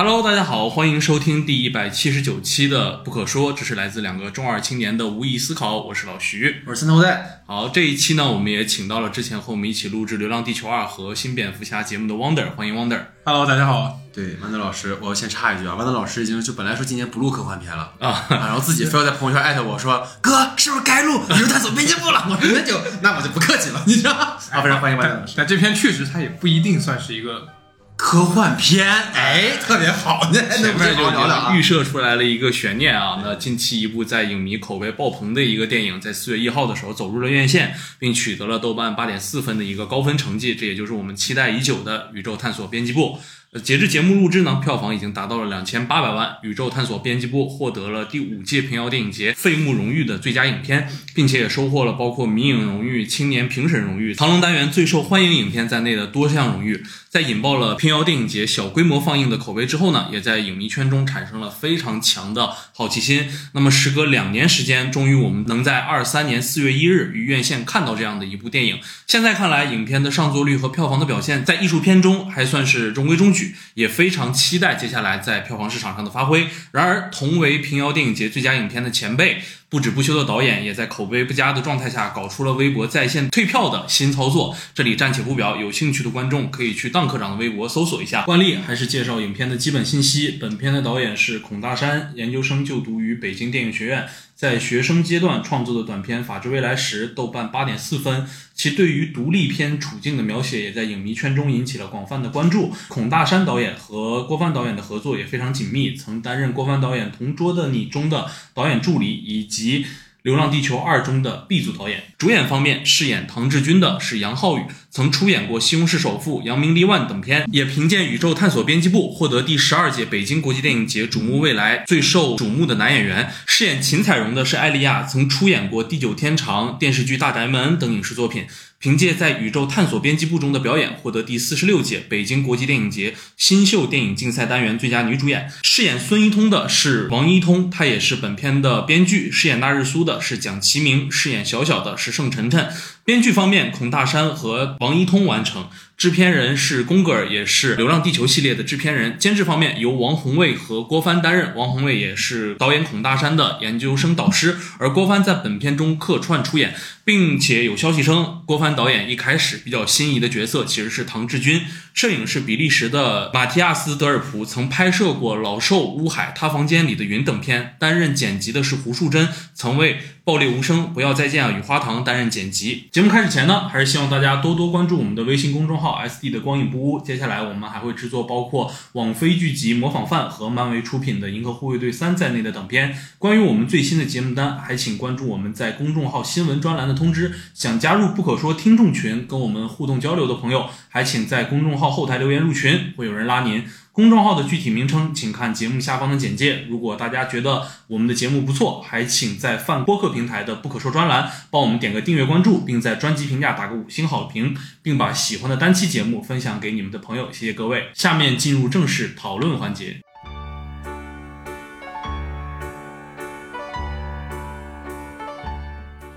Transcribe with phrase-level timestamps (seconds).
[0.00, 5.78] Hello，大家好，欢迎收听第一百七十九期的《不可说》，这是来自两个中二青年的无意思考。
[5.78, 7.42] 我是老徐，我是三头带。
[7.48, 13.06] 好，这一期呢，我们也请到了之前和我们一起录制《流浪地球二》和《新蝙蝠侠》节目的 Wonder，欢迎 Wonder。
[13.24, 13.98] Hello，大家好。
[14.14, 22.24] 对，豌豆老师，我要先插一句啊，豌豆老师已经就本来说今年不录科幻片了啊，然后自己非要在朋友圈艾特我说，哥，是不是该录宇宙探索编辑部了？
[22.30, 24.36] 我说那就那我就不客气了，你知道吗？
[24.52, 25.34] 好，非常欢迎豌豆老师。
[25.36, 27.48] 但这篇确实它也不一定算是一个
[27.98, 31.52] 科幻片，哎，特别好，那前面就聊。
[31.52, 33.20] 预设出来了一个悬念啊。
[33.24, 43.16] 那近期一部在影迷口碑爆棚的一个电影，在四月一号的时候走入了院线，并取得了豆瓣八点四分的一个高分成绩，这也就是我们期待已久的《宇宙探索编辑部》。
[43.50, 56.84] 呃，截至节目录制呢，票房已经达到了两千八百万，《宇宙探索编辑部》获得了第五届平遥电影节费穆荣誉的最佳影片，并且也收获了包括迷影荣誉、青年评审荣誉、唐龙单元最受欢迎影片在内的多项荣誉。
[57.10, 63.28] 在引爆了平遥电影节小规模放映的口碑之后呢，也在影迷圈中产生了非常强的好奇心。
[63.52, 68.78] 那么，时隔两年时间，终于我们能在二三年四月一日于院线看到这样的一部电影。
[69.06, 76.48] 现在看来，影片的上座率和票房的表现在艺术片中还算是中规中矩，也非常期待接下来在票房市场上的发挥。
[76.72, 79.42] 然而，同为平遥电影节最佳影片的前辈。
[79.70, 84.56] 不止不休的导演也在口碑不佳的状态下搞出了微博在线退票的新操作。
[84.72, 88.22] 这里暂且不表，有兴趣的观众可以去当科长的微博搜索一下。
[88.22, 90.38] 惯例还是介绍影片的基本信息。
[90.40, 94.08] 本片的导演是孔大山，研究生就读于北京电影学院，
[94.38, 98.24] 在学生阶段创作的短片《法治未来时》豆瓣八点四分。
[98.54, 102.72] 其对于独立片处境的描写也在影迷圈中引起了广泛的关注。
[102.86, 109.82] 孔大山导演和郭帆导演的合作也非常紧密，曾担任郭帆导演《同桌的你》中的导演助理，以及
[110.22, 112.04] 《流浪地球二》中的 B 组导演。
[112.16, 114.62] 主演方面，饰演唐志军的是杨浩宇，
[114.98, 123.30] 曾出演过《西红柿首富》《扬名立万》等片，也凭借《宇宙探索编辑部》获得第十二届北京国际电影节瞩目未来最受瞩目的男演员。
[123.46, 128.46] 饰演秦彩荣的是艾莉亚，曾出演过《地久天长》电视剧《大宅门》等影视作品。
[128.80, 135.50] 凭借在《宇宙探索编辑部》中的表演，获得第四十六届北京国际电影节新秀电影竞赛单元最佳女主演。
[135.62, 139.32] 饰演孙一通的是王一通，她也是本片的编剧。
[139.32, 142.68] 饰演那日苏的是蒋奇明，饰演小小的是盛晨晨。
[143.08, 145.66] 编剧方面，孔大山和王一通完成。
[145.96, 149.18] 制片人是宫格尔，也是《流浪地球》系列的制片人。
[149.18, 156.74] 监制方面由王宏卫和郭帆担任，王宏卫也是导演孔大山的研究生导师，而郭帆在本片中客串出演，
[157.04, 161.62] 并且有消息称，郭帆导演一开始比较心仪的角色其实是唐志军。
[161.94, 167.74] 摄影是比利时的马提亚斯·德尔普，曾拍摄过《老兽》《乌海》《他房间里的云》等片。
[167.80, 169.94] 担任剪辑的是胡树珍，曾为
[170.28, 172.84] 《暴力无声》《不要再见啊》《雨花堂》担任剪辑。
[172.92, 175.92] 节目开始前呢，还是希望大家多多关注我们的微信公众号。
[175.92, 182.94] S D 的光影不污，接下来我们还会制作包括网飞剧集《模仿犯》和漫威出品的《银河护卫队三》在内的等片。
[183.16, 187.32] 关于我们最新的节目单，还请关注我们在公众号新闻专栏的通知。
[187.54, 193.64] 想加入不可说听众群，跟我们互动交流的朋友，还请在公众号后台留言入群，会有人拉您。
[193.98, 196.64] 公众号的具体名称，请看节目下方的简介。
[196.68, 207.32] 如果大家觉得我们的节目不错，还请在泛播客平台的不可说专栏帮我们点个订阅关注，并在专辑评价打个五星好评，并把喜欢的单期节目分享给你们的朋友。
[207.32, 207.88] 谢谢各位。
[207.92, 210.00] 下面进入正式讨论环节。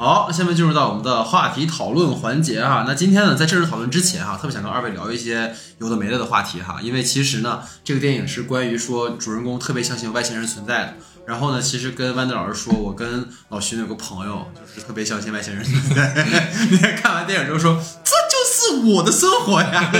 [0.01, 2.85] 好，下面进入到我们的话题讨论环节哈。
[2.87, 6.79] 那今天呢，在正式讨论之前哈，特别想跟二位聊一些有的没的的话题哈。
[6.81, 10.93] 因为其实呢，这个电影是关于说主人公特别相信外星人存在的。
[11.27, 16.11] 然后呢，其实跟豌豆老师说，我跟老徐有个朋友，就是特别相信外星人存在。
[16.71, 19.91] 那天看完电影之后说，这就是我的生活呀。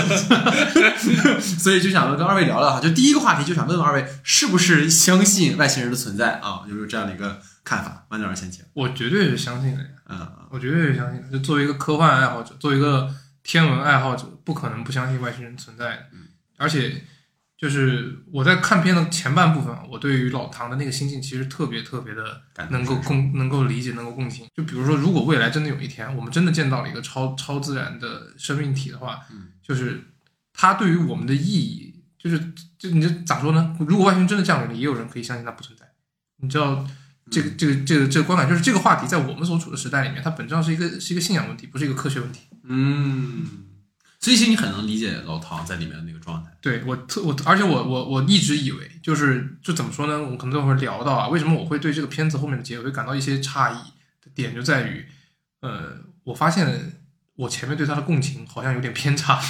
[1.59, 2.79] 所以就想跟二位聊聊哈。
[2.81, 6.61] 就第一个话题，就想问问二位，是不是相信外星人的存在啊？
[6.67, 7.37] 有没有这样的一个
[7.71, 8.05] 看法？
[8.09, 8.65] 豌豆老师先请。
[8.73, 11.29] 我绝对是相信的，嗯，我绝对是相信的。
[11.29, 13.09] 就作为一个科幻爱好者，作为一个
[13.43, 16.05] 天文爱好者，不可能不相信外星人存在的。
[16.57, 17.01] 而且，
[17.57, 22.41] 就是我在看片的前半部分，我对于老唐的那个心境其实特别特别的
[22.71, 24.45] 能够共能够理解，能够共情。
[24.53, 30.03] 就比如说，如果未来真的有一天，我们真的见到了一个超超自然的生命体的话，嗯就是
[30.51, 32.37] 它对于我们的意义，就是
[32.77, 33.77] 就你这咋说呢？
[33.79, 35.85] 如果外星人真的降临了，也有人可以相信它不存在。
[36.43, 36.85] 你知道，
[37.31, 42.41] 这个这个这个这个观感，就是这个话题在我们所处的时代里面，它本质上是一个是一个信仰问题，不是一个科学问题。
[42.63, 43.47] 嗯，
[44.19, 46.51] 所以其实你很能理解老唐在里面的那个状态。
[46.61, 50.21] 对我特我，而且我我我一直以为，就是就怎么说呢？
[50.21, 53.77] 我们可能等会儿聊到啊，为什么我会对这个片子后面的结尾感到一些诧异
[54.23, 55.05] 的点，就在于，
[55.61, 56.93] 呃，我发现
[57.35, 59.41] 我前面对他的共情好像有点偏差。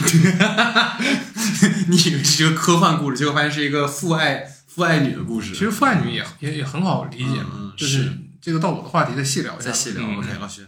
[1.87, 5.53] 你以为是一个科幻故事，结果发现是一个父爱父爱女的故事。
[5.53, 8.09] 其实父爱女也也也很好理解嘛，嗯就是
[8.41, 9.65] 这个到我的话题再细聊一下。
[9.65, 10.65] 再细聊、嗯 o k 老徐，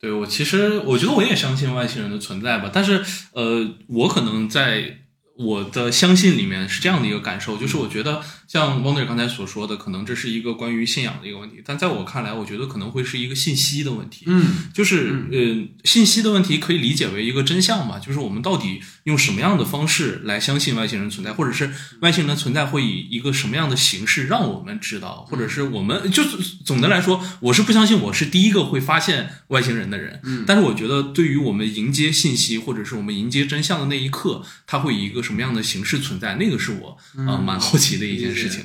[0.00, 4.98] 对我其实我觉得我也相信外星人的存在吧，但是呃，我可能在
[5.36, 14.24] 我的相信里面是这样的一个感受，就是我觉得像 Wonder 刚才所说的，可能这是一个关于信仰的一个问题，但在我看来，我觉得可能会是一个信息的问题。
[14.26, 30.44] 嗯就是呃，信息的问题可以理解为一个真相嘛，就是我们到底用什么样的方式来相信外星人存在，或者是外星人的存在会以一个什么样的形式让我们知道，或者是我们就是总的来说，我是不相信我是第一个会发现外星人的人，嗯。
[30.46, 36.90] 但是我觉得对于我们迎接信息或者是我们迎接真相的那一刻，它会以一个什么样的形式存在，那个是我
[37.26, 38.64] 啊、呃蛮好奇的一件事情。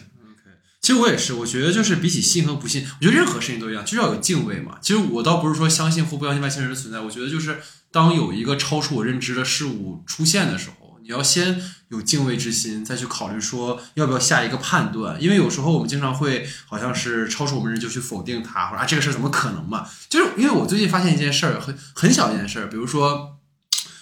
[0.80, 4.78] 其实我也是，我觉得就是比起信和不信，我觉得任何事情都一样，就是要有敬畏嘛。
[4.82, 7.60] 其实我倒不是说相信或不相信外星人的存在，我觉得就是
[7.92, 15.22] 当有一个超出我认知的事物出现的时候，你要先有敬畏之心，再去考虑说要不要下一个判断。
[15.22, 19.88] 因为有时候我们经常会好像是超出我们认知就去否定它，或者啊这个事儿怎么可能嘛？
[20.10, 23.38] 就是因为我最近发现一件事儿，很很小一件事儿，比如说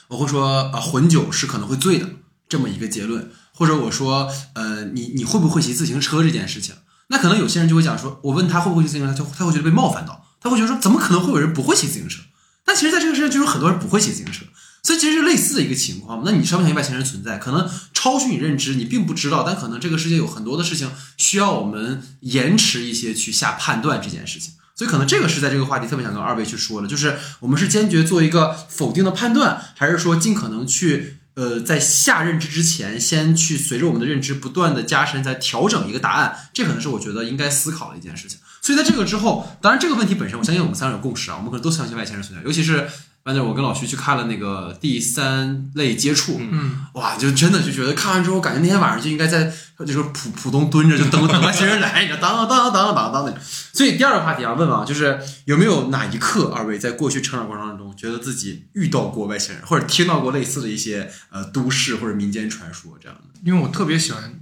[0.08, 2.08] 我会说啊混酒是可能会醉的
[2.50, 3.32] 这么一个结论。
[3.54, 6.76] 或者我说，呃，你你会不会骑自行车这件事情，
[7.08, 12.22] 那可能有些人就会讲说，我问他会不会骑自行车，他就他会觉得被冒犯到，他会觉得说，怎么可能会有人不会骑自行车？
[12.64, 14.46] 但其实，在这个世界就有很多人不会骑自行车，
[14.82, 16.22] 所以其实是类似的一个情况。
[16.24, 17.38] 那你相不相信外星人存在？
[17.38, 24.54] 可能超出你认知，你并不知道，但可能这个世界有很多的事情需要我们延迟一些去下判断这件事情。
[24.76, 38.38] 所以可能这个是在这个话题特别想跟二位去说的，就是我们是坚决做一个否定的判断，还是说尽可能去呃在下认知之前，先去随着我们的认知不断的加深，再调整一个答案，这可能是我觉得应该思考的一件事情。
[38.62, 42.88] 所以在这个之后，当然这个问题本身，我相信我们三个有共识啊，我们可能都相信外星人存在，尤其是。
[43.24, 53.40] 反正我跟老徐去看了那个第三类接触，嗯，哇，就真的就觉得看完之后，感觉那天晚上就应该在就是浦浦东蹲着，就等等外星人来，你知道，当当当当当当的。
[53.42, 63.40] 所以第二个话题啊，问问啊，就是有没有哪一刻，二位在过去成长过程当中，觉得自己遇到过外星人，或者听到过类似的一些呃都市或者民间传说这样的？
[63.44, 64.40] 因为我特别喜欢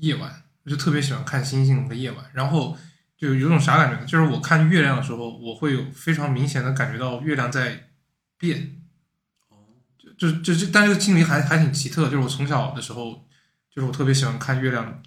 [0.00, 2.76] 夜晚，我就特别喜欢看星星和夜晚，然后
[3.18, 4.06] 就有种啥感觉呢？
[4.06, 7.85] 就是我看月亮的时候，我会有非常明显的感觉到月亮在
[8.38, 8.76] 变。
[9.48, 9.56] 哦
[10.18, 13.26] 就就就，但这个经历还还挺奇特，就是我从小的时候，
[13.74, 15.02] 就是我特别喜欢看月亮，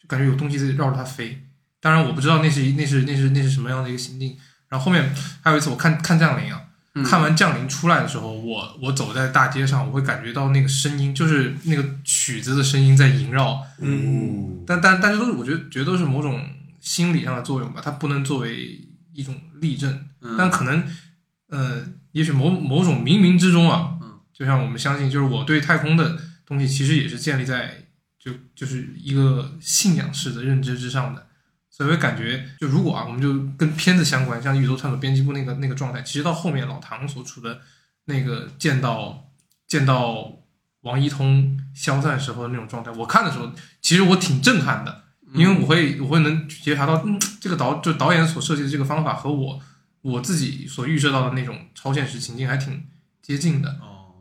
[0.00, 1.46] 就感觉有东西在绕着它飞。
[1.80, 4.36] 当然我不知道那是那是那是那是什么样的一个心境。
[4.68, 6.62] 然后后面还有一次我看看降临啊，
[6.94, 13.66] 嗯看完降临出来的时候，我我走在大街上，我会感觉到那个声音，就是那个曲子的声音在萦绕。
[13.80, 16.48] 嗯但但但是都是我觉得觉得都是某种
[16.80, 18.80] 心理上的作用吧，它不能作为
[19.12, 20.84] 一种例证，嗯但可能
[21.48, 27.84] 呃，也许某某种冥冥之中啊，嗯，就像我们相信，就是我对太空的东西其实也是建立在
[28.18, 31.26] 就就是一个信仰式的认知之上的，
[31.70, 37.60] 所以我感觉就如果啊，我们就跟片子相关，像宇宙探索编辑部那个那个状态，其实到后面老唐所处的
[38.04, 39.28] 那个见到
[39.66, 40.32] 见到
[40.82, 43.50] 王一通消散时候的那种状态，我看的时候，
[43.80, 45.04] 其实我挺震撼的，
[45.34, 49.60] 因为我会我会能觉察到，嗯，这个导就导演所设计的这个方法和我
[50.02, 52.86] 我自己所预设到的那种超现实情境还挺
[53.22, 53.70] 接近的。
[53.80, 54.14] 哦，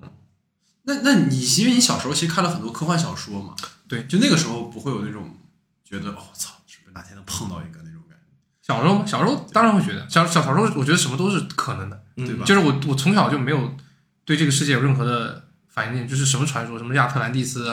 [0.84, 3.56] 那那你因为你小时候其实看了很多科幻小说嘛，
[3.88, 5.36] 对，就那个时候不会有那种
[5.84, 8.26] 觉得哦操，是不是哪天能碰到一个那种感觉？
[8.62, 13.76] 小时候小时候当然会觉得，小小小时候我觉得什么都是可能的，嗯对吧就是我我从小就没有
[14.24, 17.64] 对这个世界有任何的反应，就是什么传说，什么亚特兰蒂斯，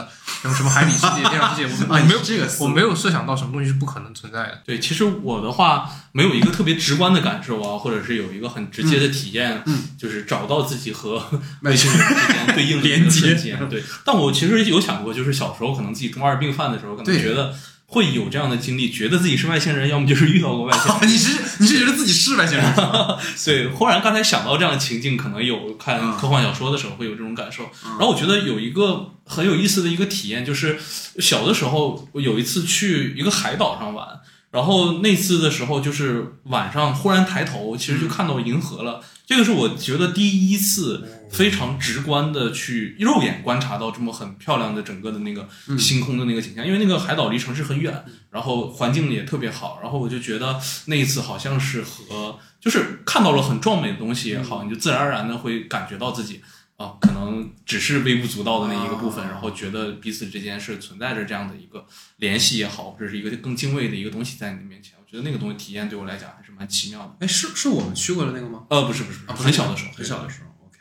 [0.40, 4.62] 什么什么海底世界、天上世界，我啊，没有这个我没有设想到什么东西是不可能存在的。
[4.64, 11.16] 对，其实我的话没有一个特别直观的感受啊，或者是有一个很直接的体验，嗯就是找到自己和
[11.62, 13.58] 外外星人之间对应的连接。
[13.68, 17.52] 对，但我其实有想过，就是小时候可能自己中二病犯的时候，可能觉得
[17.90, 21.08] 会有这样的经历，觉得自己是外星人， 要么就是遇到过外星人。
[21.10, 22.74] 你是你是觉得自己是外星人？
[23.46, 27.64] 对，忽然刚才想到这样的情境，可能有看嗯科幻小说的时候会有这种感受。
[27.86, 30.78] 嗯然后我觉得有一个很有意思的一个体验，就是
[31.18, 34.06] 小的时候我有一次去一个海岛上玩，
[34.50, 39.00] 然后那次的时候就是晚上忽然抬头，其实就看到银河了。
[39.28, 45.46] 这个是我觉得第一次非常直观的去肉眼观察到这么很漂亮的整个的那个
[45.78, 56.40] 星空的那个景象，因为那个海岛离城市很远，然后环境也特别好，然后我就觉得那一次好像是和就是看到了很壮美的东西也好，你就自然而然的会感觉到自己
[56.78, 59.30] 啊，可能只是微不足道的那一个部分，啊。
[59.30, 61.84] 然后觉得彼此之间是存在着这样的一个
[62.16, 64.94] 联系也好，或者是一个更敬畏的一个东西在你面前。
[65.08, 67.16] 我觉得那个东西体验对我来讲还是蛮奇妙的。
[67.20, 68.64] 哎，是是我们去过的那个吗？
[68.68, 70.66] 呃，不是不是啊，不是，很小的时候，很小的时候。
[70.66, 70.80] OK，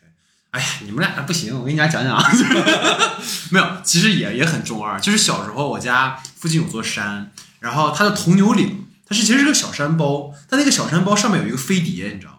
[0.52, 2.30] 哎呀，你们俩不行，我给你俩讲讲啊。
[3.52, 5.00] 没有，其实也也很中二。
[5.00, 7.32] 就是小时候我家附近有座山，
[7.62, 12.38] 然后它的铜牛岭，它是其实是个小山包，它那个小山包上面有一个飞碟，你知道吗？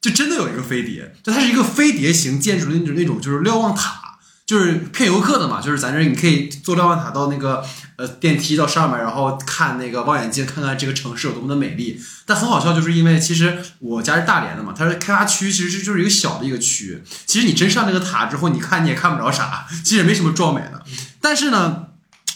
[0.00, 4.16] 就真的有一个飞碟，就它是一个飞碟形建筑的那种那种就是瞭望塔，
[4.46, 5.60] 就是骗游客的嘛。
[5.60, 7.62] 就是咱这你可以坐瞭望塔到那个
[7.96, 12.00] 呃电梯到上面，然后看那个望远镜，看看这个城市有多么的美丽。
[12.24, 17.02] 但很好笑，就是因为其实我家是大连的嘛，它是开发区，其实是就是一个小的一个区。
[17.26, 20.82] 其实你真上那个塔之后，你看你也看不着啥，其实也没什么壮美的。
[21.20, 21.86] 但是呢，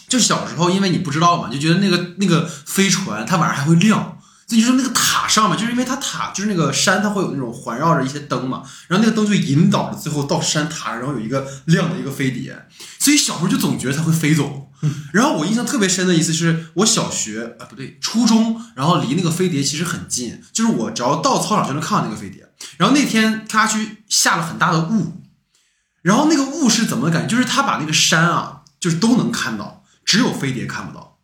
[0.07, 4.17] 就小时候因为你不知道嘛，就觉得那个那个飞船它晚上还会亮。
[4.47, 12.67] 所以就说那个塔上面，就是因为它塔就是那个山，它会有那种环绕着一些灯嘛，然后那个灯就引导着最后到山塔，然后有一个亮的一个飞碟，
[12.99, 14.70] 所以小时候就总觉得它会飞走。
[15.13, 22.47] 然后我印象特别深的一次是我小学啊不对初中，然后离那个飞碟其实很近，就是我只要到操场就能看到那个飞碟。
[22.77, 25.21] 然后那天他去下了很大的雾，
[26.01, 27.35] 然后那个雾是怎么感觉？
[27.35, 31.19] 就是他把那个山啊，就是都能看到，只有飞碟看不到。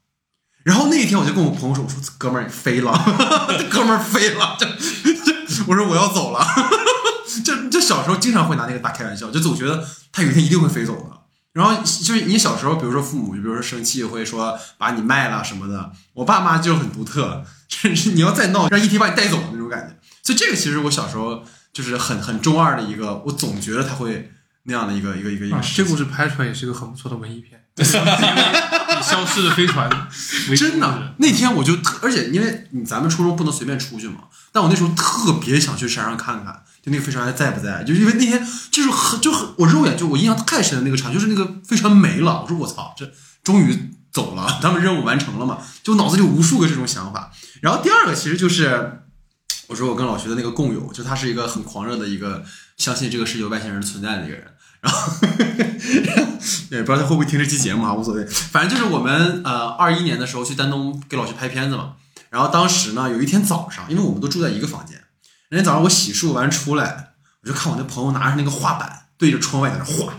[0.63, 2.91] 然后那一天我就跟我朋友说：“我说哥们儿你飞了，
[3.71, 6.45] 哥们儿飞了。”这这，我说我要走了。
[7.45, 11.26] 就就小时候经常会拿那个打开玩笑，就总觉得他有一天一定会飞走的。
[11.57, 15.91] 然后就是你小时候，比如说父母，就比如说生气会说把你卖了什么的。
[16.13, 19.95] 我爸妈就很独特，就是你要再闹，让一体把你带走那种感觉。
[20.21, 24.31] 所以这个其实我小时候就是很很中二的一个，我总觉得他会
[24.63, 27.59] 那样的一个一个一个一个啊，这故事拍出来也是一个很不错的文艺片，
[29.01, 29.89] 消失的飞船
[30.55, 37.83] 真的，那天我就特，而且因为你咱们初中不能随便出去嘛，但我那时候特别想去山上看看，就那个飞船还在不在？
[37.83, 38.41] 就因为那天
[38.71, 43.11] 就是很就很我肉眼就我印象太深的那个场，就是那个飞船没了，我说我操，这
[43.43, 43.77] 终于
[44.13, 47.29] 走了，他们任务完成了嘛，就脑子里无数个这种想法。
[47.61, 49.01] 然后第二个其实就是，
[49.67, 52.41] 我说我跟老徐的那个共友，就他是一个很狂热的一个
[52.77, 54.45] 相信这个世界有外星人存在的一个人。
[54.79, 55.11] 然后，
[56.71, 58.23] 也不知道他会不会听这期节目啊，无所谓。
[58.25, 61.95] 反正就是我们呃二一年的时候去丹东给老徐拍片子嘛。
[62.29, 65.01] 然后当时呢，有一天早上，因为我们都住在一个房间，
[65.49, 70.13] 那天早上我洗漱完出来，我就看我那朋友拿着那个画板对着窗外在那画，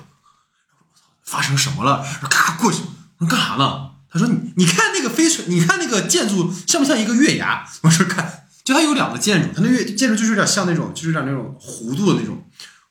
[1.25, 2.05] 发生什么了？
[2.31, 2.81] 咔过去，
[3.19, 3.91] 我说干啥呢？
[4.11, 7.63] 他说你你看那个飞船，你看那个建筑像不像一个月牙？
[7.83, 12.43] 我说看，就它有两个建筑，它那月建筑就是有点像那种，就是有点那种弧度的那种。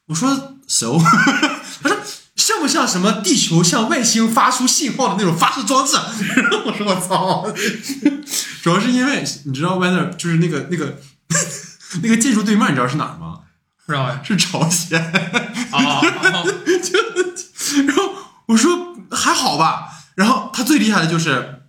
[0.06, 0.98] 我说 so，
[1.82, 1.98] 他说
[2.36, 5.98] 像不像什么地球向外星发出信号的那种发射装置？
[6.66, 7.52] 我说我操，
[8.62, 11.00] 主要是因为你知道外那就是那个那个
[12.02, 13.40] 那个建筑对面，你知道是哪儿吗？
[13.86, 14.22] 不知道呀？
[14.24, 15.02] 是朝鲜。
[15.72, 16.02] 啊，
[17.86, 18.14] 然后
[18.48, 21.64] 我说还好吧，然后他最厉害的就是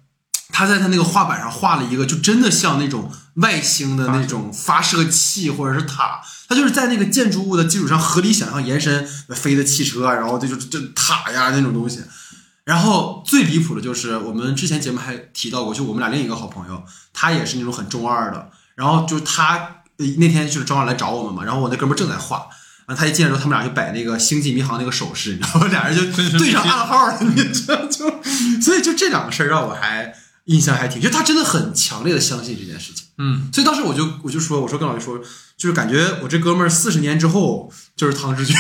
[0.53, 12.03] 他在他那个画板上画了一个，就真的像那种外星的那种发射器或者是塔，他就是在那个建筑物的基础上合理想象延伸飞的汽车啊，然后这就这塔呀那种东西。
[12.65, 16.83] 然后最离谱的就是我们之前节目还提到过，就我们俩另一个好朋友，
[17.13, 18.51] 他也是那种很中二的。
[18.75, 19.78] 然后就他呃
[20.19, 22.47] 那天就是正好来找我们嘛，然后我那哥们儿正在画，
[22.87, 25.67] 然后他一进来之后，他们俩就摆那个星际迷航那个手势，你知道吗？
[25.73, 28.09] 俩人就对上暗号了，你知道就，
[28.63, 30.15] 所以就这两个事儿让我还
[30.45, 33.07] 印象还挺，就他真的很强烈的相信这件事情。
[33.19, 35.19] 嗯，所以当时我就我就说，我说跟老师说，
[35.57, 38.57] 就是感觉我这哥们儿四十年之后就是汤志军，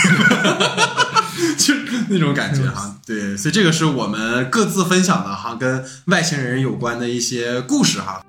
[1.57, 2.97] 就是那种感觉哈。
[3.07, 8.21] 对，所以这个是我们各自分享的哈，跟外星人有关的一些故事哈。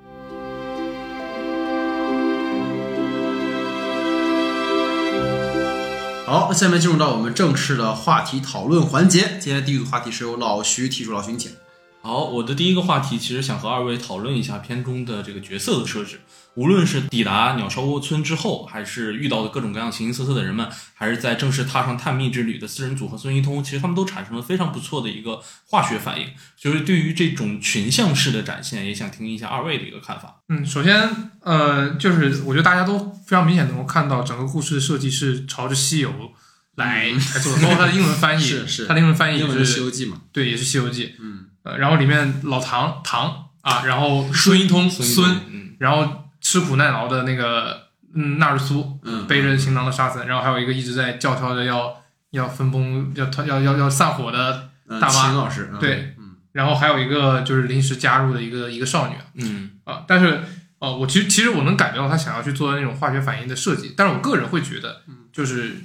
[6.30, 9.40] 好，下面进入到我们正式的话题讨论环节。
[9.42, 11.54] 今天第一个话题是由老徐提出，老徐请。
[12.02, 16.22] 好，我的第一个话题其实想和二位讨论一下片中的这个角色的设置。
[16.56, 26.28] 无论是抵达鸟巢窝村之后，还是遇到的各种各样形形色色的人们，还是在正式踏上探秘之旅的四人组和孙一通，其实他们都产生了非常不错的一个化学反应。
[26.58, 30.42] 就是对于这种群像式的展现，也想听一下二位的一个看法。
[30.50, 36.12] 嗯，首先，呃，就是我觉得大家都非常明显能够看到，整个故事的设计是朝着西游
[36.76, 41.06] 来来做的， 包括它的英文翻译，是是它的英文翻译英文的《是西游记》嘛，对，也是《西游记》。
[41.20, 51.96] 嗯，呃，然后里面老唐唐啊，然后孙一通孙然后吃苦耐劳的那个嗯纳日苏，嗯背着行囊的沙僧，然后还有一个一直在叫嚣着要
[52.32, 56.36] 要分崩要要要要散伙的，嗯大妈秦老师，嗯对，嗯。
[56.52, 59.72] 然后还有一个就是临时加入的一个一个少女嗯。
[59.84, 60.44] 啊，但是
[60.80, 65.02] 哦，我其实其实我能感觉到他想要去做的那种化学反应的设计，但是我个人会觉得，
[65.34, 65.84] 就是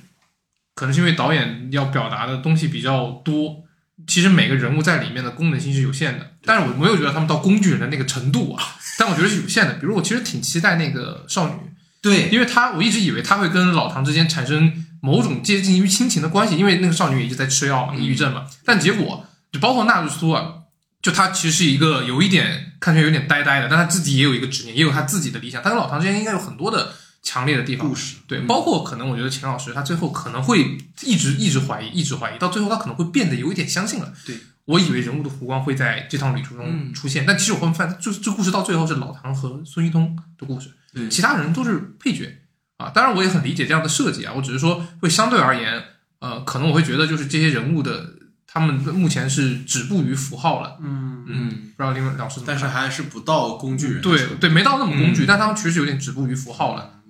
[0.74, 3.63] 可能是因为导演要表达的东西比较多，
[4.06, 8.62] 其实每个人物在里面的功能性是有限的，但是我没有觉得他们到工具人的那个程度啊，
[8.98, 9.74] 但我觉得是有限的。
[9.74, 11.54] 比如我其实挺期待那个少女，
[12.02, 18.44] 对，因为她我一直以为她会跟老唐之间产生某种接近于亲情的关系，因为那个少女也一直在吃药嘛，抑郁症嘛。
[18.64, 20.54] 但结果就包括纳日苏啊，
[21.00, 25.62] 就她其实是一个有一点看起来有点呆呆的，但她自己也有一个执念，也有她自己的理想。
[25.62, 26.92] 她跟老唐之间应该有很多的
[27.24, 27.88] 强烈的地方。
[27.88, 34.12] 故事对，包括可能我觉得秦老师他最后可能会一直一直怀疑，一直怀疑，到最后他可能会变得有一点相信了。
[34.24, 42.38] 对，我以为人物的弧光会在这趟旅途中出现，但其实我会发现，就这故事到最后是老唐和孙一通的故事，对其他人都是配角
[42.76, 42.90] 啊。
[42.90, 45.82] 当然，我也很理解这样的设计啊，我只是说会相对而言，
[46.20, 48.14] 呃，可能我会觉得就是这些人物的
[48.46, 50.78] 他们目前是止步于符号了。
[50.80, 52.40] 嗯，嗯，不知道另外老师？
[52.46, 57.00] 但是还是不到工具人对对，没到那么工具，嗯但他们确实有点止步于符号了。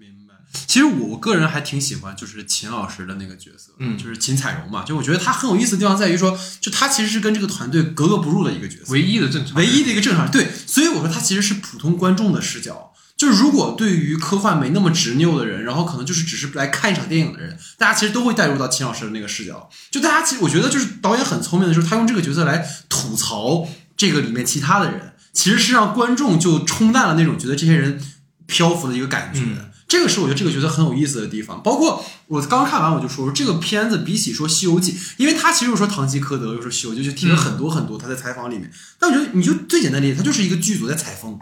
[0.66, 4.82] 其实我个人还挺喜欢，就是秦老师的那个角色，嗯就是秦彩荣嘛。
[4.84, 10.32] 就我觉得他很有意思的地方在于说，就他其实是跟这个团队格格不入的一个角色，唯一的正常，唯一的一个正常人。
[10.32, 12.92] 对，所以我说他其实是普通观众的视角。
[13.16, 19.70] 就是如果对于科幻没那么执拗的人，然后可能就是只是来看一场电影的人，大家其实都会带入到秦老师的那个视角。
[19.88, 28.02] 就大家其实我觉得就是导演很聪明的，就是他用这个角色来吐槽这个里面其他的人，其实是让观众就冲淡了那种觉得这些人
[28.46, 29.40] 漂浮的一个感觉。
[29.40, 38.68] 嗯这个是我觉得这个角色很有意思的地方，包括我刚看完我就说，这个片子比起说《西游记》，因为他其实又说唐吉诃德，又说《西游记》，就提了很多很多他在采访里面。
[38.98, 41.38] 但我觉得你就最简单的理解，他就是一个剧组在采风，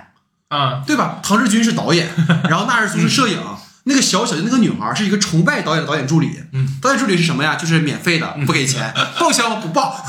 [0.49, 1.19] 啊，对吧？
[1.23, 2.11] 唐志军是导演，
[2.51, 3.39] 然后纳日苏是摄影，
[3.85, 6.39] 那个小小的那个女孩是一个崇拜导演的导演助理。
[6.53, 7.57] 嗯，导演助理是什么呀？
[7.57, 9.57] 就是免费的，不给钱， 报销？
[9.57, 10.05] 不报。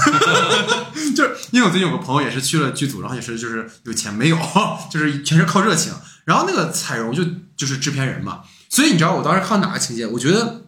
[1.16, 4.38] 就是因为我最近有个朋友也是去了剧组，然后也是就是有钱没有，
[4.92, 5.94] 就是全是靠热情。
[6.26, 7.22] 然后那个彩荣就
[7.56, 10.06] 就是制片人嘛，所以你知道我当时看到哪个情节？
[10.08, 10.62] 我觉得。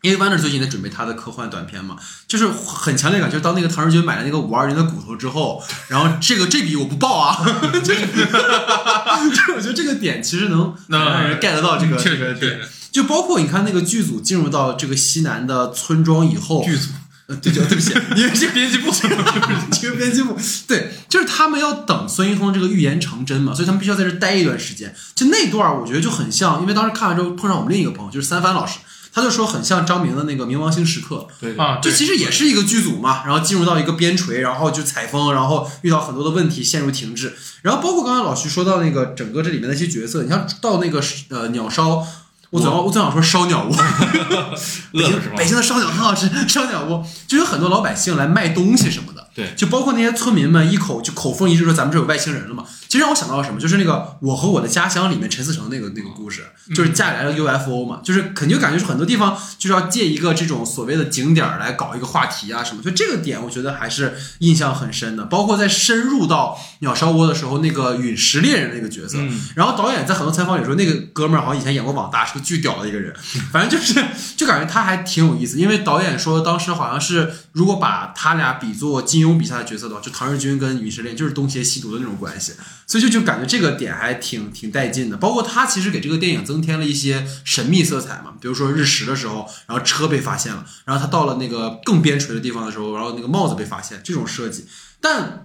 [0.00, 1.96] 因为 Wander 最近在准备他的科幻短片嘛，
[2.28, 7.44] 就是很强烈感，就是当那个唐人军买了那个五二零的骨头之后，然后这个这笔我不报啊，
[7.82, 12.60] 就是，就是我觉得这个点其实能能让人 get 到这个确这个点，实对
[12.92, 16.90] 就包括你看那个剧组进入到这个西南的村庄以后，剧组
[17.28, 18.90] 呃，对对对不起，因为是编辑部，
[19.70, 20.34] 这个编辑部，
[20.66, 24.94] 对，就是他们要等孙一通这个预言成真嘛，所以他们必须要在这待一段时间。
[25.14, 28.78] 就那段儿我觉得就很像，因为当时看完之后碰上我们另一个朋友，就是三帆老师，
[29.12, 37.36] 他就说很像张明的那个《冥王星时刻》，对啊，对就其实也是一个剧组嘛，然后进入到一个边陲，然后就采风，然后遇到很多的问题，陷入停滞。
[37.60, 42.06] 然后包括刚才老徐说到那个整个这里面的一些角色，你像到那个呃鸟烧，
[42.50, 43.74] 我总要我总想说烧鸟窝，
[44.92, 45.44] 北京北？
[45.44, 49.28] 京的烧鸟很好吃，烧鸟窝就有很多老百姓来卖东西什么的。
[49.34, 52.64] 对就包括那些村民们一口就口风一致说咱们这有外星人了嘛。
[52.88, 65.24] 其实让我想到了什么，就是那个《我和我的家乡》里面陈思诚那个那个故事，就是家里来了 UFO 嘛，就是肯定感觉是很多地方就是要借一个这种所谓的景点来搞一个话题啊什么，所以这个点我觉得还是印象很深的。
[65.26, 73.14] 包括在深入到鸟烧窝的时候，那个陨石猎人那个角色，嗯然后导演在很多采访里说，那个哥们儿好像以前演过网大，是个巨屌的一个人。
[73.52, 74.02] 反正就是，
[74.36, 75.58] 就感觉他还挺有意思。
[75.58, 82.52] 因为导演说，当时好像是如果把他俩比作金庸笔下的角色的话，就唐日军跟陨石猎就是东邪西毒的那种关系。
[82.88, 85.16] 所以就就感觉这个点还挺挺带劲的。
[85.16, 94.66] 包括他其实给这个电影增添了一些神秘色彩嘛，比如说日食的时候，然后车被发现了，然后他到了那个更边陲的地方的时候，然后那个帽子被发现，这种设计，
[95.00, 95.44] 但。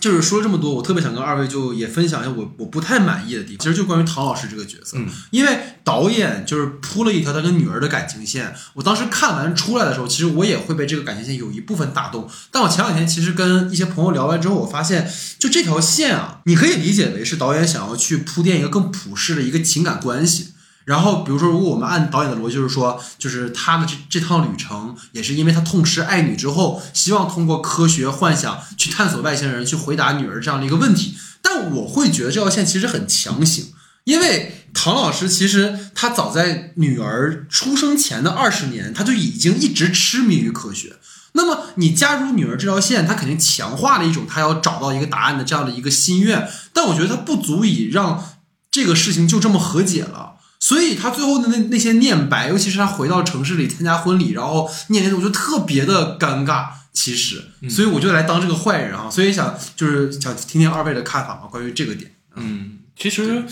[0.00, 8.54] 就是说了这么多，我特别想跟二位就也分享一下我我不太满意的地方，其实就关于唐老师这个角色，嗯因为导演就是铺了一条他跟女儿的感情线。
[8.74, 12.28] 我当时看完出来的时候，其实我也会被这个感情线有一部分打动。
[12.50, 20.53] 但我前两天其实跟一些朋友聊完之后，我发现就这条线啊，你可以理解为是导演想要去铺垫一个更普世的一个情感关系。
[20.84, 31.16] 然后，比如说，如果我们按导演的逻辑，就是说，就是他的这这趟旅程，也是因为他痛失爱女之后，希望通过科学幻想去探索外星人，去回答女儿这样的一个问题。
[31.40, 33.72] 但我会觉得这条线其实很强行，
[34.04, 40.96] 因为唐老师其实他早在女儿出生前的二十年，他就已经一直痴迷于科学。
[41.32, 48.22] 那么你加入女儿这条线，他肯定强化了一种他要找到一个答案的这样的一个心愿，但我觉得他不足以让
[48.70, 50.33] 这个事情就这么和解了。
[50.64, 56.68] 所以他最后的那那些念白，尤其是他回到城市里参加婚礼，然后念那，我觉得特别的尴尬。
[56.94, 59.10] 其实，所以我就来当这个坏人啊。
[59.10, 62.10] 所以想就是想听听二位的看法嘛，关于这个点。
[62.36, 63.44] 嗯，其实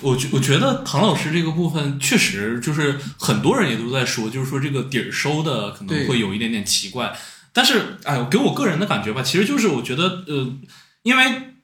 [0.00, 7.14] 我觉我觉得唐老师这个部分确实就是很多人也都在说，就是说这个底儿收的可能会有一点点奇怪。
[7.52, 10.56] 但是，哎，给我个人的感觉吧，其实就是我觉得，呃，
[11.02, 11.55] 因为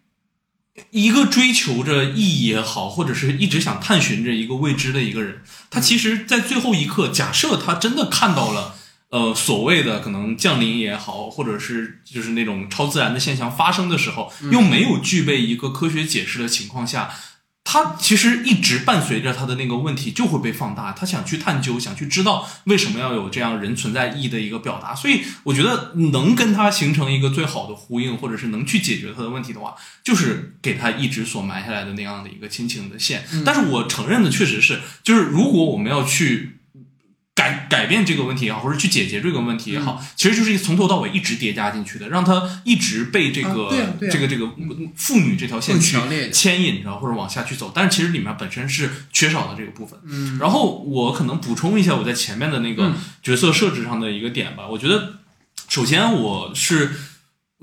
[0.91, 8.77] 一个追求着意义也好，或者是一直想探寻着一个未知的一个人，他其实，在最后一刻，假设他真的看到了。
[9.13, 17.11] 呃，所谓的可能降临也好，或者是就是那种超自然的现象发生的时候，又没有具备一个科学解释的情况下，
[17.73, 24.95] 他其实一直伴随着他的那个问题就会被放大，他想去探究，想去知道为什么要有这样人存在意义的一个表达。
[24.95, 33.25] 所以我觉得能跟他形成一个最好的呼应，或者是能去解决他的问题的话，就是给他一直所埋下来的那样的一个亲情的线。
[33.43, 36.59] 但是我承认的确实是，就是如果我们要去。
[37.43, 44.49] 改改变这个问题也好，或者去解决这个问题也好，其实就是从头到尾一直叠加进去的，让他一直被这个、啊啊啊这个这个
[44.95, 45.99] 妇女这条线去
[46.31, 49.99] 牵引着或者往下去走，但是其实里面本身是缺少的这个部分。
[50.05, 54.69] 嗯，然后我可能补充一下我在前面的那个嗯角色设置上的一个点吧。
[54.69, 55.15] 我觉得，
[55.69, 56.93] 首先我是。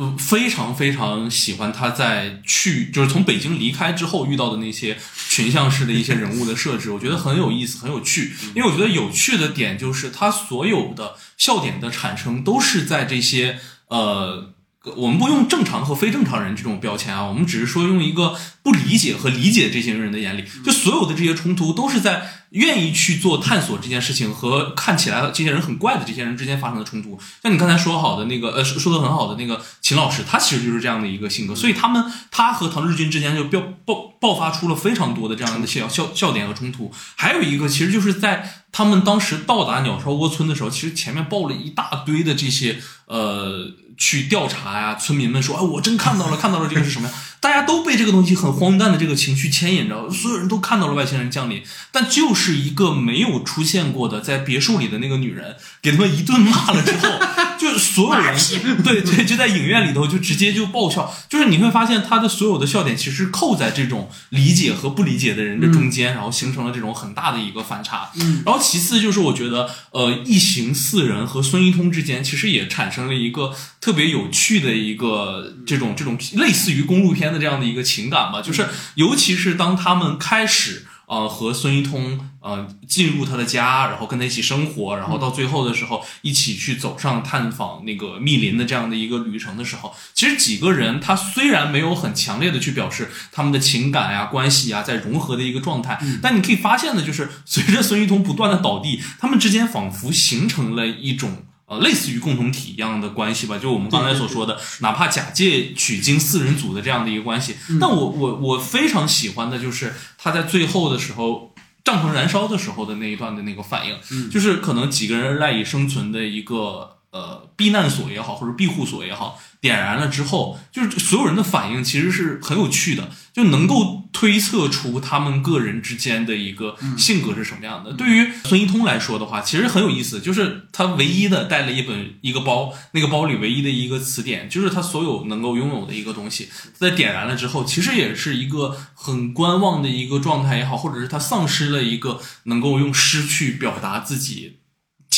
[0.01, 4.97] 嗯，非常非常喜欢他在去就是从北京离开之后遇到的那些
[5.29, 8.33] 群像式的一些人物的设置，我觉得很有意思，很有趣。
[8.55, 13.59] 因为我觉得有趣的点就是他所有的笑点的产生都是在这些
[13.89, 14.53] 呃，
[14.95, 27.19] 我们不用正常和非正常人这种标签啊，我们只是说用一个不理解和理解这些人的眼里，就所有的这些冲突都是在愿意去做探索这件事情和看起来这些人很怪的这些人之间发生的冲突。
[27.43, 36.91] 像你刚才说好的那个呃说说的很好的那个秦老师，他其实就是这样的一个性格，所以他们他和唐志军之间就爆爆爆发出了非常多的这样的笑笑笑点和冲突。
[37.15, 47.13] 还有一个其实就是在他们当时到达鸟巢窝村的时候，其实前面报了一大堆的这些呃去调查呀，村民们说，哎，我真看到了，看到了这个是什么呀？
[47.39, 57.07] 大家都被这个东西很荒诞的这个情绪牵引着，所有人都看到了外星人降临，但就是一个没有出现过的在别墅里的那个女人，给他们一顿骂了之后，
[57.57, 58.35] 就所有人
[58.83, 68.09] 对对就在影院里头就直接就爆笑，就是你会发现他的所有的笑点其实扣在这种理解和不理解的人的中间，然后形成了这种很大的一个反差。
[68.15, 80.85] 嗯，然后其次就是我觉得呃，一行四人和孙一通之间其实也产生了一个特别有趣的一个这种这种类似于公路片的这样的一个情感吧，就是尤其是当他们开始。
[81.09, 101.43] 呃，和孙一通呃进入他的家，然后跟他一起生活，然后到最后的时候一起去走上探访那个密林的这样的一个旅程的时候，其实几个人他虽然没有很强烈的去表示他们的情感呀、关系呀在融合的一个状态，但你可以发现的就是随着孙一通不断的倒地，他们之间仿佛形成了一种。
[101.69, 107.55] 呃，类似于共同体一样的关系吧，就我们刚才所说的，哪怕假借取经四人组的这样的一个关系。
[107.79, 111.53] 但我我我非常喜欢的就是他在最后的时候，
[111.83, 113.95] 帐篷燃烧的时候的那一段的那个反应，
[114.29, 127.93] 就是可能几个人赖以生存的一个呃避难所也好，或者庇护所也好，点燃了之后，就是所有人的反应其实是很有趣的，就能够推测出他们个人之间的一个性格是什么样的。
[127.93, 144.58] 对于孙一通来说的话，其实很有意思，就是他唯一的带了一本一个包，那个包里唯一的一个词典，就是他所有能够拥有的一个东西，在点燃了之后，其实也是一个很观望的一个状态也好，或者是他丧失了一个能够用诗去表达自己。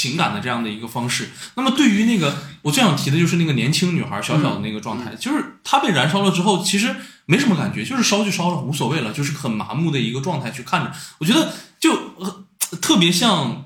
[0.02, 1.30] 情感的这样的一个方式。
[1.56, 10.92] 那么对于那个我最想提的就是那个年轻女孩小小的那个状态，就是她被燃烧了之后，其实没什么感觉，就是烧就烧了，无所谓了，就是很麻木的一个状态去看着。
[11.20, 12.46] 我觉得就、呃
[12.82, 13.66] 特别像。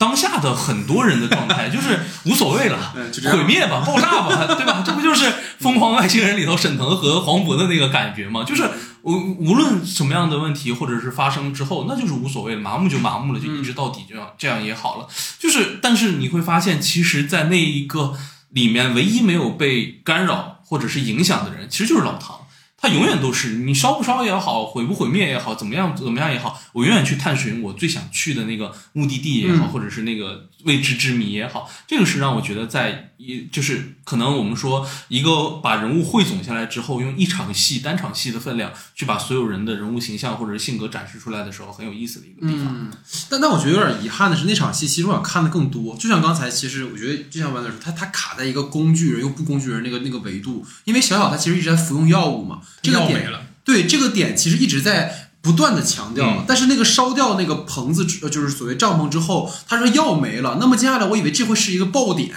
[0.00, 2.94] 当下的很多人的状态 就是无所谓了
[3.30, 4.82] 毁灭吧， 爆炸吧，对吧？
[4.82, 5.26] 这不就是
[5.58, 8.42] 《疯狂外星人》里头沈腾和黄渤的那个感觉吗？
[8.42, 8.62] 就是
[9.02, 15.08] 无无论什么样的问题或者是发生之后，那就是无所谓了，麻木就麻木了，就一直到底，这样这样也好了。
[15.38, 18.14] 就是，但是你会发现，其实，在那一个
[18.50, 22.38] 里面，唯一没有被干扰或者是影响的人，其实就是老唐。
[22.82, 42.74] 他永远都是你烧不烧也好，毁不毁灭也好，怎么样怎么样也好，我永远去探寻我最想去的那个目的地也好，或者是那个未知之谜也好，这个是让我觉得在一就是可能我们说一个把人物汇总下来之后，用一场戏单场戏的分量去把所有人的人物形象或者是性格展示出来的时候，很有意思的一个地方。
[42.74, 42.90] 嗯，
[43.28, 45.94] 但但我觉得有点遗憾的是，那场戏其实我想看的更多。
[45.96, 62.34] 就像刚才，其实我觉得就像弯子说，他他卡在一个工具人又不工具人那个那个维度，因为小小他其实一直在服用药物嘛，这个点药没了，对这个点其实一直在不断的强调，嗯但是那个烧掉那个棚子之，呃就是所谓帐篷之后，他说药没了，那么接下来我以为这会是一个爆点，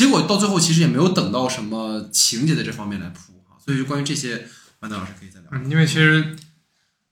[0.00, 5.50] 结果到最后其实也没有等到什么情节的这方面来铺哈，所以就关于这些，万达老师可以再聊。
[5.52, 6.34] 嗯，因为其实，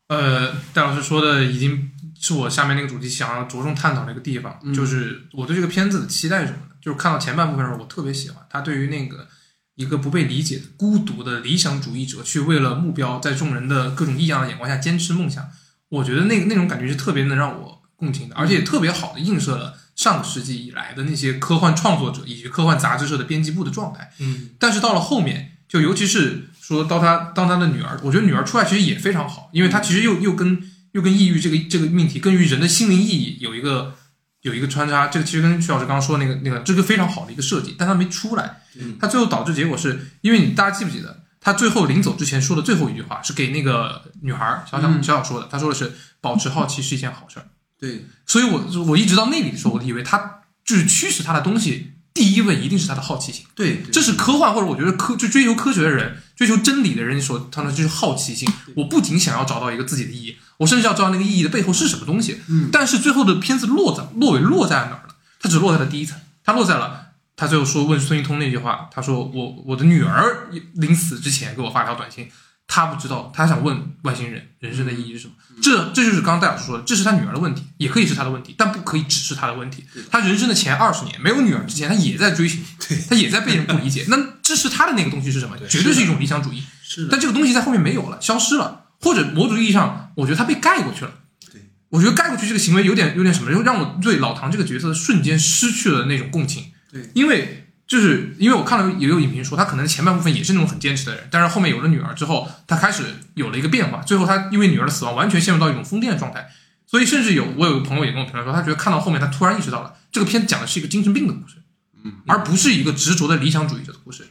[0.07, 6.71] 呃，戴老师说的已经是我下面那个主题想要着重探讨的一个地方，嗯就是我对这个片子的期待是什么呢？
[6.81, 9.29] 就是看到前半部分的时候，我特别喜欢他对于那个
[9.75, 15.47] 一个不被理解的孤独的理想主义者，去为了目标，在众人的各种异样的眼光下坚持梦想。
[15.91, 24.13] 我觉得那个那种感觉是特别能让我共情的，而且也特别好的映射了上个世纪以来的那些科幻创作者以及科幻杂志社的编辑部的状态。
[24.21, 33.97] 嗯但是到了后面，就尤其是说到他当他的女儿，我觉得女儿出来其实也非常好，因为他其实又又跟又跟抑郁这个这个命题，跟于人的心灵意义有一个
[34.43, 35.09] 有一个穿插。
[35.09, 38.63] 这个其实跟徐老师刚刚说的那个那个，这个非常好的一个设计，但他没出来，
[39.01, 41.25] 他最后导致结果是因为你大家记不记得？
[41.41, 47.47] 他最后临走之前说的最后一句话是给那个女孩小小嗯小小说的，他说的是保持好奇是一件好事儿。
[47.79, 53.45] 对，所以我我一直到那里的时候，我以为他就是驱使他的东西，第一位一定是他的好奇心。
[53.55, 58.49] 对，对这是科幻或者我觉得科就追求科学的人、追求真理的人所他的就是好奇心。
[58.75, 62.41] 我不仅想要找到一个自己的意义，我甚至要知道那个意义的背后是什么东西。
[62.49, 65.15] 嗯，但是最后的片子落在落尾落在哪儿了？
[65.41, 72.29] 它只落在了第一层，它落在了他最后说问孙一通那句话，他说我我的女儿临死之前给我发条短信，
[72.69, 75.33] 他不知道，他想问外星人人生的意义是什么。
[75.61, 79.83] 这这就是刚刚戴老师说的，这是他女儿的问题，也可以是他的问题，但不可以只是他的问题。
[80.11, 82.63] 他人生的前二十年没有女儿之前，他也在追寻，
[83.09, 84.05] 他也在被人不理解。
[84.09, 85.57] 那这是他的那个东西是什么？
[85.69, 86.63] 绝对是一种理想主义。
[86.83, 91.13] 是，但这个东西在后面没有了，消失了，或者某种意义上，我觉得他被盖过去了。
[91.51, 96.73] 对，我觉得盖过去这个行为有点有点什么，就让我对老唐这个角色瞬间失去了那种共情。
[96.93, 103.03] 对，因为就是因为我看了也有影评说，他可能前半部分也是那种很坚持的人，但是后面有了女儿之后，他开始
[103.35, 106.49] 有了一个变化，最后他因为女儿的死亡完全陷入到一种疯癫的状态。
[106.87, 111.57] 所以甚至有我有个朋友也跟我评论说，他觉得看到后面他突然意识到了，这个片讲的是一个精神病的故事，
[112.05, 114.29] 嗯，而不是一个执着的理想主义者的故事。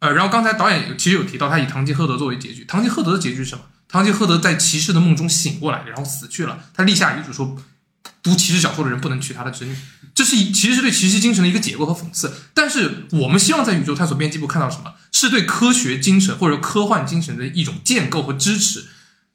[0.00, 2.64] 呃，然后刚才导演有其实有提到，他以堂吉诃德作为结局。
[2.64, 3.64] 堂吉诃德的结局是什么？
[3.88, 6.58] 堂吉诃德在骑士的梦中醒过来，然后死去了。
[6.74, 7.56] 他立下遗嘱说，
[8.24, 9.76] 读骑士小说的人不能娶他的侄女。
[10.14, 12.32] 这是一其实是对骑士精神的一个解构和讽刺。
[12.52, 14.94] 但是我们希望在宇宙探索编辑部看到什么？
[15.12, 18.86] 是对科学精神或者科幻精神的一种建构和支持。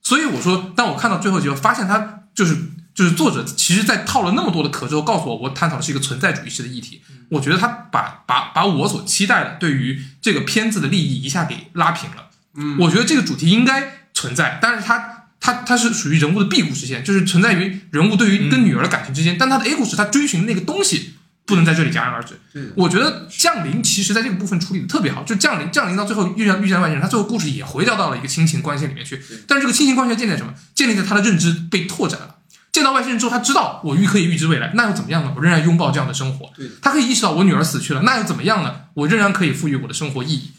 [0.01, 2.57] 所以我说，当我看到最后结果，发现他就是
[2.95, 7.01] 就是作者其实，在套了那么多的壳之后，告诉我，我探讨的是一个存在主义式的议题。
[7.29, 12.29] 我觉得他把把把我所期待的对于这个片子的利益一下给拉平了。
[12.55, 21.13] 嗯，我觉得这个主题应该存在，但是它它它是属于人物的 B 故事线，就是存在于人物对于跟女儿的感情之间，但他的 A 故事，他追寻那个东西
[21.45, 22.39] 不能在这里戛然而止。
[22.75, 29.21] 我觉得降临其实在这个部分处理的特别好，就降临降临到最后遇见遇见外星人，他最后故事也回到到了一个亲情关系里面去。
[29.47, 30.53] 但是这个亲情关系建立在什么？
[30.75, 32.35] 建立在他的认知被拓展了。
[32.71, 35.33] 见到外星人之后，他知道我预可以预知未来，那又怎么样呢？
[35.35, 36.51] 我仍然拥抱这样的生活。
[36.81, 38.75] 他可以意识到我女儿死去了，那又怎么样呢？
[38.93, 40.51] 我仍然可以赋予我的生活意义。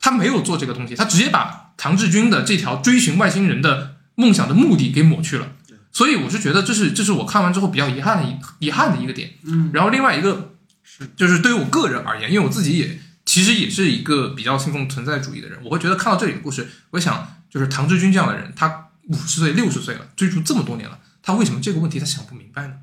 [0.00, 5.52] 他没有做这个东西，他直接把唐志军的这条追寻外星人的梦想的目的给抹去了。
[5.92, 9.30] 所以我是觉得这是这是我看完之后比较遗憾的一遗憾的一个点。
[9.44, 10.54] 嗯，然后另外一个
[11.16, 22.74] 就是对于我个人而言，因为我自己也其实也是一个比较信奉存在主义的人，我会觉得看到这里的故事，我想就是唐志军这样的人，他五十岁六十岁了，追逐这么多年了，他为什么这个问题他想不明白呢？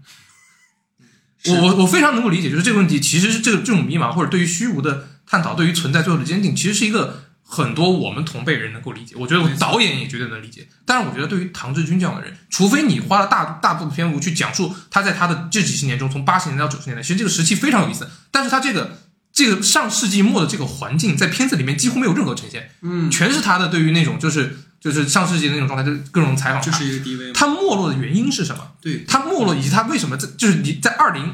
[1.48, 7.24] 我我我非常能够理解，就是这个问题其实是这个这种迷茫，或者对于虚无的探讨，对于存在最后的坚定，其实是一个
[7.56, 9.15] 很多我们同辈人能够理解。
[9.18, 10.68] 我觉得我导演也绝对能理解。
[10.86, 18.10] 但是我觉得对于唐志军这样的人，除非你花了大大部分篇幅去讲述他在他的这几十年中，从八十年代到九十年代，其实这个时期非常有意思。
[18.32, 19.00] 但是他这个
[19.32, 26.62] 这个上世纪末的这个环境，在片子里面几乎没有任何呈现，嗯，全是他的对于那种就是就是上世纪的那种状态，就是各种采访。
[26.62, 28.72] 就是一个低微嘛，他没落的原因是什么？
[28.82, 31.34] 对，他没落以及他为什么在就是你在二零，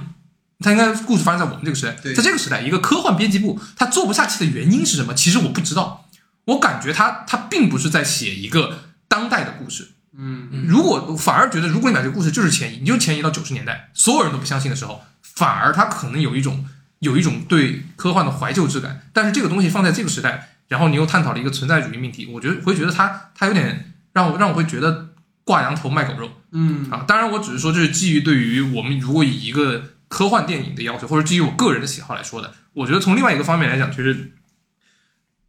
[0.60, 5.13] 他应该故事发生在我们这个时代，对在这个时代，一个科幻编辑部他做不下去的原因是什么？
[5.13, 6.07] 其实我不知道，
[6.51, 9.89] 我感觉他他并不是在写一个当代的故事。
[10.17, 16.65] 嗯，如果反而觉得，如果你把这个故事就是前移，你就前移到九十年代，所有人都不相信的时候，反而他可能有一种
[16.99, 19.07] 有一种对科幻的怀旧之感。
[19.13, 25.09] 但是这个东西放在这个时代，然后你又探讨了一个存在主义命题，我觉得会觉得他他有点让我让我会觉得
[25.45, 26.29] 挂羊头卖狗肉。
[26.51, 32.53] 嗯，啊，当然我只是说这是基于对于我们如果以一个科幻电影的要求，或者基于我个人的喜好来说的。
[32.73, 34.33] 我觉得从另外一个方面来讲，其实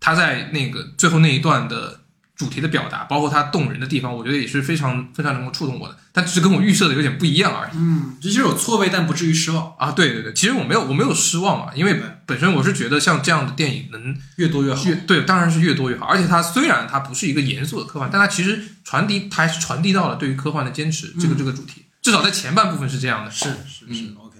[0.02, 2.00] 他在那个最后那一段的
[2.34, 5.96] 主题的表达，包括他动人的地方，我觉得也是非常非常能够触动我的。
[6.12, 9.92] 但只是跟我预设的有点不一样而已嗯，这就是有错位，但不至于失望，啊。
[9.92, 14.84] 对对对，其实我没有我没有失望嘛，因为本身我是觉得像这样的电影能越多越好。
[14.84, 16.06] 越对，当然是越多越好。
[16.06, 23.30] 而且它虽然它不是一个严肃的科幻，但它其实传递，它还是传递到了对于科幻的坚持，这个这个主题，至少在前半部分是这样的。
[23.30, 24.36] 是是是，OK，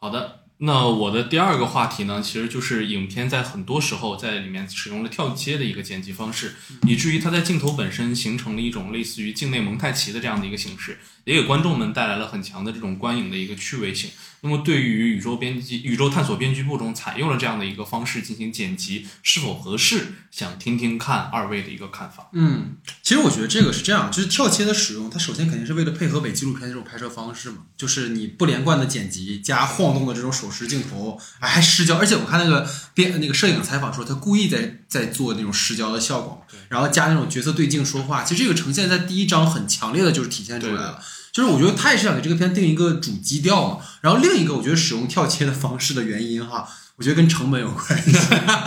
[0.00, 6.54] 好的，那我的第二个话题呢，其实就是影片在很多时候在里面使用了跳接的一个剪辑方式，
[6.86, 14.10] 以至于它在镜头本身形成了一种类似于境内蒙太奇的这样的一个形式，也给观众们带来了很强的这种观影的一个趣味性。
[14.44, 20.14] 那么对于宇宙编辑、宇宙探索编辑部中采用了这样的一个方式进行剪辑，是否合适？
[20.32, 22.28] 想听听看二位的一个看法。
[22.32, 41.00] 嗯，其实我觉得这个是这样，就是跳切的使用，它首先肯定是为了配合伪纪录片这种拍摄方式嘛，就是你不连贯的剪辑加晃动的这种手持镜头，哎，还失焦，而且我看那个编那个摄影采访说，他故意在在做那种失焦的效果，然后加那种角色对镜说话，其实这个呈现在第一章很强烈的就是体现出来了。
[41.32, 48.12] 就是我觉得他也是想给这个片定一个主基调嘛，然后另一个我觉得使用跳切的方式的原因哈，我觉得跟成本有关系，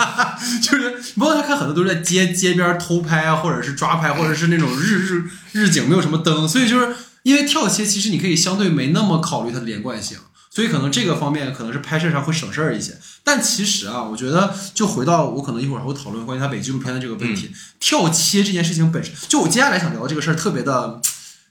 [0.68, 10.18] 就是包括他看很多都是在街街边偷拍啊，或者是抓拍，或者是那种日日日景没有什么灯，所以就是因为跳切，其实你可以相对没那么考虑它的连贯性，
[10.50, 12.98] 所以可能这个方面可能是拍摄上会省事儿一些。
[13.24, 21.00] 但其实啊，我觉得就回到我可能一会儿还会讨论关于他伪纪录片的这个问题，跳切这件事情本身，就我接下来想聊这个事儿特别的，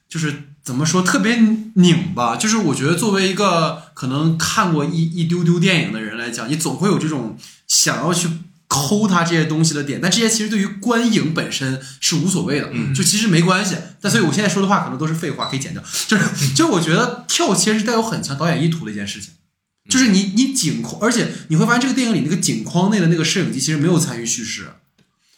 [0.09, 0.49] 就是。
[0.65, 1.37] 怎么说特别
[1.75, 2.37] 拧吧？
[2.37, 7.37] 就是我觉得作为一个可能看过一一丢丢电影的人来讲，你总会有这种
[7.69, 8.29] 想要去
[8.67, 13.77] 抠它这些东西的点，但这些其实对于观影本身是无所谓的，就其实没关系。
[14.01, 15.83] 但所以我现在说的话可能都是废话，可以剪掉。
[16.09, 16.25] 就是
[16.57, 19.33] 就我觉得跳切是带有很强导演意图的一件事情，
[19.91, 24.69] 就是你你景框，而且你会发现这个电影里那个景框内的那个摄影机其实没有参与叙事。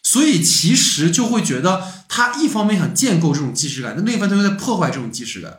[0.07, 5.51] 所以其实就会觉得他一方面想建构这种既视感，那另一方面又在破坏这种既视感。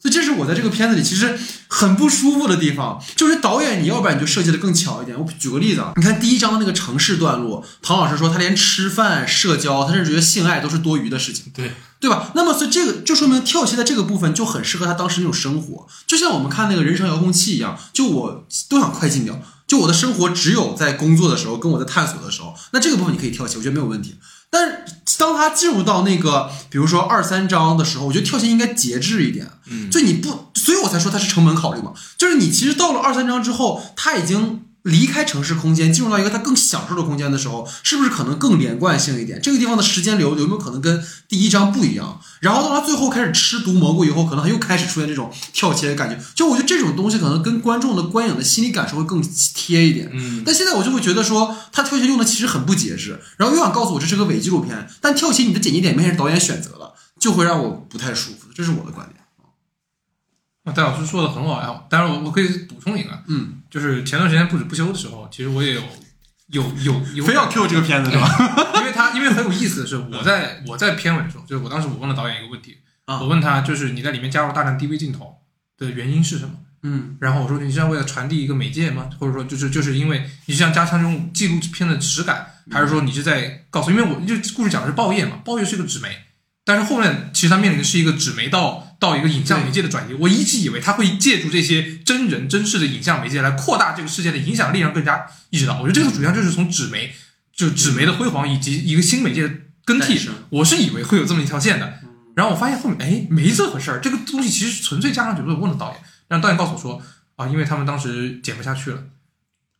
[0.00, 2.98] 所以这是我在这个片子里其实很不舒服的地方。
[3.14, 5.16] 就是导演，你要不然你就设计的更巧一点。
[5.20, 12.32] 我举个例子啊，你看第一章的那个城市段落，唐老师说他连吃饭、社交，他甚至觉得性爱都是多余的事情，对对吧？
[12.34, 19.38] 那么所以这个就说明跳切的这个部分就很适合他当时那种生活，就像我们看那个人生遥控器一样，就我都想快进掉。
[19.72, 24.16] 就我的生活只有在工作的时候，跟我在探索的时候，那这个部分你可以跳切，我觉得没有问题。
[24.50, 24.84] 但是
[25.18, 29.50] 当他进入到那个，比如说二三章的时候，我觉得跳切应该节制一点。
[29.70, 31.94] 嗯，就你不，所以我才说它是成本考虑嘛。
[32.18, 34.66] 就是你其实到了二三章之后，他已经。
[34.82, 39.40] 离开城市空间，进入到一个他更享受的空间的时候，是不是可能更连贯性一点？
[39.40, 42.20] 这个地方的时间流有没有可能跟第一章不一样？
[42.40, 46.18] 然后到他最后开始吃毒蘑菇以后，可能他又开始出现这种跳切的感觉。
[46.34, 49.22] 就我觉得这种东西可能跟观众的观影的心理感受会更
[49.54, 50.10] 贴一点。
[50.12, 58.48] 嗯，但现在我就会觉得说，他跳切用的其实很不节制，然后又想告诉我这是个伪纪录片，但跳切你的剪辑点明显是导演选择了，就会让我不太舒服。
[58.54, 59.21] 这是我的观点。
[60.70, 65.82] 戴老师说的很好呀，当然我我可以补充一个，嗯，就是前段时间不止不休的时候，其实我也有
[66.48, 68.28] 有有有非要 Q 这个片子是吧？
[68.76, 75.36] 因为他因为很有意思的是，我在我在片尾的时候，就是我当时我问了导演一个问题，啊我问他就是你在里面加入大量 DV 镜头
[75.76, 76.54] 的原因是什么？
[76.84, 79.08] 嗯然后我说你是要为了传递一个媒介吗？
[79.18, 83.90] 或者说就是就是因为你是想加强这种纪录片的质感，还是说你是在告诉？
[83.90, 86.08] 因为我就故事讲的是报业嘛，报业是一个纸媒，
[86.64, 90.14] 但是后面其实它面临的是一个纸媒到到一个影像媒介的转移。
[90.14, 95.82] 我一直以为他会借助这些真人真事的影像媒介来扩大这个事件的影响力，让更加意识到。
[95.82, 97.12] 我觉得这个主要就是从纸媒
[97.52, 99.52] 就纸媒的辉煌以及一个新媒介的
[99.84, 101.98] 更替，我是以为会有这么一条线的。
[102.36, 105.42] 然后我发现后面哎没这回事儿，这个东西其实纯粹加上去。
[105.42, 107.02] 我问了导演，让导演告诉我说
[107.34, 109.02] 啊，因为他们当时剪不下去了，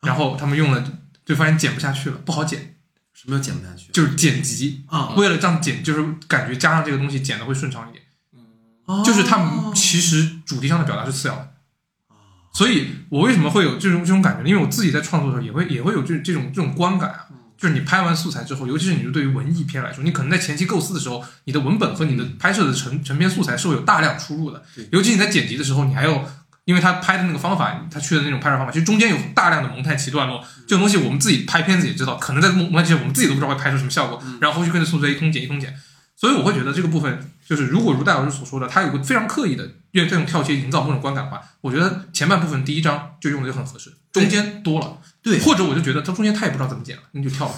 [0.03, 0.85] 然后他们用了，
[1.25, 2.75] 就发现剪不下去了，不好剪，
[3.15, 4.83] 什么叫剪不下去就是剪辑。
[4.89, 5.15] 啊？
[5.17, 8.02] 为了这样剪，就是感觉加上这个东西剪的会顺畅一点。
[8.87, 11.49] 哦就是他们其实主题上的表达是次要的。
[12.55, 14.49] 所以我为什么会有这种这种感觉呢？
[14.49, 24.63] 因为我自己在创作的时候也会也会有这这种这种观感啊，就是你拍完素材之后，尤其是你对于文艺片来说，你可能在前期构思的时候，你的文本和你的拍摄的成成片素材是会有大量出入的。
[24.91, 26.25] 尤其你在剪辑的时候，你还有，
[26.67, 35.75] 因为他拍的那个方法，他去的那种拍摄方法，其实中间有大量的蒙太奇段落，这种东西我们自己拍片子也知道，可能在蒙太奇我们自己都不知道会拍出什么效果，然后后续跟着素材一通剪一通剪。
[36.15, 47.55] 所以我会觉得这个部分就是，如果如戴老师所说的，他有个非常刻意的用这种跳切营造某种观感的话，我觉得前半部分第一章就用的就很合适，中间多了，对或者我就觉得他中间他也不知道怎么剪了，那就跳了。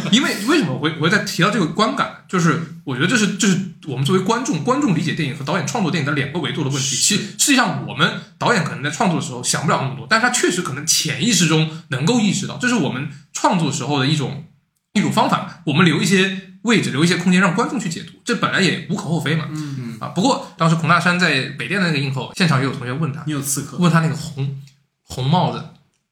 [0.10, 6.96] 因为为什么我会我会再提到这个观感，就是我觉得这是这是我们作为观众观众理解电影和导演创作电影的两个维度的问题。
[6.96, 14.46] 其实实际上我们导演可能在创作的时候想不了那么多，但是他确实可能潜意识中能够意识到，这是我们创作时候的一种
[14.94, 16.49] 一种方法，我们留一些。
[16.62, 19.46] 位置留一些空间让观众去解读，这本来也无可厚非嘛。
[19.50, 24.62] 嗯嗯啊，不过当时孔大山在北电的那个映后现场，也有同学问他，你有刺客问他那个红
[25.02, 25.64] 红帽子，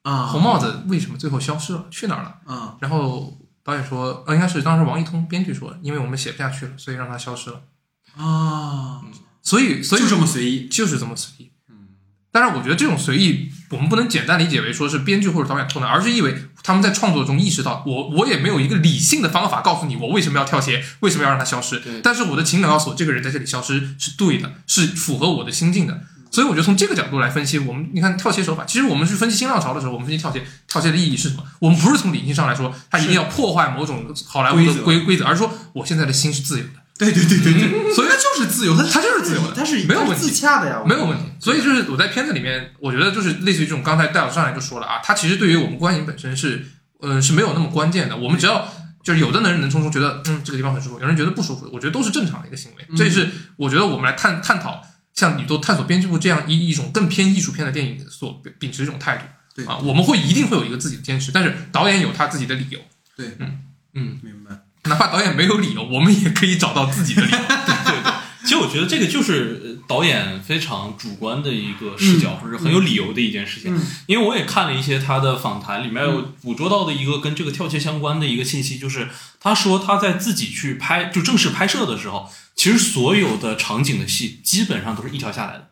[0.02, 0.26] 啊？
[0.26, 2.38] 红帽子为什么最后消失了，去哪儿了？
[2.46, 7.60] 啊然后导演说，呃，应该是当时王一通编剧说，因为我们写不下去了，所以让他消失了。
[8.16, 9.02] 啊，
[9.42, 10.66] 所以，所以就这么随意。
[10.68, 11.50] 就是这么随意。
[12.30, 21.82] 当然，我觉得这种随意，我们不能简单理解为说是编剧或者导演偷懒，而是因为他们在创作中意识到，我我也没有一个理性的方法告诉你我为什么要跳鞋，为什么要让它消失。
[22.02, 26.02] 但是我的情感告诉我，这个人在这里消失是对的，是符合我的心境的。
[26.30, 31.42] 所以我觉得从这个角度来分析，我们你看跳鞋手法，其实我们去分析新浪潮的时候，我们分析跳鞋，跳鞋的意义是什么？
[31.58, 36.77] 我们不是从理性上来说，它一定要破坏某种好莱坞的规规则，而是说我现在的心是自由的。
[37.00, 41.24] 对对对对对，所以它就是自由，它它就是自由的它是没有问题自洽的呀，没有问题。
[41.38, 46.66] 所以就是我在片子里面，我觉得就是类似于这种，刚才戴老师上来就说了啊，它其实对于我们观影本身是，
[47.00, 48.16] 呃，是没有那么关键的。
[48.16, 48.66] 我们只要
[49.04, 52.96] 就是有的人能从中觉得，嗯，这个地方很舒服，有人觉得不舒服，我觉得都是正常的一个行为。
[52.96, 54.82] 这是我觉得我们来探探讨
[55.14, 59.24] 像宇宙探索编剧部这样一一种更偏艺术片的电影所秉持的这种态度。
[59.54, 62.78] 对啊，我们会一定会有一个自己的坚持，但是导演有他自己的理由，
[63.16, 63.60] 对，嗯
[63.94, 64.56] 嗯，明白。
[64.84, 67.38] 哪怕导演没有理由，我们也可以找到自己的理由。
[67.38, 68.12] 对对，
[68.42, 73.76] 其实我觉得这个就是呃导演非常主观的一个视角，或者很有理由的一件事情。
[73.76, 79.08] 嗯因为我也看了一些他的访谈，里面有捕捉到的一个跟这个跳切相关的一个信息，就是
[79.38, 85.68] 他说他在自己去拍就正式拍摄的时候，其实所有的场景的戏基本上都是一条下来的。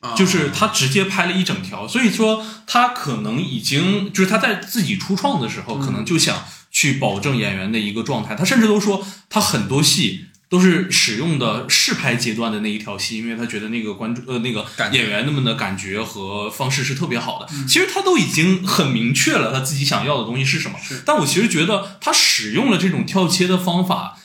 [0.00, 8.34] 啊就是他直接拍了一整条，所以说他可能已经就是他在自己初创的时候，可能就想去保证演员的一个状态。
[8.34, 17.48] 他甚至都说他很多戏都是使用的试拍阶段的那一条戏，因为他觉得那个观众呃那个演员们的感觉和方式是特别好的。
[17.66, 24.18] 其实他都已经很明确了他自己想要的东西是什么，但我其实觉得他使用了这种跳切的方法。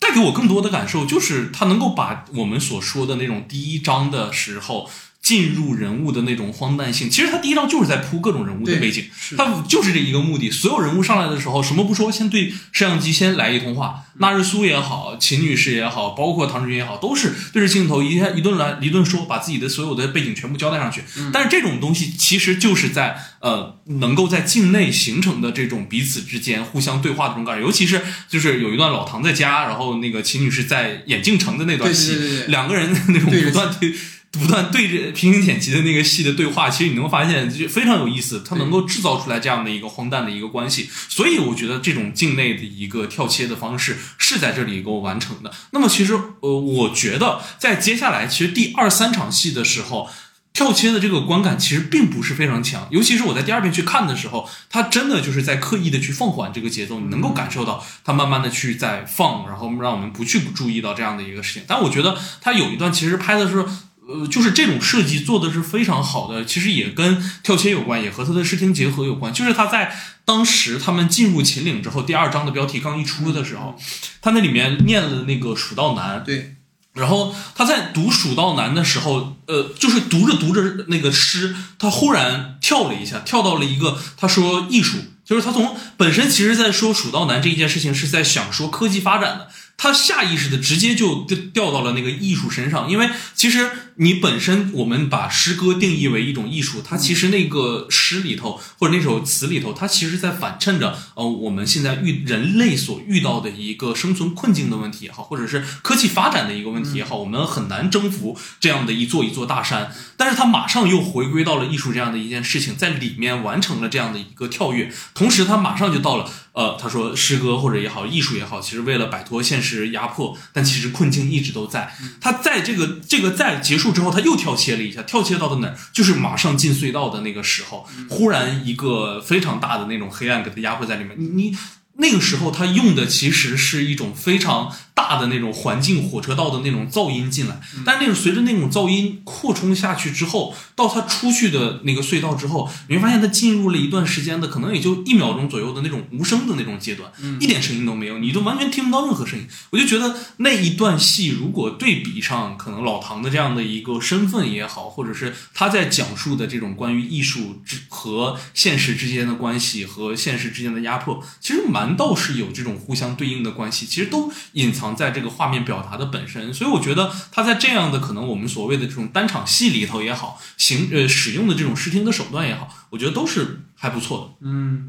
[0.00, 4.90] 带给我更多的感受，就是他能够把我们所说的那种第一章的时候
[5.24, 9.06] 进入人物的那种荒诞性，其实他第一章就是在铺各种人物的背景，
[9.38, 10.50] 他就是这一个目的。
[10.50, 14.04] 所有人物上来的时候，什么不说，先对摄像机先来一通话。
[14.18, 21.02] 纳日苏也好，秦女士也好，包括唐志军也好，都是对着镜头一一顿来一顿说，把自己的所有的背景全部交代上去。
[21.32, 33.94] 但是这种东西其实就是在呃，能够在境内形成的这种彼此之间互相对话的这种感觉，尤其是就是有一段老唐在家，然后那个秦女士在眼镜城的那段戏，对对对对两个人那种不断对。
[34.38, 45.52] 不断对着平行剪辑的那个戏的对话，其实你能发现就非常有意思，它能够制造出来这样的一个荒诞的一个关系，所以我觉得这种境内的一个跳切的方式是在这里给我完成的。
[45.70, 50.10] 那么其实呃，我觉得在接下来其实第二三场戏的时候，
[50.52, 61.62] 跳切的这个观感其实并不是非常强，尤其是我在第二遍去看的时候，它真的就是在刻意的去放缓这个节奏，你能够感受到它慢慢的去在放，然后让我们不去注意到这样的一个事情。
[61.66, 63.64] 但我觉得它有一段其实拍的是。
[64.06, 69.32] 呃，就是这种设计做的是非常好的，其实也跟跳切有关，也和他的视听结合有关。
[69.32, 73.78] 就是他在当时他们进入秦岭之后，第二章的标题刚一出的时候，
[74.20, 76.56] 他那里面念了那个《蜀道难》，对，
[76.92, 116.30] 然后他在读《蜀道难》的时候，呃，就是读着读着那个诗，他忽然跳了一下，跳到了一个他说艺术，就是他从本身其实在说《蜀道难》这一件事情是在想说科技发展的，他下意识的直接就掉掉到了那个艺术身上，因为其实你本身我们把诗歌定义为一种艺术，它其实那个诗里头或者那首词里头，它其实在反衬着呃我们现在遇人类所遇到的一个生存困境的问题也好，或者是科技发展的一个问题也好，我们很难征服这样的一座一座大山，但是它马上又回归到了艺术这样的一件事情，在里面完成了这样的一个跳跃，同时他马上就到了。
[116.54, 121.92] 呃，他说诗歌或者也好，艺术也好，其实为了摆脱现实压迫，但其实困境一直都在。
[122.20, 125.76] 他在这个这个在结束之后，他又跳切了一下，跳切到的哪儿？
[125.92, 131.16] 就是马上进隧道的那个时候，忽然一个非常大的那种黑暗给他压迫在里面。
[131.18, 131.56] 你你
[131.96, 149.46] 那个时候他用的其实是一种非常大的那种环境火车道的那种噪音进来，但那种随着那种噪音扩充下去之后，到他出去的那个隧道之后，你会发现他进入了一段时间的可能也就一秒钟左右的那种无声的那种阶段，一点声音都没有，你都完全听不到任何声音。
[149.70, 166.52] 我就觉得那一段戏如果对比上可能老唐的这样的一个身份也好，或者是他在讲述的这种关于艺术之和现实之间的关系和现实之间的压迫，其实蛮倒是有这种互相对应的关系，其实都隐藏在这个画面表达的本身。
[166.52, 174.46] 所以我觉得他在这样的可能我们所谓的这种单场戏里头也好，行呃使用的这种视听的手段也好，我觉得都是还不错的。
[174.48, 174.88] 嗯，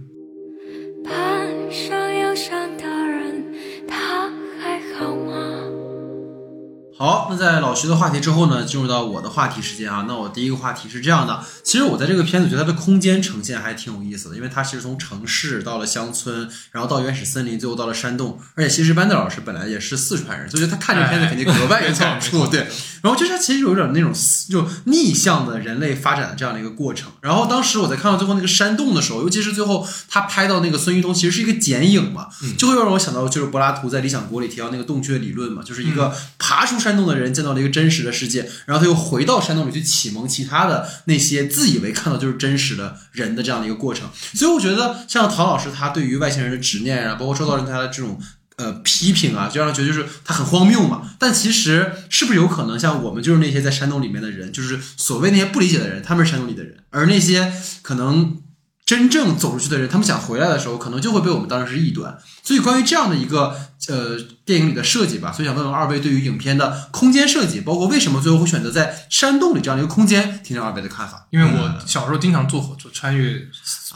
[6.97, 10.05] 好，那在老徐的话题之后呢，进入到我的话题时间啊。
[10.07, 18.39] 那我第一个话题是这样的，其实我在这个片子觉得它的空间呈现还挺有意思的，因为它其实从城市到了乡村，然后到原始森林，最后到了山洞。
[18.55, 22.65] 而且其实班德老师本来也是四川人，所以觉得他看这个片子肯定格外有感触，对。
[23.01, 24.11] 然后就是它其实有点那种
[24.49, 27.11] 就逆向的人类发展的这样的一个过程。
[27.21, 44.07] 然后当时我在看到最后那个山洞的时候，尤其是最后他拍到那个孙玉通其实是一个剪影嘛，就会让我想到就是柏拉图在《理想国》里提到那个洞穴理论嘛，就是一个爬出山洞的人见到了一个真实的世界，然后他又回到山洞里去启蒙其他的那些自以为看到就是真实的人的这样的一个过程。
[44.35, 48.21] 所以我觉得像陶老师他对于外星人的执念啊，包括周遭人他的这种。
[48.57, 51.11] 呃，批评啊，就让人觉得就是他很荒谬嘛。
[51.19, 58.37] 但其实是不是有可能，像我们就是那些在山洞里面的人，就是所谓那些不理解的人，他们是山洞里的人，而那些可能
[58.85, 62.15] 真正走出去的人，他们想回来的时候，可能就会被我们当成是异端。
[62.43, 63.55] 所以关于这样的一个
[63.87, 64.15] 呃
[64.45, 71.25] 电影里的设计吧，所以想问问二位对于影片的空间设计，包括为什么最后会选择在山洞里这样的一个空间，听听二位的看法。
[71.31, 73.41] 因为我小时候经常坐火车穿越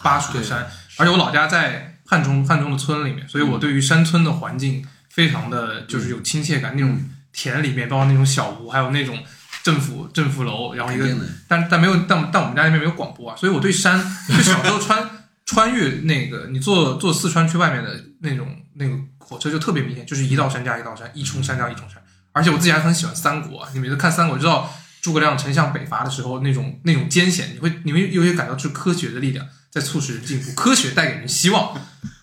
[0.02, 0.68] 巴蜀的山，
[0.98, 6.76] 而且我老家在汉中汉中的村里面，所以我对于山村的环境非常的就是有亲切感。
[6.76, 7.00] 那种
[7.32, 9.20] 田里面，包括那种小屋，还有那种
[9.64, 11.08] 政府政府楼，然后一个
[11.48, 15.10] 但但没有，但但我们家那边没有广播啊，所以我对山， 就小时候穿
[15.46, 22.02] 穿越那个，你坐坐四川去外面的那种那个火车就特别明显，就是一道山加一道山，一重山加一重山。
[22.32, 31.76] 而且我自己还很喜欢三国啊，你每次看三国，知道诸葛亮丞相北伐的时候那种那种艰险，你会你会有些感到是科学的力量在促使人进步，科学带给人希望。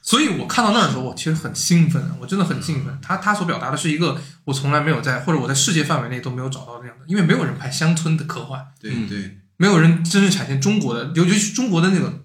[0.06, 2.96] 所以我看到那儿的时候，我其实很兴奋，我真的很兴奋。
[3.02, 8.64] 他他所表达的是一个我从来没有在或者我在世界范围内都没有找到那样的，因为没有人拍乡村的科幻。
[8.84, 12.22] 嗯对对，没有人真正展现中国的，尤其是中国的那个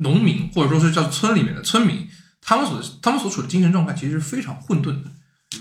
[0.00, 2.08] 农民，或者说是叫村里面的村民，
[2.42, 5.12] 他们所他们所处的精神状态其实是非常混沌的。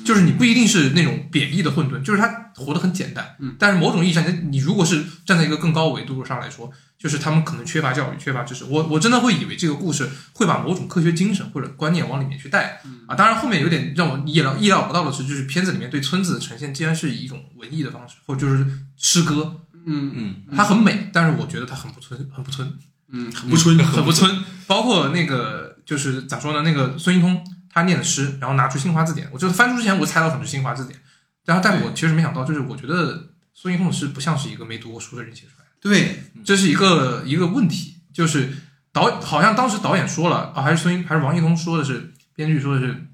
[0.06, 3.36] 就是你不一定是那种贬义的混沌，就是他活得很简单。
[3.40, 8.66] 嗯，但是某种意义上，你你如果是站在一个更高维度上来说，就是他们可能缺乏教育，缺乏知识。
[8.66, 12.82] 我我真的会以为这个故事会把某种科学精神或者观念往里面去带。
[13.08, 18.66] 啊，当然后面有点让我意料意料不到的是，就是片子里面对村子的呈现，竟然是以一种文艺的方式，或者就是
[18.98, 19.62] 诗歌。
[19.86, 22.72] 嗯嗯，它很美，但是我觉得它很不村，很不村，
[23.12, 24.30] 嗯，很不村，很不村。
[24.68, 26.62] 包括那个就是咋说呢？
[26.62, 31.00] 那个孙一通他念的诗，然后拿出新华字典，我就翻书之前我猜到可能是新华字典，
[31.46, 38.52] 然后但我其实没想到，就是我觉得孙一通的诗不像是一个没读过书的人写出来的，对，这是一个一个问题，就是
[38.92, 43.08] 导好像当时导演说了啊，还是孙一还是王一通说的是，编剧说的是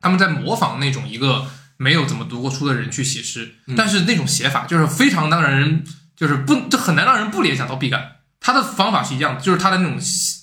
[0.00, 1.46] 他们在模仿那种一个
[1.76, 3.76] 没有怎么读过书的人去写诗，嗯。
[3.76, 5.84] 但是那种写法就是非常让人
[6.16, 8.16] 就是不这很难让人不联想到毕赣。
[8.40, 9.96] 他的方法是一样的，就是他的那种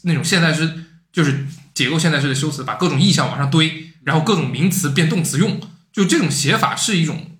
[0.04, 1.46] 那种现代诗，就是
[1.80, 5.62] 结构现代式的修辞，把各种意象往上堆，然后各种名词变动词用，
[5.94, 7.38] 就这种写法是一种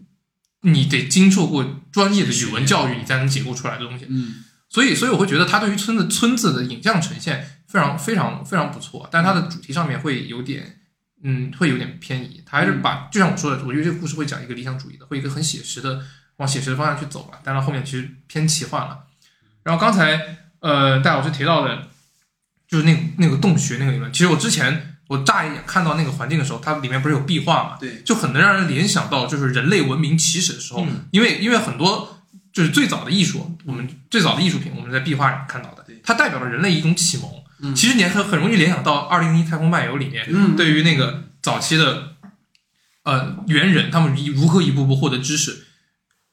[0.62, 4.06] 你得经受过专业的语文教育，你才能解构出来的东西。
[4.08, 10.80] 嗯所以，所以我会觉得他对于村子村子的影像呈现非常非常非常不错，但它的主题上面会有点，
[11.24, 12.42] 嗯，会有点偏移。
[12.46, 16.00] 他还是把，就像我说的，我觉得这个故事会讲一个理想主义的，会一个很写实的，
[16.38, 17.40] 往写实的方向去走吧。
[17.44, 19.00] 但是后面其实偏奇幻了。
[19.64, 21.88] 然后刚才呃戴老师提到的，
[22.70, 32.22] 就是那个那个洞穴那个理论，其实我之前我乍一眼看到那个环境的时候，它里面不是有壁画嘛，对，就很能让人联想到就是人类文明起始的时候，嗯因为因为很多
[32.54, 37.32] 就是最早的艺术，我们最早的艺术品，我们在壁画里看到的，它代表了人类一种启蒙。
[37.62, 42.14] 嗯其实你很很容易联想到《二零零一太空漫游》里面，嗯对于那个早期的
[43.04, 45.66] 呃猿人，他们如何一步步获得知识。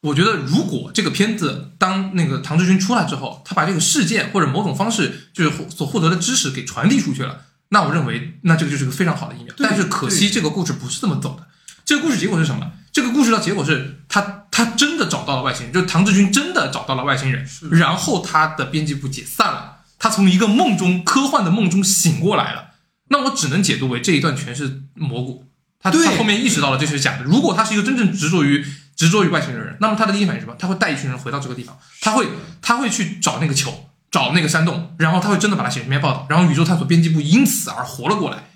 [0.06, 7.40] 我觉得，如果这个片子当那个唐志军出来之后，他把这个事件或者某种方式就是所获得的知识给传递出去了，
[7.70, 9.52] 那我认为那这个就是个非常好的疫苗。
[9.58, 11.46] 但是可惜这个故事不是这么走的。
[11.84, 12.70] 这个故事结果是什么？
[12.92, 22.70] 这个故事的结果是他他真的找到了外星人，就是唐志军真的找到了外星人，然后他的编辑部解散了，他从一个梦中科幻的梦中醒过来了。
[23.08, 25.44] 那我只能解读为这一段全是蘑菇。
[25.78, 27.24] 他对他后面意识到了这是假的。
[27.24, 28.64] 如果他是一个真正执着于
[28.96, 30.56] 执着于外星人那么他的第一反应是什么？
[30.58, 32.26] 他会带一群人回到这个地方，他会
[32.60, 38.48] 他会去找那个球，找那个山洞，然后他会真的把它写成一篇报道，然后宇宙探索编辑部因此而活了过来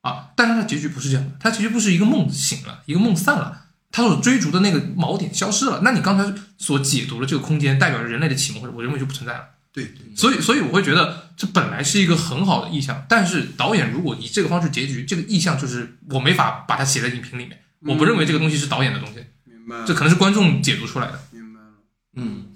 [0.00, 0.30] 啊！
[0.34, 3.58] 但是他的结局不是这样的，他结局不是一个梦醒了，一个梦散了。
[3.94, 9.44] 他所追逐的那个锚点消失了，那你刚才所解读的这个空间代表着人类的启蒙，或者我认为就不存在了。
[9.70, 19.22] 对对，所以，所以我会觉得这本来是一个很好的意象，但是导演如果以这个方式结局，这个意象就是我没法把它写在影评里面，我不认为这个东西是导演的东西，
[19.64, 21.20] 明白，这可能是观众解读出来的。
[21.30, 21.66] 明白了，
[22.14, 22.46] 嗯，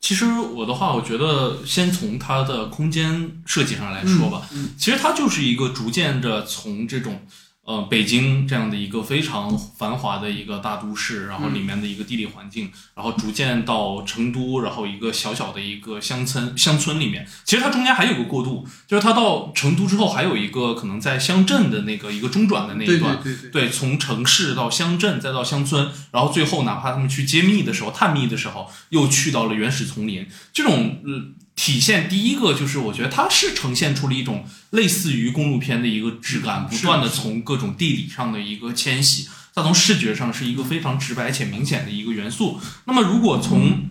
[0.00, 7.26] 其实我的话，我觉得先从它的空间设计上来说吧，嗯其实它就是一个逐渐的从这种
[7.66, 31.22] 呃北京这样的一个非常繁华的一个大都市，然后里面的一个地理环境，然后逐渐到成都，然后一个小小的一个乡村乡村里面，其实它中间还有个过渡，就是它到成都之后还有一个可能在乡镇的那个一个中转的那一段，对对对，对，从城市到乡镇，再到乡村，然后最后哪怕他们去揭秘的时候、探秘的时候，又去到了原始丛林，这种呃
[31.56, 42.60] 体现，第一个就是我觉得它是呈现出了一种类似于公路片的一个质感，不断的从各种地理上的一个迁徙，它从视觉上是一个非常直白且明显的一个元素。
[42.84, 43.88] 那么如果从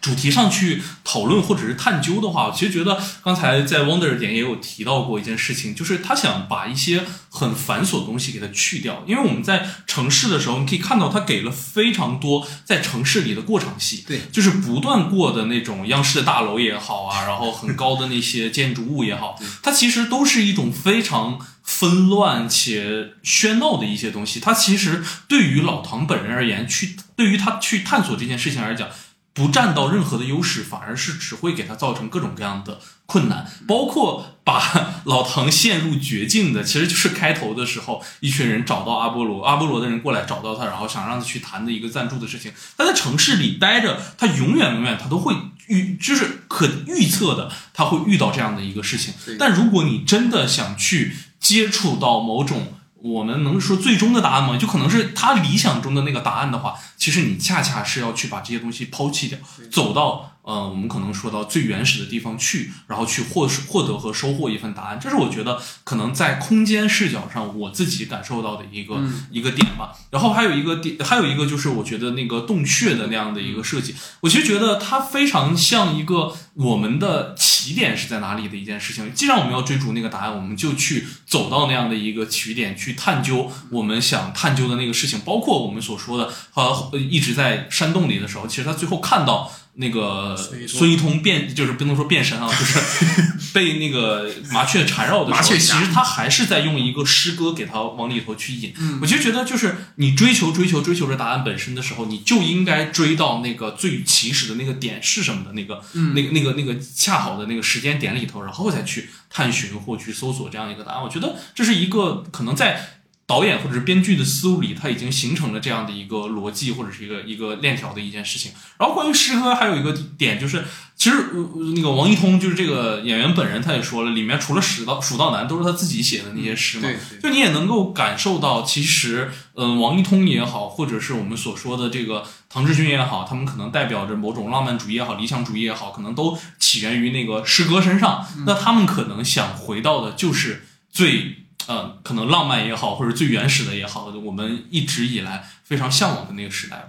[0.00, 9.02] 主题上去讨论或者是探究的话，我其实觉得刚才在 Wonder 点也有提到过一件事情，就是他想把一些很繁琐的东西给它去掉。
[9.06, 24.38] 因为我们在城市的时候，你可以看到他给了非常多在城市里的过场戏，对就是不断过的那种央视的大楼也好啊，然后很高的那些建筑物也好，它其实都是一种非常纷乱且喧闹的一些东西。
[24.38, 28.86] 它其实对于老唐本人而言，去对于他去探索这件事情来讲。
[29.34, 34.62] 不占到任何的优势，反而是只会给他造成各种各样的困难，包括把
[35.04, 42.52] 老唐陷入绝境的，其实就是开头的时候，一群人找到阿波罗，阿波罗的人过来找到他，然后想让他去谈的一个赞助的事情。
[42.78, 45.34] 他在城市里待着，他永远永远他都会
[45.66, 49.12] 预，就是可预测的，他会遇到这样的一个事情。
[49.36, 52.74] 但如果你真的想去接触到某种。
[53.04, 54.56] 我们能说最终的答案吗？
[54.56, 59.38] 就可能是他理想中的那个答案的话，其实你恰恰是要去把这些东西抛弃掉，
[59.70, 64.98] 走到呃，我们可能说到最原始的地方去，然后去获获得和收获一份答案。
[64.98, 68.98] 这是我觉得可能在空间视角上我自己感受到的一个、
[69.30, 69.92] 一个点吧。
[70.10, 77.34] 然后还有一个点，还有一个就是我觉得那个洞穴的那样的一个设计，我其实觉得它非常像一个我们的
[77.64, 79.12] 起点是在哪里的一件事情。
[79.14, 89.50] 既然我们要追逐那个答案，我们就去走到那样的一个起点去探究我们想探究的那个事情，包括我们所说的呃一直在山洞里的时候，其实他最后看到。
[89.76, 90.36] 那个
[90.68, 92.78] 孙一通变就是不能说变身啊，就是
[93.52, 98.72] 被那个麻雀缠绕的时候，麻雀其实他还是在用一个诗歌给他往里头去引。
[99.00, 111.02] 我其实觉得，就是你追求追求追求着答案本身的时候，你就应该追到那个最起始的那个点是什么的那个、那个那个那个恰好的那个时间点里头，然后再去探寻或去搜索这样一个答案。
[111.02, 113.00] 我觉得这是一个可能在。
[113.26, 118.52] 导演或者是编剧的思路里，他已经形成了这样的一个逻辑或者是一个一个链条的一件事情。
[118.78, 120.62] 然后关于诗歌，还有一个点就是，
[120.94, 126.82] 其实、呃那个王一通就是这个演员本人，他也说了，里面除了蜀道蜀道难都是他自己写的那些诗嘛。
[126.82, 138.26] 对对就你也能够感受到，其实，嗯、王一通也好，或者是我们所说的这个唐志军也好，他们可能代表着某种浪漫主义也好，理想主义也好，可能都起源于那个诗歌身上。
[138.44, 141.43] 那他们可能想回到的就是最。
[141.66, 146.88] 呃，可能浪漫也好，或者最原始的也好，我们一直以来非常向往的那个时代吧。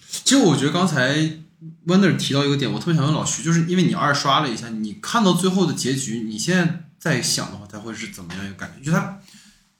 [0.00, 1.16] 其实我觉得刚才
[1.86, 8.84] Wonder 提到一个点，我特别想问老徐，就是因为你二刷了一下，你看到最后的结局，你现在在想的话，它会是怎么样一个感觉？
[8.84, 9.18] 就他，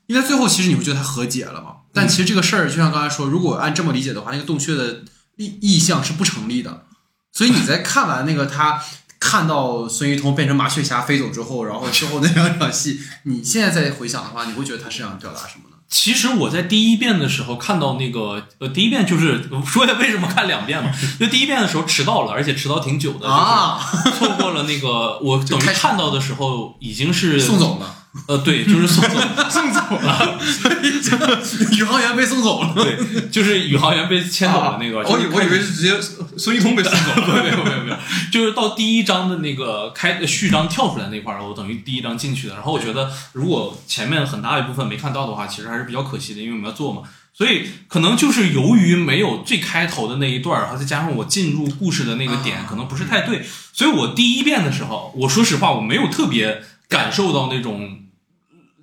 [0.06, 5.04] 因为最后其实你会觉得他和解了嘛，但其实这个事儿就像刚才说，如果按这么理解的话，那个洞穴的
[5.36, 6.86] 意意向是不成立的，
[7.32, 8.82] 所以你在看完那个他。
[9.20, 15.76] 看到孙一通变成麻雀侠飞走之后，然后之后那两场戏，你现在再回想的话，你会觉得他是想表达什么呢？
[15.90, 20.92] 其实我在第一遍的时候看到那个，呃，第一遍就是 说一下为什么看两遍嘛？
[21.18, 29.18] 就第一遍的时候迟到了，而且迟到挺久的，啊，就是错过了那个我等于看到的时候已经是送，走了，呃，对，就是送走，
[29.50, 30.40] 送走了，
[31.78, 32.72] 宇航员被送走了。
[32.74, 35.94] 对，就是宇航员被牵走了那个，我以我以为是直接
[36.36, 37.42] 孙一通被送走了。
[37.44, 37.96] 没有没有没有，
[38.32, 42.54] 就是到第一章的那个开序章跳出来那块儿，我等于第一章进去的。
[42.54, 47.02] 然后我觉得，如果前面很大一部分没看到的话，其实还是比较可惜的，因为我们要做嘛。
[47.34, 53.44] 所以可能就是由于没有最开头的那一段，然后再加上我进入故事的那个点，可能不是太对。
[53.72, 58.04] 所以我第一遍的时候，我说实话，我没有特别感受到那种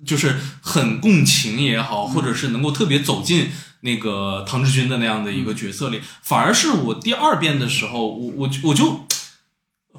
[0.04, 3.50] 就是很共情也好，或者是能够特别走进
[3.80, 9.05] 那个唐志军的那样的一个角色里，反而是我第二遍的时候，我我我就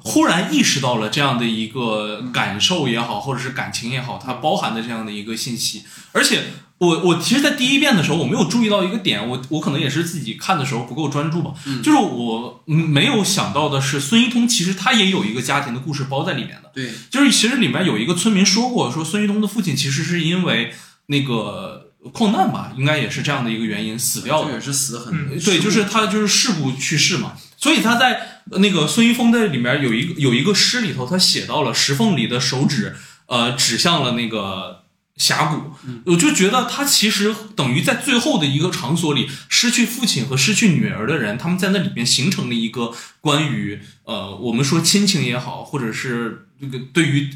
[0.02, 6.42] 忽然意识到了这样的一个感受也好，或者是感情也好，它包含的这样的一个信息，而且。
[6.78, 20.72] 我我其实，在第一遍的时候，我没有注意到一个点，我我可能也是自己看的时候不够专注吧，就是我嗯没有想到的是，孙一通其实他也有一个家庭的故事包在里面的，对，就是其实里面有一个村民说过，说孙一通的父亲其实是因为
[21.06, 24.52] 那个矿难吧，应该也是这样的一个原因死掉的。
[24.52, 32.94] 也是死的很嗯对，就是他就是事故去世嘛，所以他在那个孙一峰的里面有一个有一个诗里头，他写到了石缝里的手指，
[33.26, 34.84] 呃，指向了那个
[35.16, 35.72] 峡谷。
[36.06, 47.34] 我就觉得他其实等于在最后的一个场所里，失去父亲和失去女儿的人，他们在那里面形成了一个关于呃，我们说亲情也好，或者是这个对于呃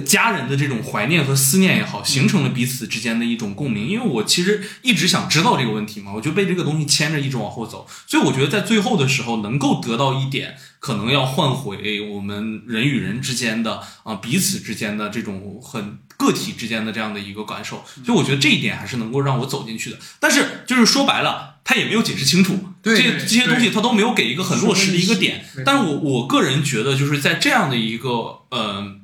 [0.00, 3.86] 家人的这种怀念和思念也好，形成了彼此之间的一种共鸣。
[3.86, 19.98] 因为我其实一直想知道这个问题嘛，我就被这个东西牵着一直往后走，所以我觉得在最后的时候能够得到一点，可能要换回我们人与人之间的啊、彼此之间的这种很个体之间的这样的一个感受，所以我觉得这一点还是能够让我走进去的。
[20.20, 25.44] 但是就是说白了，他也没有解释清楚，对这些这些东西他都没有给一个很落实的一个点。
[25.64, 28.96] 但是我我个人觉得，就是在这样的一个呃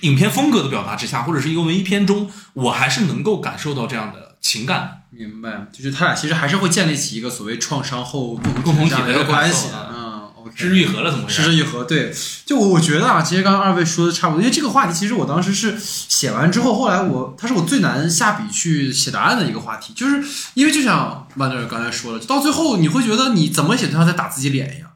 [0.00, 5.02] 影片风格的表达之下，或者是一个文艺片中，我还是能够感受到这样的情感。
[5.10, 11.42] 明白，就是他俩其实还是会建立起一个所谓创伤后共共同体的一个关系嗯，OK，失之愈合了，怎么回事？
[11.42, 12.14] 失之愈合，对，
[12.46, 20.22] 就我我觉得啊，其实刚刚二位说的差不多，因为这个话题其实我当时是写完之后，后来我它是我最难下笔去写答案的一个话题，就是
[20.54, 24.89] 因为就像曼德尔刚才说了，到最后你会觉得你怎么写都像在打自己脸一样。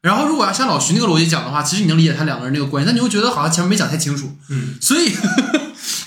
[0.00, 5.12] 然后如果要像老徐那个逻辑讲的话，其实你能理解他两个人那个关系，但你会觉得好像前面没讲太清楚，嗯， 所以，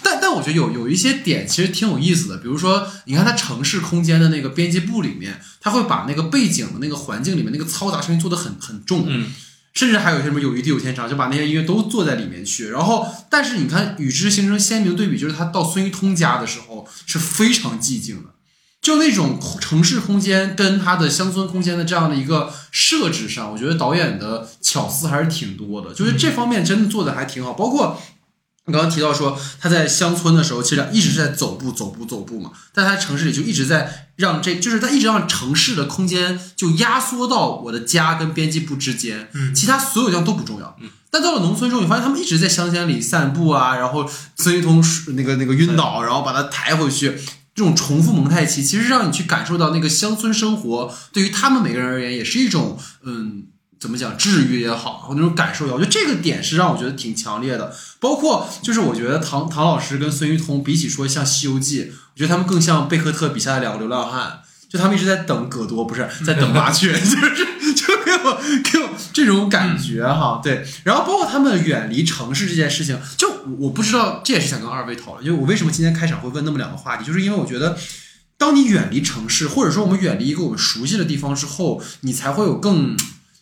[0.02, 9.30] 但但我觉得有有一些点其实挺有意思的，比如说，你看他城市空间的那个编辑部里面，他会把那个背景的那个环境里面那个嘈杂声音做的很很重，嗯，
[9.74, 12.70] 甚至还有一些什么有一地有天长，就把那些音乐都做在里面去。
[12.70, 18.30] 然后，但是你看与之形成鲜明对比，就是他到孙一通家的时候是非常寂静的。
[18.82, 27.54] 就那种城市空间跟它的乡村空间的这样的一个设置上，我觉得导演的巧思还是挺多的，就是这方面真的做的还挺好。
[27.54, 28.02] 包括
[28.66, 39.54] 你刚刚提到说他在乡村的时候，其实一直是在走步、走步、走步嘛，但他城市里就一直在让这，就是他一直让城市的空间就压缩到我的家跟编辑部之间，嗯。
[39.54, 40.76] 其他所有地方都不重要。
[41.10, 44.84] 但到了农村之后，你发现他们一直在乡间里散步啊，然后孙一通
[45.16, 47.20] 那个那个晕倒，然后把他抬回去，
[47.56, 53.44] 这种重复蒙太奇，其实让你去感受到那个乡村生活对于他们每个人而言也是一种嗯。
[53.82, 57.76] 怎么讲治愈也好，或那种感受也好，我觉得这个点是让我觉得挺强烈的。
[58.00, 68.40] 包括就是我觉得唐唐老师跟孙玉通比起说像《西游记》，我觉得他们更像贝克特笔下的两个流浪汉，就他们一直在等葛多，不是在等麻雀， 就是就给我
[68.72, 70.40] 给我这种感觉哈。
[70.44, 77.78] 对，然后包括他们远离城市这件事情，就我不知道，这也是想跟二位讨论，因为我为什么今天开场会问那么两个话题，就是因为我觉得。
[78.38, 82.98] 当你远离城市，或者说我们远离一个我们熟悉的地方之后，你才会有更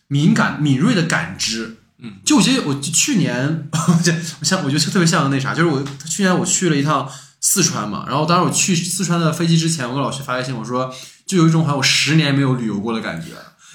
[0.08, 1.78] 敏感、敏锐的感知。
[2.00, 10.94] 嗯，就我觉得我去年， 我像我觉得特别像那啥，就是我去年我去了一趟四川嘛，然后当时我去四川的飞机之前，我跟老徐发微信，我说
[11.24, 13.28] 就有一种好像我十年没有旅游过的感觉。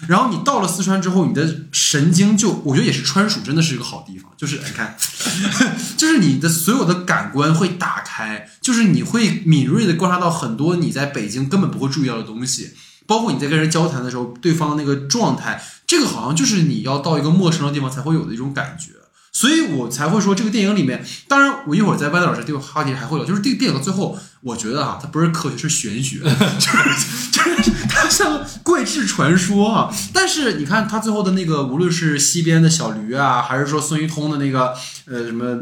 [0.08, 4.98] 然后你到了四川之后，你的神经就我觉得也是川蜀真的是一个好地方，就是你看，
[5.98, 12.72] 就是你的所有的感官会打开，就是你会敏锐的观察到很多你在北京根本不会注意到的东西，
[13.06, 18.92] 包括你在跟人交谈的时候，对方的那个状态，这个好像就是你要到一个陌生的地方才会有的一种感觉。
[19.32, 26.20] 所以我才会说这个电影里面，当然我一会儿在歪德老师这个话题还会有，就是这个电影的最后，我觉得啊，它不是科学，是玄学，
[26.58, 29.90] 就是就是它 像怪志传说啊。
[30.14, 34.74] 但是你看他最后的那个，无论是西边的小驴啊，还是说孙一通的那个
[35.08, 35.58] 呃什么。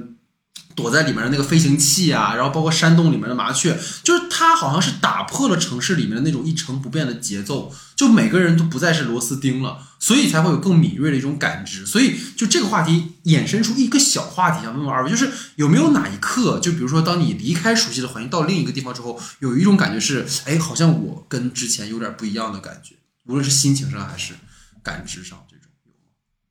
[0.75, 11.85] 躲在里面的那个飞行器啊，然后包括山洞里面的麻雀，就是它好像是打破了城市里面的那种一成不变的节奏，就每个人都不再是螺丝钉了，所以才会有更敏锐的一种感知。
[11.85, 22.95] 所以就这个话题衍生出一个小话题，想问问二位，就是有没有哪一刻，就比如说当你离开熟悉的环境到另一个地方之后，有一种感觉是，哎，好像我跟之前有点不一样的感觉，
[23.25, 24.33] 无论是心情上还是
[24.81, 25.97] 感知上，这种有吗？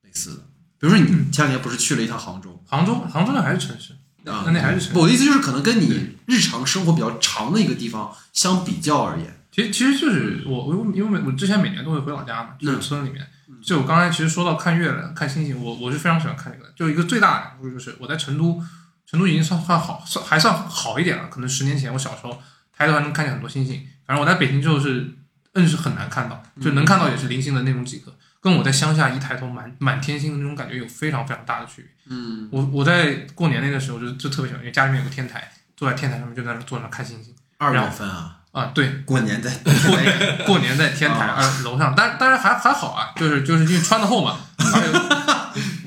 [0.03, 0.43] 类似的，
[0.79, 2.63] 比如说你前两天不是去了一趟杭州？
[2.65, 3.95] 杭州，杭州那还是城市，
[4.25, 4.43] 啊。
[4.45, 13.25] 那那还是我的意思就是，可能跟你日常生活比较长的一个地方相比较而言，其实其实就是我我因为每我之前每年都会回老家嘛，就是村里面。
[13.61, 16.69] 就我刚才其实说到看月亮、看星星，我我是非常喜欢看这个。
[16.75, 18.61] 就一个最大的感触就是我在成都，
[19.05, 21.27] 成都已经算算好，算还算好一点了。
[21.29, 22.41] 可能十年前我小时候
[22.75, 25.13] 抬头还能看见很多星星，反正我在北京之后是
[25.55, 28.13] 硬是很难看到，就能看到也是零星的那种几个，
[28.43, 31.85] 跟我在乡下一抬头满满天星的那种感觉有非常非常大的区别。
[32.09, 37.33] 嗯，我我在过年那个时候就就特别喜欢，因为家里面有个天台，坐在天台上面就在那坐那看星星。
[37.57, 39.71] 二月份啊，啊，对，过年在过
[40.01, 44.93] 年过年在天台啊二楼上，但但是还还好啊，就是就是因为穿的厚嘛， 还有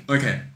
[0.06, 0.48] OK，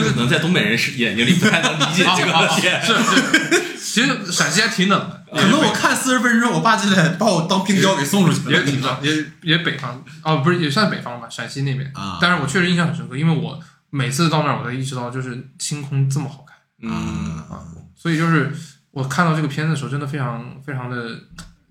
[0.00, 2.62] 这可能在东北人是眼睛里不太能理解这个东西。
[2.62, 8.52] 是是，其实陕西还挺冷的，可能我看四十分钟，我爸就得把我当冰雕给送出去了。
[8.52, 11.90] 也挺冷，也也北方哦，不是也算北方吧，陕西那边。
[11.94, 17.60] 啊但是我确实印象很深刻，因为我每次到那儿，我才意识到就是星空这么好看嗯，啊，
[17.94, 18.52] 所以就是
[18.90, 21.08] 我看到这个片子的时候，真的非常非常的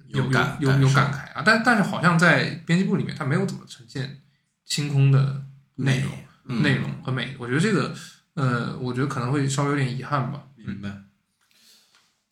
[0.09, 4.19] 有有感有有有感慨啊，但但是好像在编辑部里面，他没有怎么呈现
[4.65, 5.41] 星空的
[5.77, 6.11] 内容。
[6.13, 6.17] 嗯
[6.63, 6.89] 内容
[7.41, 7.91] 我觉得这个，
[8.35, 10.41] 呃，我觉得可能会稍微有点遗憾吧。
[10.55, 10.89] 明白。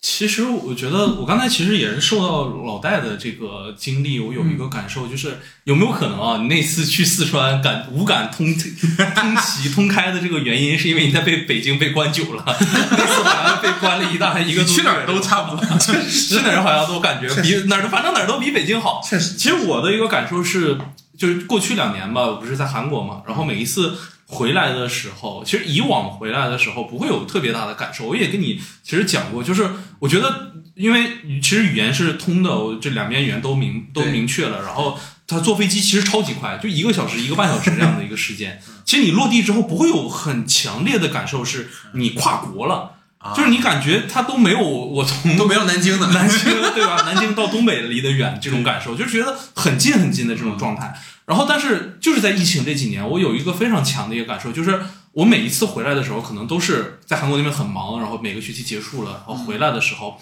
[0.00, 6.38] 其实我觉得，我刚才其实也是受到老戴的这个经历，我有一个感受，就是有没有可能啊？
[6.40, 15.66] 你那次去四川感无感通通奇通开的这个原因，是因为你在被北京被关久了， 那次好像被关了一大一个去哪儿都差不多。
[16.08, 19.02] 去哪儿好像都感觉 比哪儿都反正哪儿都比北京好。
[19.04, 20.78] 确实，其实我的一个感受是，
[21.18, 23.98] 就是过去两年吧，我不是在韩国嘛，然后每一次
[24.30, 28.06] 回来的时候，其实以往回来的时候不会有特别大的感受。
[28.06, 29.68] 我也跟你其实讲过，就是
[29.98, 31.08] 我觉得，因为
[31.42, 34.98] 其实语言是通的，我这两边语言都明都明确了，然后。
[35.32, 38.60] 他坐飞机其实超级快，就一个小时、一个半小时这样的一个时间。
[38.84, 46.40] 其实你落地之后不会有很强烈的感受，是你跨国了，啊就是你感觉他都没有我从都没有南京的，南京
[46.74, 47.02] 对吧？
[47.06, 50.92] 南京到东北离得远，这种感受就是觉得很近很近的这种状态。
[51.30, 54.80] 然后，但是就是在疫情这几年，我有一个非常强的一个感受，就是
[55.12, 60.20] 我每一次回来的时候，可能都是在韩国那边很忙，然后每个学期结束了，然后回来的时候，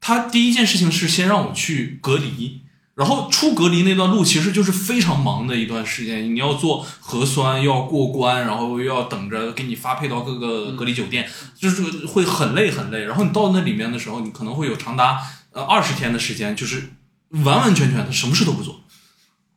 [0.00, 2.62] 他第一件事情是先让我去隔离。
[2.96, 11.26] 然后出隔离那段路其实就是非常忙的一段时间，你要做核酸，又要过关，然后又要等着给你发配到各个隔离酒店，
[11.58, 13.04] 就是会很累很累。
[13.04, 15.18] 然后你到那里面的时候，你可能会有长达
[15.52, 16.90] 呃二十天的时间，就是
[17.30, 18.80] 完完全全的什么事都不做，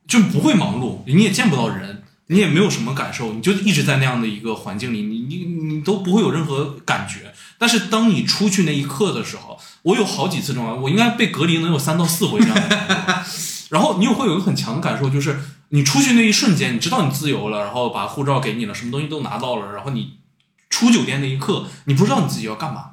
[0.06, 7.32] 就不会忙碌，你也见不到人，你也没有什么感受，你就一直在那样的一个环境里，你你你都不会有任何感觉。
[7.58, 13.24] 但是当你出去那一刻的时候，我有好几次这种，我应该被隔离能有三到四回这样的。
[13.70, 15.40] 然后你又会有一个很强的感受，就是
[15.70, 20.18] 你出去那一瞬间，你知道你自由了，然后把护照给你了，什么东西都拿到了，然后你
[20.68, 22.90] 出酒店那一刻，你不知道你自己要干嘛。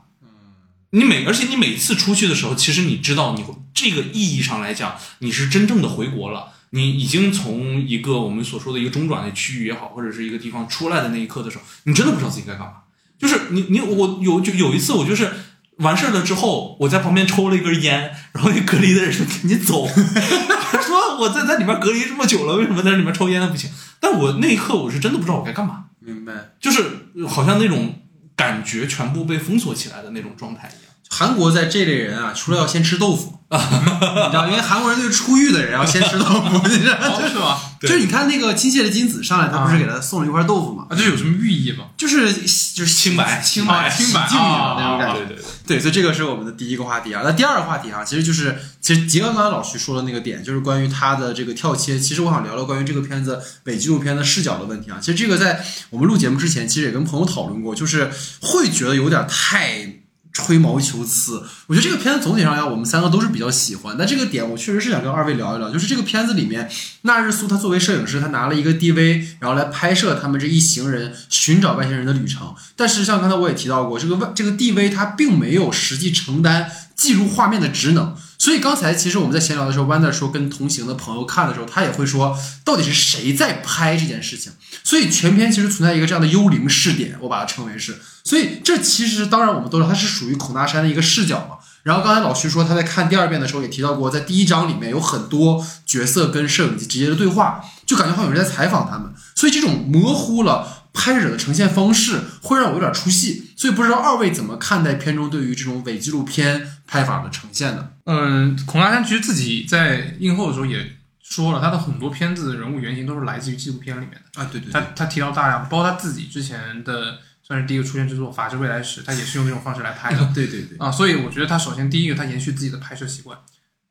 [0.92, 6.54] 你每而且你每次出去的时候，其实你知道你这个意义上来讲，你是真正的回国了。
[6.72, 12.74] 你已经从一个我们所说的一个中转的区域也好，或者是一个地方出来的那一刻的时候，你真的不知道自己该干嘛。
[13.20, 15.32] 就是你你我有就有一次我就是
[15.78, 23.70] 完事儿了之后，我在旁边抽了一根烟，然后那隔离的人说赶紧走，他说我在在里面隔离这么久了，为什么在里面抽烟不行？
[24.00, 26.34] 但我那一刻我是真的不知道我该干嘛，明白。
[26.60, 26.84] 就是
[27.28, 28.00] 好像那种
[28.36, 30.91] 感觉全部被封锁起来的那种状态一样。
[31.14, 37.60] 韩国在这类人啊，除了要先吃豆腐，你知道，因为韩国人对出狱的人要先吃豆腐，你知道，哦是吗？
[37.82, 40.86] 就是你看那个亲切的金子上来，他不是给他送了一块豆腐吗？
[40.90, 41.86] 啊，这有什么寓意吗？
[41.98, 45.16] 就是就是清白清白、啊清白洗净的那种感觉。
[45.16, 47.24] 对对对，对，所以这个是我们的第一个话题啊。
[47.26, 52.00] 那第二个话题啊，其实就是其实结合刚才老徐说的那个点，就是关于他的这个跳切。
[52.00, 54.98] 其实我想聊聊关于这个片子伪纪录片的视角的问题啊。
[55.02, 60.01] 其实这个在我们录节目之前，其实也跟朋友讨论过，就是会觉得有点太。
[60.44, 63.96] 吹毛求疵，我觉得这个片子总体上来，我们三个都是比较喜欢。
[63.98, 66.70] 但这个点，我确实是想跟二位聊一聊，就是这个片子里面，
[67.04, 72.54] 纳日苏他作为摄影师，他拿了一个 DV，然后来拍摄他们这一行人寻找外星人的旅程。
[72.76, 78.16] 但是像，刚才我也提到过，这个外这个 DV 它并没有实际承担记录画面的职能。
[78.42, 82.36] 所以刚才其实我们在闲聊的时候，Wander 说跟同行的朋友看的时候，他也会说，
[82.66, 84.52] 到底是谁在拍这件事情？
[84.84, 88.02] 所以全片其实存在一个这样的幽灵视点，我把它称为是。
[88.24, 91.58] 所以这其实当然我们都知道，它是属于孔大山的一个视角嘛。
[91.84, 99.14] 然后刚才老徐说他在看第二遍的时候也提到过，在第一章里面有很多角色跟摄影机直接的对话，就感觉好像有人在采访他们。
[99.36, 103.52] 所以这种模糊了拍摄者的呈现方式，会让我有点出戏。
[103.56, 107.90] 所以不知道二位怎么看待片中对于这种伪纪录片拍法的呈现呢？
[108.06, 114.42] 嗯，孔大山其实自己在映后的时候也说了，他的很多片子的人物原型都是来自于纪录片里面的。
[114.42, 120.92] 啊，对对他他提到大量，包括他自己之前的算是第一个出现之作《法治未来史》，他也是用这种方式来拍的 对对对，啊。
[120.92, 123.38] 所以我觉得他首先第一个，他延续自己的拍摄习惯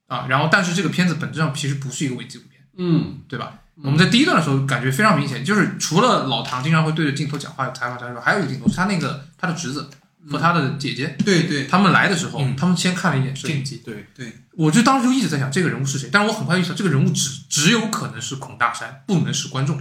[0.08, 3.60] 啊，然后但是这个片子本质上其实不是一个伪纪录片，嗯，对吧？
[3.82, 9.88] 我们在第一段的时候感觉非常明显，就是除了老唐经常会对着镜头讲话有采访他之外，还有一个镜头是他那个他的侄子
[10.30, 19.76] 和他的姐姐，对对，他们来的时候，嗯他们先看了一眼摄影机，对对，我就当时就一直在想这个人物是谁，但是我很快意识到这个人物只只有可能是孔大山，不能是观众。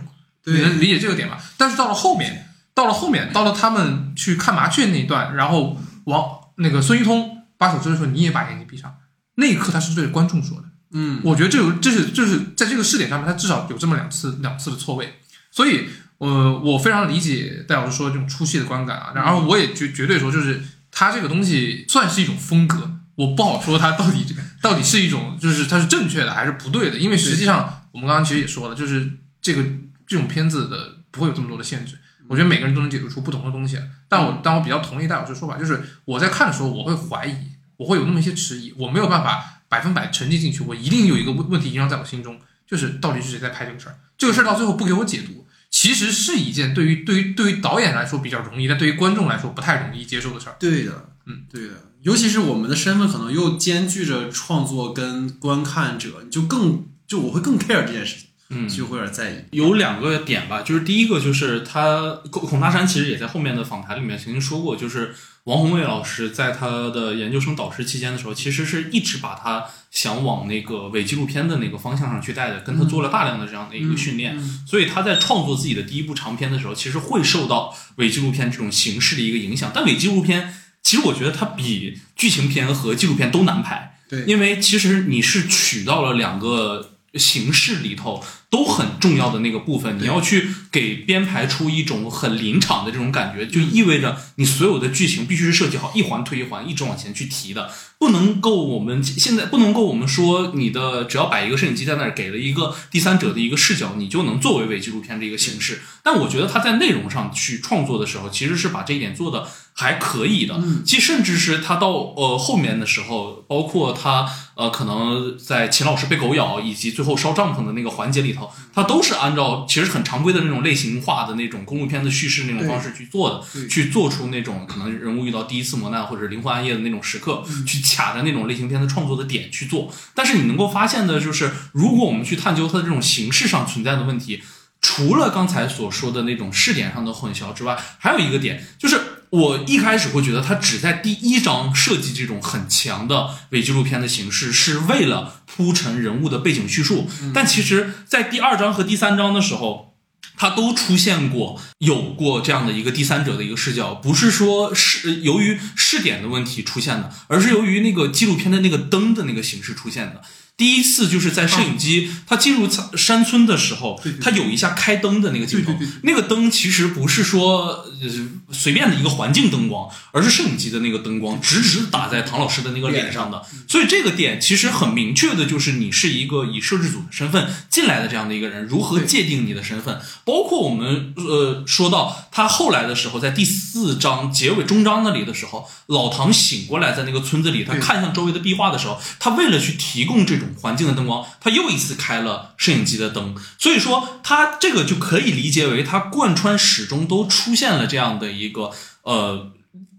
[0.45, 1.38] 你对能理解这个点吗？
[1.58, 6.26] 但是到了后面，到了后面，到了他们去看麻雀那一段，然后王
[6.56, 8.95] 那个孙一通把手指着说：“你也把眼睛闭上。”
[9.36, 10.69] 那一刻他是对着观众说的。
[10.92, 15.20] 嗯，我觉得这有这是就是在这个试点上面，他至少有这么两次两次的错位，
[15.52, 15.88] 所以
[16.18, 19.12] 呃，我非常理解戴老师说的这种出戏的观感啊。
[19.14, 20.62] 然后我也绝绝对说，就是
[20.92, 24.26] 他这个东西算是一种风格，我不好说它到底
[24.62, 29.12] 到底是一种就是它是正确的还是不对的，因为实际上我们刚刚其实也说了，就是
[29.42, 29.64] 这个
[30.08, 31.98] 这种片子的不会有这么多的限制。
[32.28, 37.36] 我觉得每个人都能解读出不同的东西，但我但我比较同意戴老师说法，就是我在看的时候我会怀疑，
[37.78, 43.96] 我会有那么一些迟疑，我没有办法百分百沉浸进去，我一定有一个问问题萦绕在我心中，就是到底是谁在拍这个事儿？
[44.18, 50.56] 这个事儿到最后不给我解读，其实是一件对于对于对于导演来说比较容易，但对于观众来说不太容易接受的事儿。
[50.60, 59.36] 对的，嗯，对的，尤其是我们的身份可能又兼具着创作跟观看者，你就更就我会更 care 这件事情，嗯，就会有点在意。
[59.52, 65.14] 有两个点吧，就是第一个就是他孔孔大山其实也在后面的访谈里面曾经说过，就是
[65.50, 79.72] 王宏伟老师在他的研究生导师期间的时候，其实是一直把他想往那个伪纪录片的那个方向上去带的，跟他做了大量的这样的一个训练，所以他在创作自己的第一部长片的时候，其实会受到伪纪录片这种形式的一个影响。
[79.74, 105.82] 但伪纪录片其实我觉得它比剧情片和纪录片都难拍，对因为其实你是取到了两个形式里头都很重要的那个部分，你要去给编排出一种很临场的这种感觉，就意味着你所有的剧情必须是设计好一环推一环，一直往前去提的，不能够我们现在不能够我们说你的只要摆一个摄影机在那儿，给了一个第三者的一个视角，你就能作为伪纪录片的一个形式。
[106.02, 110.60] 但我觉得他在内容上去创作的时候，其实是把这一点做的还可以的。
[110.86, 114.26] 其实甚至是他到呃后面的时候，包括他
[114.56, 129.94] 呃可能在秦老师被狗咬以及最后烧帐篷的那个环节里头，他都是按照其实很常规的那种类型化的那种公路片的叙事那种方式去做的，对去做出那种可能人物遇到第一次磨难或者灵魂暗夜的那种时刻，去卡着那种类型片的创作的点去做。
[130.14, 134.42] 但是你能够发现的就是，如果我们去探究它的这种形式上存在的问题，
[134.82, 139.00] 除了刚才所说的那种视点上的混淆之外，还有一个点就是。
[139.32, 147.08] 我一开始会觉得他只在第一章设计这种很强的伪纪录片的形式，是为了铺陈人物的背景叙述。
[147.32, 149.89] 但其实，在第二章和第三章的时候，
[150.38, 160.22] 它都出现过有过这样的一个第三者的一个视角，不是说是由于试点的问题出现的，而是由于那个纪录片的那个灯的那个形式出现的。
[160.60, 167.68] 第一次就是在摄影机它进入山村的时候，它有一下开灯的那个镜头，那个灯其实不是说
[168.01, 168.10] 呃
[168.51, 173.41] 随便的一个环境灯光，而是摄影机的那个灯光直直打在唐老师的那个脸上的。
[173.70, 180.01] 所以这个点其实很明确的就是你是一个以摄制组的身份进来的这样的一个人，如何界定你的身份？
[180.26, 193.36] 包括我们呃说到他后来的时候，在第四章结尾终章那里的时候，老唐醒过来在那个村子里，他看向周围的壁画的时候，他为了去提供这种环境的灯光，他又一次开了摄影机的灯。
[193.58, 198.72] 所以说，他这个就可以理解为他贯穿始终都出现了这样的一个
[199.04, 199.52] 呃。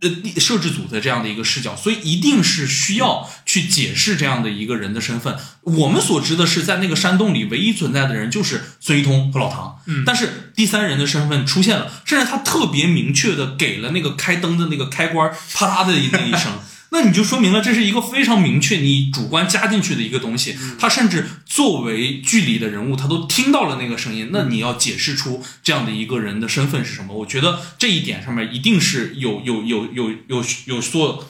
[0.02, 0.08] 呃，
[0.40, 5.36] 摄制组的这样的一个视角，所以一定是需要去解释这样的一个人的身份。
[5.60, 16.50] 我们所知的是，在那个山洞里唯一存在的人就是孙一通和老唐，嗯但是第三人的身份出现了，甚至他特别明确的给了那个开灯的那个开关啪嗒的那一声。
[16.92, 20.56] 那你就说明了，这是一个非常明确你主观加进去的一个东西。
[20.78, 24.30] 他甚至作为剧里的人物，他都听到了那个声音。
[24.32, 27.14] 那你要解释出这样的一个人的身份是什么？
[27.14, 31.24] 我觉得这一点上面一定是有有有有有有所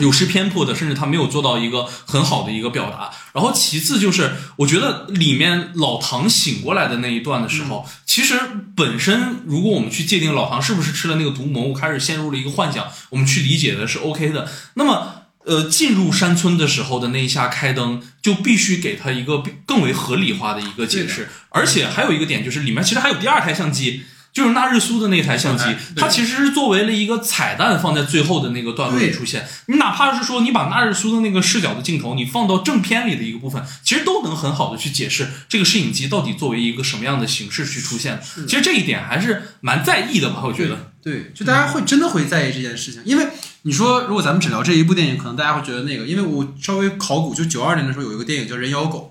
[0.00, 3.10] 有失偏颇的，甚至他没有做到一个很好的一个表达。
[3.32, 8.34] 然后其次就是，我觉得里面老唐醒过来的那一段的时候，其实
[8.74, 14.48] 本身如果我们去界定老唐是不是吃了那个毒蘑菇，开始陷入了一个幻想，我们去理解的是 OK 的。
[14.74, 15.14] 那么。
[15.46, 21.30] 呃，进入山村的时候的那一下开灯，就必须给他一个更为合理化的一个解释。
[21.48, 24.02] 而且还有一个点就是，里面其实还有第二台相机，
[24.32, 25.64] 就是纳日苏的那台相机
[25.96, 29.46] 它其实是作为了一个彩蛋放在最后的那个段落里出现。
[29.66, 38.20] 你哪怕是说你把纳日苏的那个视角的镜头，你放到正片里的一个部分，其实都能很好的去解释这个摄影机到底作为一个什么样的形式去出现。
[38.46, 40.92] 其实这一点还是蛮在意的吧，我觉得。
[41.02, 43.26] 对，就大家会真的会在意这件事情，因为
[43.62, 49.09] 你说如果咱们只聊这一部电影，可能大家会觉得那个，因为我稍微考古，就九二年的时候有一个电影叫《人咬狗》，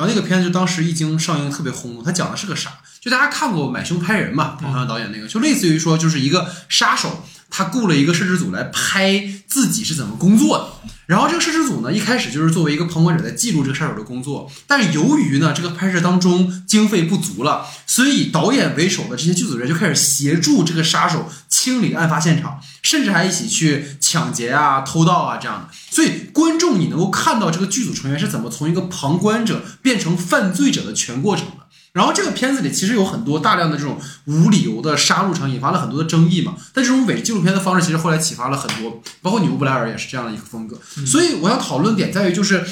[0.00, 2.70] 然后那个片子就当时一经上映特别轰动，它讲的是个啥？
[3.02, 10.90] 就大家看过《买凶拍人》嘛，彭浩翔导演那个，就类似于说就是一个杀手，他雇了一个摄制组来拍自己是怎么工作的。
[11.06, 25.74] 然后这个摄制组呢，一开始就是作为一个旁观者在记录这个杀手的工作，但是由于呢这个拍摄当中经费不足了，所以以导演为首的这些剧组人就开始协助这个杀手清理案发现场，甚至还一起去抢劫啊、偷盗啊这样的。
[25.90, 31.46] 所以观众你能够看到这个剧组成员是怎么从一个旁观者变成犯罪者的全过程。
[31.92, 36.54] 然后这个片子里其实有很多大量的这种无理由的杀戮场，引发了很多的争议嘛。
[36.72, 40.78] 但这种伪纪录片的方式，其实后来启发了很多，包括纽布莱尔也是这样的一个风格。
[41.04, 42.60] 所以我想讨论点在于，就是《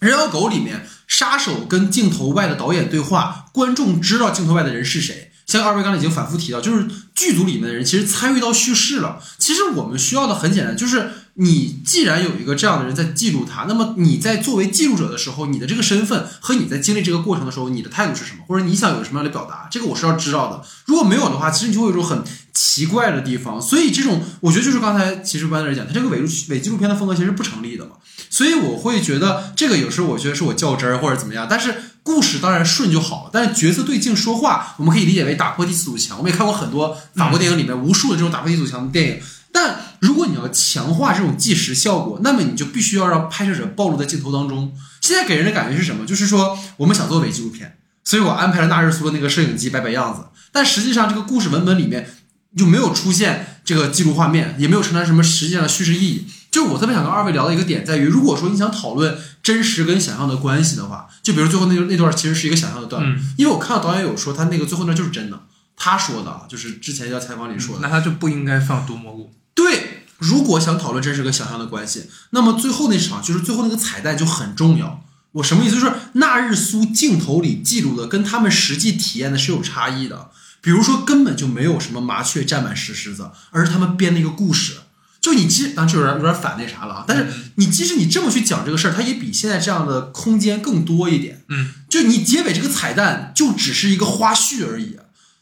[0.00, 5.30] 人妖狗》里面杀手跟镜头外的导演对话，观众知道镜头外的人是谁。
[5.46, 9.20] 像二位刚才已经反复提到，就是剧组里面的人其实参与到叙事了。
[9.36, 20.62] 其实我们需要的很简单，就是你既然有一个这样的人在记录他，那么你在作为记录者的时候，你的这个身份和你在经历这个过程的时候，你的态度是什么，或者你想有什么样的表达，这个我是要知道的。
[20.86, 22.22] 如果没有的话，其实你就会有一种很
[22.52, 23.62] 奇怪的地方。
[23.62, 27.92] 所以这种我觉得就是刚才其实班的讲，他这个伪录伪纪录片的风格其实是不成立的嘛。
[28.28, 33.30] 所以我会觉得这个有时候我觉得是我较真儿或者怎么样，但是故事当然顺就好了。
[33.32, 36.18] 但是角色对镜说话，我们可以理解为打破第四堵墙。
[36.18, 39.20] 我们也看过很多法国电影里面无数的这种打破第四堵墙的电影。
[39.52, 44.72] 但如果你要强化这种纪实效果，那么你就必须要让拍摄者暴露在镜头当中。
[45.00, 46.06] 现在给人的感觉是什么？
[46.06, 50.26] 就是说我们想做伪纪录片，所以我安排了纳日苏的那个摄影机摆摆样子。
[50.52, 52.08] 但实际上这个故事文本里面
[52.56, 56.26] 就没有出现这个记录画面，也没有承担什么实际上的叙事意义。
[56.50, 63.04] 就我特别想跟二位聊的一个点在于，如果说你想讨论真实跟想象的关系的话，就比如最后那那段其实是一个想象的段，
[63.36, 65.40] 因为我看到导演有说他那个最后那就是真的，
[65.76, 67.82] 他说的啊，就是之前要采访里说的。
[67.82, 69.32] 那他就不应该放毒蘑菇。
[69.62, 75.04] 对，如果想讨论真实跟想象的关系，那么最后那场就是最后那个彩蛋就很重要。
[75.32, 75.74] 我什么意思？
[75.74, 80.30] 就是那日苏镜头里记录的跟他们实际体验的是有差异的。
[80.62, 84.78] 比如说，根本就没有什么麻雀占满石狮子，而是他们编的一个故事。
[85.20, 87.04] 就你即，当然这有点有点反那啥了啊。
[87.06, 91.44] 但是你即使你这么去讲这个事儿，它也比现在这样的空间更多一点。
[91.48, 94.96] 嗯，就你结尾这个彩蛋就只是一个花絮而已。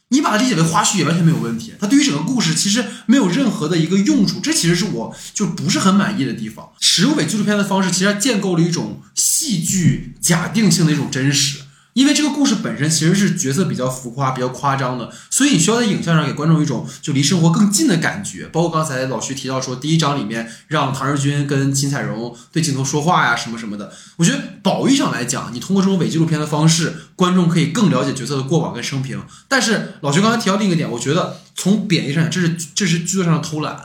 [0.09, 6.69] 你把它理解为花絮也完全没有问题，它对于整个故事其实没有任何的一个用处，这其实是我就不是很满意的地方。
[6.79, 11.59] 使用伪纪录片的方式，其实建构了一种戏剧假定性的一种真实。
[11.93, 18.47] 因为这个故事本身其实是角色比较浮夸、比较夸张的，所以你需要在影像上给观众一种就离生活更近的感觉。
[18.47, 23.91] 包括刚才老徐提到说，第一章里面让唐日军跟秦彩荣对镜头说话呀，什么什么的。
[24.17, 29.21] 我觉得褒义上来讲，你通过这种伪纪录片的方式，观众可以更了解角色的过往跟生平。
[29.47, 33.77] 但是老徐刚才提到另一个点，我觉得从贬义上讲，这是这是剧作上的偷懒。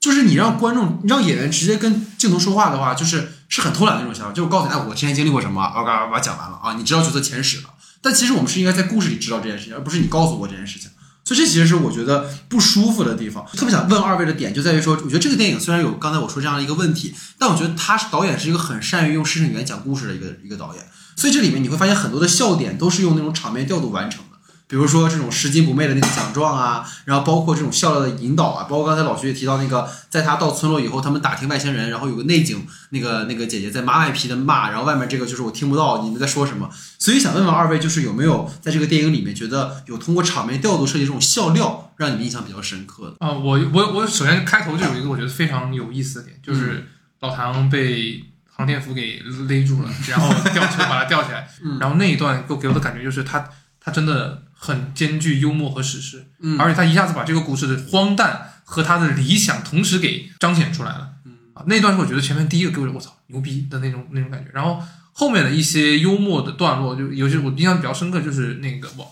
[0.00, 4.32] 就是你让观众、让演员直接跟镜头说话的话，就是是很偷懒的一种想法。
[4.32, 7.64] 就是告诉你，哎，我之前经历过什么，我嘎把它讲完了啊，你知道角色前史了。
[8.00, 10.90] 但其实我们是应该在故事里知道这件事情，而不是你告诉我这件事情。
[11.24, 13.46] 所以这其实是我觉得不舒服的地方。
[13.52, 20.84] 特别想问二位的点就在于说，我觉得这个电影虽然有刚才我说这样的一个问题，但我觉得他是导演是一个很善于用视听语言讲故事的一个一个导演。
[21.14, 24.24] 所以这里面你会发现很多的笑点都是用那种场面调度完成。
[24.72, 43.26] 比如说这种拾金不昧的那个奖状啊，然后包括这种笑料的引导啊，包括刚才老徐也提到那个，在他到村落以后，他们打听外星人，然后有个内景，那个那个姐姐在妈卖皮的骂，然后外面这个就是我听不到你们在说什么，所以想问问二位，就是有没有在这个电影里面觉得有通过场面调度设计这种笑料，让你们印象比较深刻的？
[43.26, 46.88] 啊、我我我首先开头就有一个我觉得非常有意思的点，就是
[47.20, 51.78] 老唐被航天服给勒住了，然后吊车 把他吊起来，嗯。
[51.78, 53.46] 然后那一段给我给我的感觉就是他
[53.78, 61.10] 他真的很兼具幽默和史诗，嗯而且他一下子把这个故事的荒诞和他的理想同时给彰显出来了。
[61.26, 64.80] 嗯啊，那段是我觉得前面第一个给我我操牛逼的那种那种感觉，然后
[65.12, 69.10] 后面的一些幽默的段落，就尤其我印象比较深刻，就是那个我。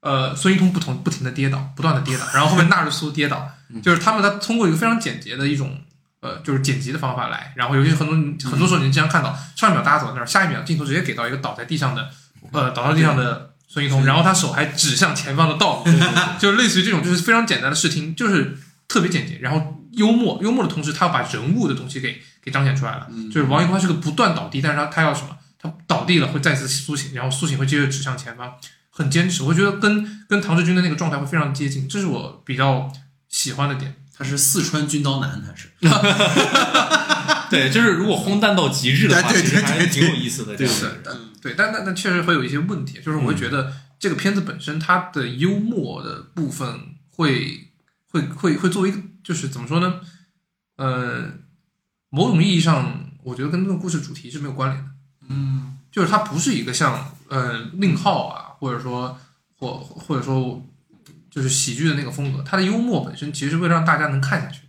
[0.00, 3.50] 呃，孙一通不同不停的跌倒，不断的跌倒，然后后面纳日苏跌倒，
[3.82, 5.80] 就是他们他通过一个非常简洁的一种
[6.20, 8.14] 呃，就是剪辑的方法来，然后尤其很多
[8.50, 12.10] 很多时候你经常看到上一秒大家走在那儿，下一秒镜头直接给到一个倒在地上的
[12.52, 15.90] 呃倒在地上的孙一通，然后他手还指向前方的道路，
[16.38, 18.56] 就是类似于这种就是非常简单的视听，就是
[18.86, 23.08] 特别简洁，然后幽默幽默的同时，他要把人物的东西给给彰显出来了。
[23.32, 25.36] 就是王一坤他是个不断倒地，但是他他要什么？
[25.60, 28.52] 他倒地了会再次苏醒，然后苏醒会接着指向前方，
[28.90, 29.42] 很坚持。
[29.42, 32.92] 我觉得跟跟唐志军的那个状态会非常接近，这是我比较
[33.28, 33.96] 喜欢的点。
[34.16, 35.70] 他是四川军刀男，他是
[37.54, 40.56] 对， 就是如果荒诞到极致的话，对对其实还是挺有意思的。
[40.66, 47.68] 是的的，对，但但但确实会有一些问题，就是我会觉得这个片子本身它的幽默的部分会
[48.06, 50.00] 会会会作为一个就是怎么说呢？
[50.76, 51.24] 呃，
[52.10, 54.90] 某种意义上，我觉得跟这个故事主题是没有关联的。
[55.28, 59.16] 嗯就是它不是一个像呃令号啊，或者说
[59.56, 60.60] 或或者说
[61.30, 64.62] 就是喜剧的那个风格，它的幽默本身其实是为了让大家能看下去，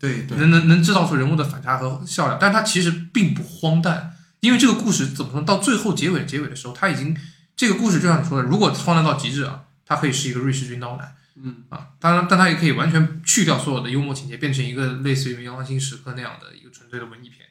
[0.00, 7.16] 对对，能能能制造出人物的反差和笑料，但他其实并不荒诞，因为这个故事怎么说，到最后结尾结尾的时候，他已经
[7.54, 11.14] 这个故事就像你说的，如果荒诞到极致啊，它可以是一个瑞士军刀男。
[11.42, 17.46] 嗯啊，当然，但它也可以完全去掉所有的幽默情节，变成一个类似于《冥王星时刻》那样的一个纯粹的文艺片。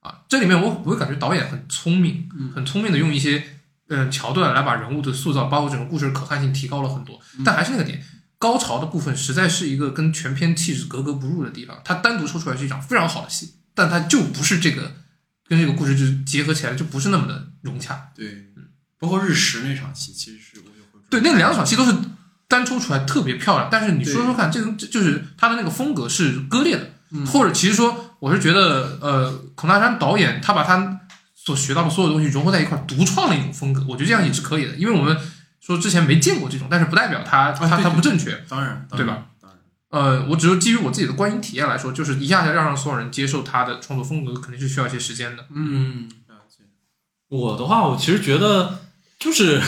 [0.00, 3.42] 啊，这里面我我会感觉导演很聪明，嗯很聪明的用一些
[3.88, 7.18] 呃桥段来把人物的塑造，包括整个故事的可看性提高了很多。
[7.44, 8.00] 但还是那个点，
[8.38, 11.80] 高潮的部分实在是一个跟全片气质格格不入的地方。
[11.84, 14.92] 它单独抽出来是一场非常好的戏，但它就不是这个
[15.48, 18.10] 跟这个故事就是结合起来就不是那么的融洽。
[18.14, 18.46] 对，
[18.98, 21.94] 包括日食那场戏，其实是我就会对，那两场戏都是
[22.48, 31.00] 单抽出来特别漂亮，但是你说说看，这个这就是它的那个风格是割裂的，嗯或者其实说我是觉得，呃，孔大山导演他把他
[31.34, 35.16] 所学到的所有东西融合在一块，独创了一种风格，我觉得这样也是可以的，因为我们
[35.64, 38.44] 说之前没见过这种，但是不代表他他他不正确。
[38.48, 39.26] 当然，当然对吧？
[39.40, 45.46] 当然，呃，我只是基于我自己的观影体验来说，就是一下子要让所有人接受他的创作风格，肯定是需要一些时间的。
[45.54, 46.64] 嗯，了解
[47.28, 48.80] 我的话，我其实觉得
[49.18, 49.62] 就是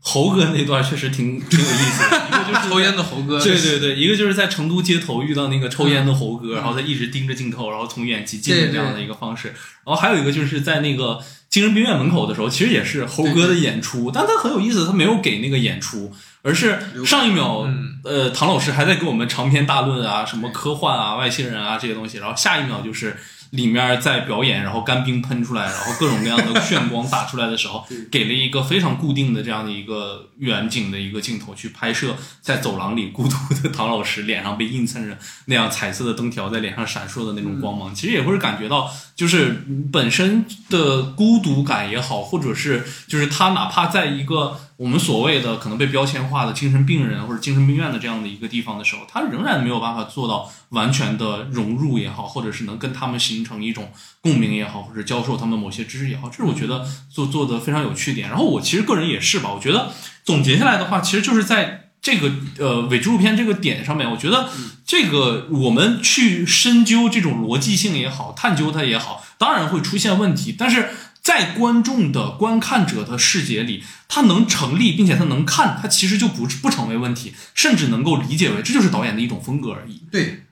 [0.00, 9.48] 猴哥那段确实挺挺有意思的，一个就是抽烟的猴哥，对对对，一个就是在成都街头遇到那个抽烟的猴哥，嗯然后他一直盯着镜头，然后从远及近的这样的一个方式。
[9.48, 16.12] 然后还有一个就是在那个精神病院门口的时候，其实也是猴哥的演出，但他很有意思，他没有给那个演出，
[16.42, 23.16] 而是上一秒，嗯呃，唐老师还在给我们长篇大论啊，什么科幻啊、外星人啊这些东西，然后下一秒就是。
[23.52, 35.16] 里面在表演，然后干冰喷出来，然后各种各样的炫光打出来的时候， 给了一个非常固定的这样的一个远景的一个镜头去拍摄，在走廊里孤独的唐老师脸上被映衬着
[35.46, 53.90] 那样彩色的灯条在脸上闪烁的那种光芒，其实也会感觉到，就是本身的孤独感也好，或者是就是他哪怕在一个我们所谓的可能被标签化的精神病人或者精神病院的这样的一个地方的时候，他仍然没有办法做到完全的融入也好，或者是能跟他们形成一种
[54.20, 58.28] 共鸣也好，或者教授他们某些知识也好，这是我觉得做做的非常有趣点。
[58.28, 59.90] 然后我其实个人也是吧，我觉得
[60.22, 64.48] 总结下来的话，其实就是在这个呃伪纪录片这个点上面，我觉得
[64.86, 70.88] 这个我们去深究这种逻辑性也好，探究它也好，当然会出现问题，但是。
[71.20, 80.00] 在观众的观看者的视野里，它能成立，并且它能看，它其实就不不成为问题，甚至能够理解为这就是导演的一种风格而已。
[80.10, 80.44] 对，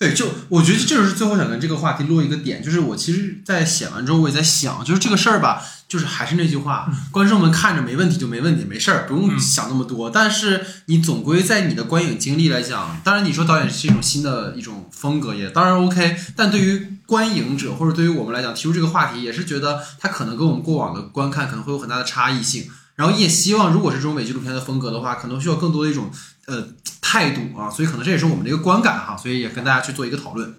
[0.00, 10.08] 对，就我觉得这就是最后想跟这个话题落一个点，就是我其实，在写完之后，我也在想，就是这个事儿吧，就是还是那句话，观众们看着没问题就没问题，没事儿，不用想那么多。
[10.08, 22.70] 但是你总归在你的观影经历来讲，当然你说导演是一种新的一种风格，也当然 OK，但对于观影者或者对于我们来讲，提出这个话题，也是觉得他可能跟我们过往的观看可能会有很大的差异性。
[22.96, 26.10] 然后也希望，如果是这种伪纪录片的风格的话，可能需要更多的一种
[26.50, 26.68] 呃
[27.00, 30.52] 态度啊，所以可能这也是我们的一个观感哈，所以也跟大家去做一个讨论。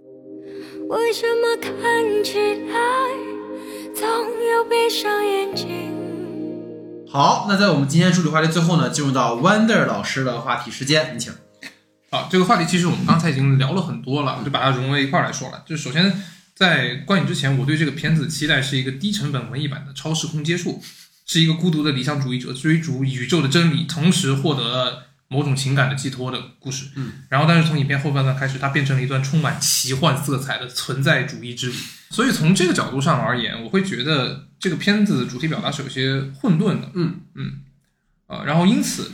[0.90, 1.72] 为什么看
[2.24, 2.38] 起
[2.72, 2.80] 来
[3.94, 5.68] 总有闭上眼睛？
[7.10, 11.34] 好，那在我们今天处理话题最后呢，进入到 Wonder 老师的话题时间，你请。
[12.10, 15.64] 好，这个话题其实我们刚才已经聊了很多了，我就把它融为一块儿来说了。
[15.66, 16.12] 就是首先
[16.56, 20.82] 在观影之前，我对这个片子的期待是一个低成本文艺版的超时空接触，
[21.26, 26.90] 是一个孤独的理想主义者追逐宇宙的真理，同时获得了某种情感的寄托的故事。
[26.96, 31.76] 嗯，然后但是从影片后半段开始，它变成了一段充满奇幻色彩的存在主义之旅。
[32.10, 36.92] 所以从这个角度上而言，我会觉得这个片子主题表达是有些混沌的。
[36.94, 37.62] 嗯嗯，
[38.28, 39.14] 呃，然后因此。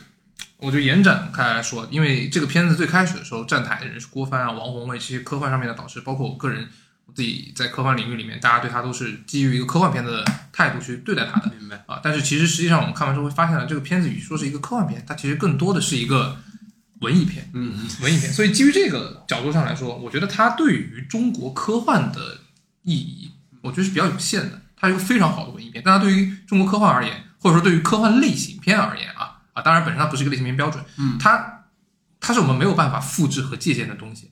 [0.59, 6.67] 我就延展开来说，因为这个片子最开始的时候，站台的人是郭帆啊、王宏伟这些科幻上面的导师，包括我个人，我
[7.13, 11.83] 自己在科幻领域里面，大家对他都是基于一个科幻片的态度去对待他的明白。
[11.87, 11.99] 啊。
[12.03, 16.37] 但是其实实际上我们看完之后会发现呢，这个片子与其说是一个科幻片，它其实更多的是一个
[16.99, 18.31] 文艺片，嗯，文艺片。
[18.31, 22.41] 所以基于这个角度上来说，我觉得它对于中国科幻的
[22.83, 23.31] 意义，
[23.61, 24.61] 我觉得是比较有限的。
[24.75, 29.41] 它是一个非常好的文艺片，但它对于中国科幻而言，或者说对于科幻类型片而言啊。
[29.53, 31.63] 啊，当然，本身它不是一个类型片标准，嗯，它
[32.19, 34.29] 它是我们没有办法复制和借鉴的东西。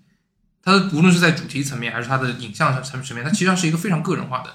[0.65, 4.53] 它的无论是在主题层面还是它的影像层层面，它其实上是一个非常个人化的、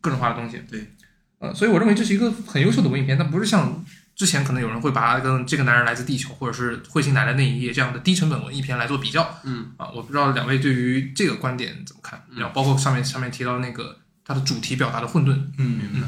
[0.00, 0.62] 个人化的东西。
[0.70, 0.92] 对，
[1.40, 9.38] 呃，所以我认为这是一个很优秀的文艺片，它不是像之前可能有人会把它跟《这个男人来自地球》或者是《彗星来的那一夜》这样的低成本文艺片来做比较。
[9.42, 12.22] 嗯，啊，我不知道两位对于这个观点怎么看？
[12.36, 15.32] 然后包括上面上面提到那个它的主题表达的混沌。
[15.58, 16.06] 嗯，明白。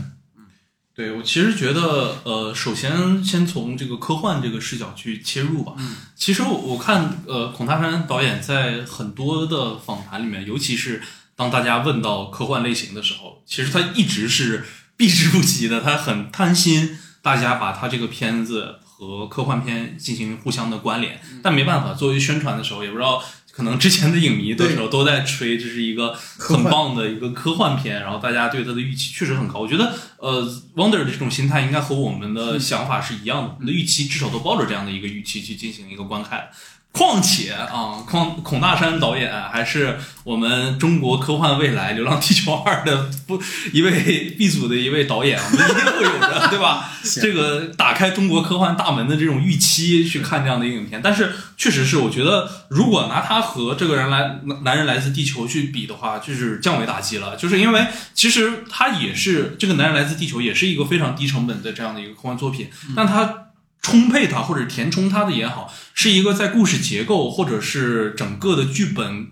[0.95, 5.73] 对我其实觉得，呃，首先先从这个科幻这个视角去切入吧。
[5.79, 11.01] 嗯，其实我我看，呃，孔大山导演在很多的访谈里面，尤其是
[11.37, 15.81] 当大家问到科幻类型的时候，其实他一直是避之不及的。
[15.81, 23.23] 他很贪心大家把他这个片子和科幻片进行互相的关联，但没办法，作为宣传的时候，也不知道。
[23.53, 29.59] 可能之前的影迷的时候都在吹，这是一个很棒的一个科幻片，然后大家对它的预期确实很高。
[29.59, 30.43] 我觉得，呃
[30.77, 36.49] ，Wonder 的这种心态应该和我们的想法是一样的，我们的预期至少都抱着这样的一个预期去进行一个观看。
[36.93, 43.41] 况且啊，孔孔大山导演还是我们中国科幻未来《流浪地球二》的不
[43.73, 46.91] 一位 B 组的一位导演，我们一定会有的，对吧？
[47.23, 63.47] 这个打开中国科幻大门的这种预期去看这样的一个影片，但是确实是我觉得，如果拿他和这个人来男人来自地球去比的话，就是降维打击了，就是因为其实他也是这个男人来自地球也是一个非常低成本的这样的一个科幻作品，但它。
[63.83, 69.29] 充沛它或者填充它的也好，是一个在故事结构或者是整个的剧本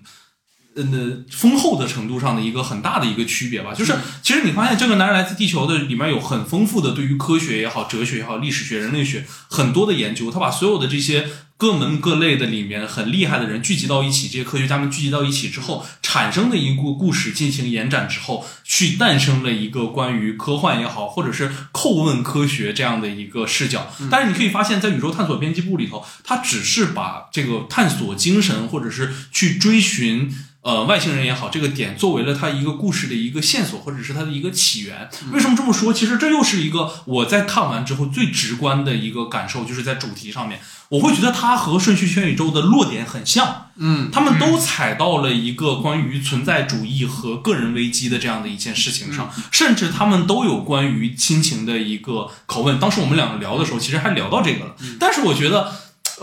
[0.75, 0.85] 呃
[1.31, 3.75] 丰厚的程度上的一个很大的一个区别吧。
[3.75, 11.29] 就是其实你发现这个男人来自地球的里面有很丰富的对于科学也好、哲学也好、历史学、人类学很多的研究，他把所有的这些。
[11.59, 23.93] 各门各类的里面很厉害的人聚集到一起，这些科学家们聚集到一起之后，产生的一个故事进行延展之后，去诞生了一个关于科幻也好，或者是叩问科学这样的一个视角。
[24.09, 30.33] 但是你可以发现，在宇宙探索编辑部里头，它只是把这个探索精神，或者是去追寻。
[30.69, 35.09] 呃，外星人也好，这个点作为了他一个故事的一个线索，或者是他的一个起源。
[35.33, 35.95] 为什么这么说？
[35.95, 43.69] 其实这又是一个我在看完之后最直观的一个感受，就是在主题上面，我会觉得它和顺序全宇宙的落点很像。
[43.79, 52.79] 嗯，他们都踩到了一个关于存在主义和个人危机的这样的一件事情上，甚至他们都有关于亲情的一个拷问。
[52.79, 54.77] 当时我们两个聊的时候，其实还聊到这个了。
[55.01, 55.73] 但是我觉得。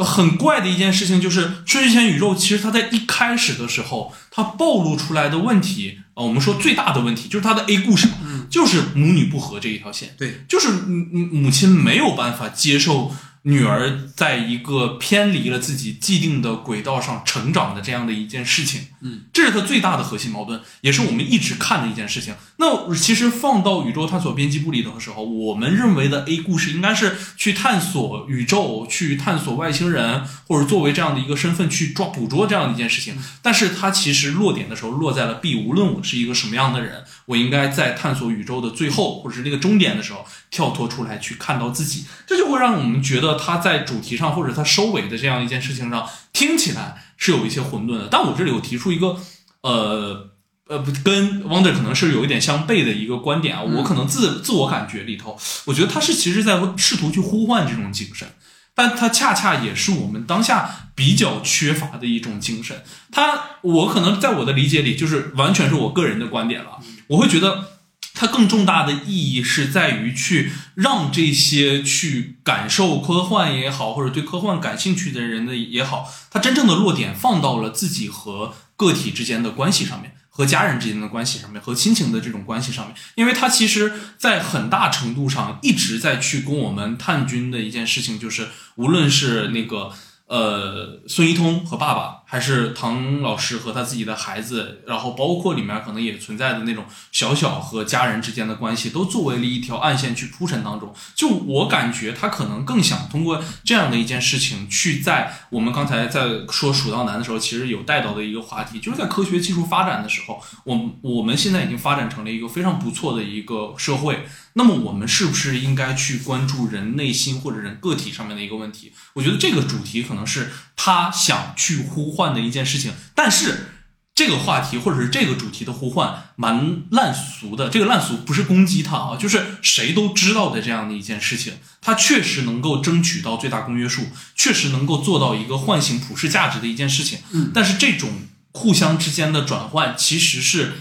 [0.03, 8.07] 很怪的一件事情就是，春之前宇宙其实它在一开始的时候，它暴露出来的问题啊，我们说最大的问题就是它的 A 故事，
[8.49, 13.15] 就是母女不和这一条线，对，就是母母亲没有办法接受。
[13.47, 22.34] 女儿在一个偏离了自己既定的轨道上成长的这样的一件事情，嗯，这是他最大的核心矛盾，也是我们一直看的一件事情。
[22.57, 33.15] 那其实放到宇宙探索编辑部里头的时候，我们认为的 A 故事应该是去探索宇宙，去探索外星人，或者作为这样的一个身份去抓捕捉这样的一件事情。
[33.43, 43.35] 但是它其实落点的时候落在了 B，无论我是一个什么样的人，我应该在探索宇宙的最后或者是那个终点的时候跳脱出来去看到自己，这就会让我们觉得。
[43.38, 48.07] 他在主题上或者他收尾的这样一件事情上，听起来是有一些混沌的。
[48.10, 49.18] 但我这里有提出一个，
[49.62, 50.30] 呃
[50.68, 53.62] 呃，不跟 Wonder 可能是有一点相悖的一个观点啊。
[53.62, 58.28] 我可能自自我感觉里头，我觉得他是其实在试图去呼唤这种精神，
[58.74, 62.84] 但他恰恰也是我们当下比较缺乏的一种精神。
[63.12, 66.80] 他，我可能在我的理解里，就是完全是我个人的观点了。
[67.07, 67.74] 我会觉得。
[68.16, 82.96] 它更重大的意义是在于去让这些去感受科幻也好，或者对科幻感兴趣的人的也好，他真正的落点放到了自己和个体之间的关系上面，和家人之间的关系上面，和亲情的这种关系上面。
[83.16, 89.92] 因为他其实在很大程度上一直在去跟我们探军的一件事情，就是无论是那个。
[90.28, 100.93] 呃，孙一通和爸爸，还是唐老师和他自己的孩子，然后包括里面可能也存在的那种小小和家人之间的关系，都作为了一条暗线去铺陈当中。
[101.15, 114.26] 就我感觉，他可能更想通过这样的一件事情，去在我们刚才在说蜀道难的时候，其实有带到的一个话题，就是在科学技术发展的时候，我我们现在已经发展成了一个非常不错的一个社会。
[114.57, 118.93] 那么我们是不是应该去关注人内心或者人个体上面的一个问题？
[119.14, 120.49] 我觉得这个主题可能是
[120.86, 123.70] 他想去呼唤的一件事情，但是
[124.14, 127.70] 这个话题或者是这个主题的呼唤蛮烂俗的。
[127.70, 134.03] 这个烂俗不是攻击他啊，就是谁都知道的这样的一件事情，他确实能够争取到最大公约数，
[134.36, 137.18] 确实能够做到一个唤醒普世价值的一件事情。
[137.32, 138.12] 嗯，但是这种
[138.52, 140.74] 互相之间的转换其实是，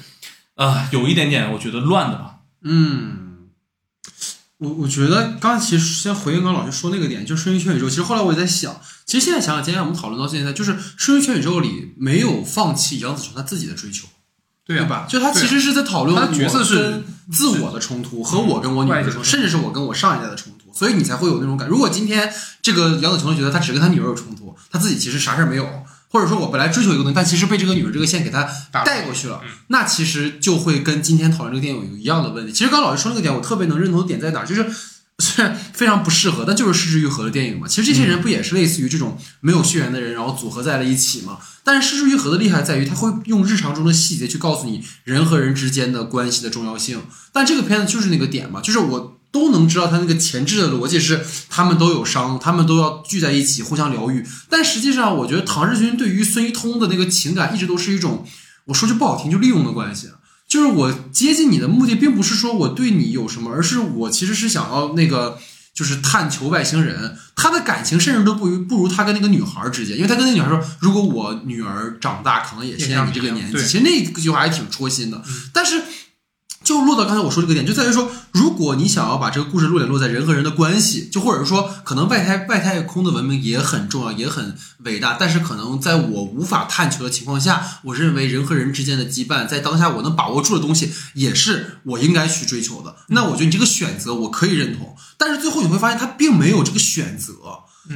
[0.56, 2.40] 呃，有一点点我觉得乱的吧。
[2.62, 3.23] 嗯。
[4.64, 7.86] 我我觉得刚才其实先回应刚老师说那个点，就是《瞬息全宇宙》。
[7.90, 14.08] 其实后来我也在想，其实现在想想，今天我们讨论到现在，就是《瞬息全宇宙》里没有放弃杨紫琼她自己的追求，
[14.66, 15.06] 对吧？
[15.08, 21.68] 就他其实是在讨论角色是自我的冲突和我跟我女儿的冲突，甚至是我跟我上一代的冲突，所以你才会有那种感。
[21.68, 22.32] 如果今天
[22.62, 25.83] 这个杨紫琼觉得他只跟他女儿有冲突，他自己其实啥事儿没有。
[26.14, 28.48] 或者说我本来追求一个东西，但其实被这个女人这个线给他
[28.84, 32.52] 带过去了，那其实就会跟今天讨论这个电影有一样的问题。
[32.52, 34.64] 其实刚老师说那个点，我特别能认同的点在哪，就是
[35.18, 37.66] 虽然非常不适合，但就是失之愈合的电影嘛。
[37.66, 41.38] 其实这些人不也是类似于这种没有血缘的人，然后组合在了一起嘛？
[41.64, 47.02] 但是失之愈合的厉害在于，他会用日常中的细节去告诉你人和人之间的关系的重要性。
[47.32, 49.13] 但这个片子就是那个点嘛，就是我。
[49.34, 54.24] 都能知道他那个前置的逻辑是，他们都有伤，他们都要聚在一起互相疗愈。
[54.48, 58.24] 但实际上，我觉得唐日军对于孙一通的那个情感一直都是一种，
[58.66, 60.10] 我说句不好听，就利用的关系。
[60.46, 65.36] 就是我接近你的目的，并不是说我对你有什么，而是我其实是想要那个，
[65.74, 67.18] 就是探求外星人。
[67.34, 73.58] 他的感情甚至都不如不如他跟那个女孩之间，因为他跟那女孩说，如果我女儿长大，可能也现在你这个年纪。
[73.58, 75.20] 其实那句话还挺戳心的，
[75.52, 75.82] 但是。
[76.64, 92.96] 就落到刚才我说这个点，就在于说，如果你想要把这个故事落点落在人和人的关系，就或者说，可能外太外太空的文明也很重要，也很伟大，但是可能在我无法探求的情况下，我认为人和人之间的羁绊，在当下我能把握住的东西，也是我应该去追求的。
[93.08, 97.34] 那我觉得你这个选择我可以认同，但是最后你会发现他并没有这个选择，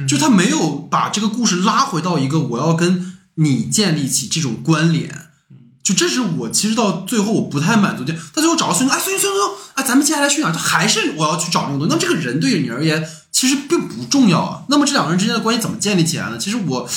[0.07, 5.28] 就他没有把这个故事拉回到一个我要跟你建立起这种关联。
[5.89, 8.13] 就这是我其实到最后我不太满足的。
[8.13, 10.53] 他最后找到孙雄，哎，孙雄，孙雄，哎，咱们接下来去哪儿？
[10.53, 11.93] 他还是我要去找那个东西。
[11.95, 14.61] 那这个人对于你而言其实并不重要啊。
[14.69, 16.37] 那么这两个人之间的关系怎么建立起来呢？
[16.37, 16.87] 其实我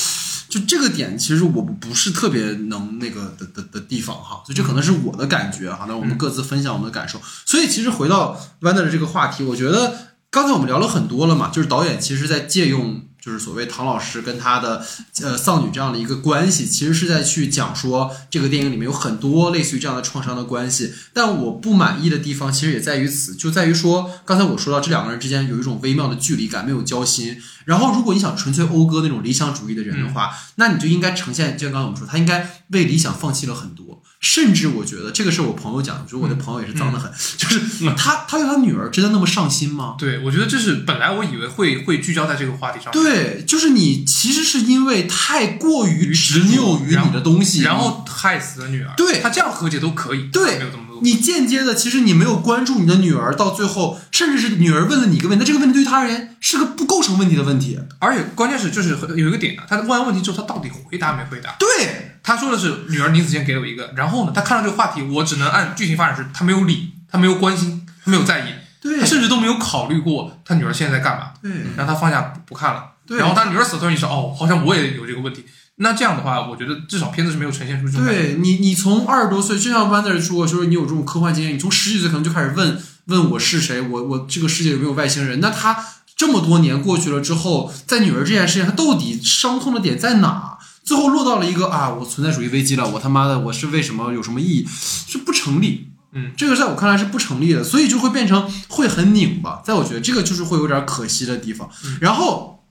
[0.50, 4.42] 就这个点，其实我不是特别能那个的的的地方哈。
[4.44, 5.86] 所以这可能是我的感觉哈。
[5.88, 7.18] 那我们各自分享我们的感受。
[7.46, 13.00] 所以其实回到 Wander 的这个话题，我觉得刚才我们聊了很多了嘛，就是导演其实在借用。
[13.24, 14.84] 就是所谓唐老师跟他的
[15.22, 20.92] 呃丧女这样的一个关系，其实是在去讲说这个电影里面有很多类似于这样的创伤的关系。
[21.12, 27.40] 但我不满意的地方其实也在于此，就在于说刚才我说到这两个人之间有一种微妙的距离感，没有交心。
[27.64, 33.91] 然后如果你想纯粹讴歌那种理想主义的人的话，那你就应该呈现，就像刚刚我们说，他应该为理想放弃了很多。
[34.22, 37.60] 甚至我觉得这个是我朋友讲的，就是我的朋友也是脏的很，就是
[37.96, 39.96] 他他对他女儿真的那么上心吗？
[39.98, 42.92] 对，我觉得这是本来我以为会会聚焦在这个话题上。
[42.92, 48.94] 对，就是你其实是因为太过于执拗于你的东西，然后害死了女儿。
[48.96, 50.91] 对他这样和解都可以，对，没有这么多。
[51.02, 61.56] 你间接的其实你没有关注你的女儿，到最后甚至是女儿问了你一个问题，那这个问题对于他而言是个不构成问题的问题，而且关键是就是有一个点啊，他问完问题之后，他到底回答没回答？
[61.58, 62.08] 对。
[62.24, 75.44] 他说的是女儿临死前给了我一个，然后呢，他看到这个话题，我只能按剧情发展是，他没有理，他没有关心，他没有在意，对，他甚至都没有考虑过他女儿现在在干嘛，对，让他放下不看了，对，然后他女儿死了，突然意识到，哦，好像我也有这个问题，
[75.76, 78.04] 那这样的话，我觉得至少片子是没有呈现出这种。
[78.04, 85.40] 对你，你从二十多岁，就像 Wander 说，就是你有这种科幻经验，你从十几岁可能就开始问问我是谁，我我这个世界有没有外星人？
[85.40, 85.76] 那他
[86.16, 90.58] 这么多年过去了之后，在女儿这件事情，他到底伤痛的点在哪？
[90.84, 94.68] 最后落到了一个啊，我存在主义危机了，我他妈的我是为什么有什么意义？
[94.68, 101.70] 是不成立，嗯，这个在我看来是不成立的，所以就会变成会很拧巴，在我觉得这个就是会有点可惜的地方。
[102.00, 102.61] 然后，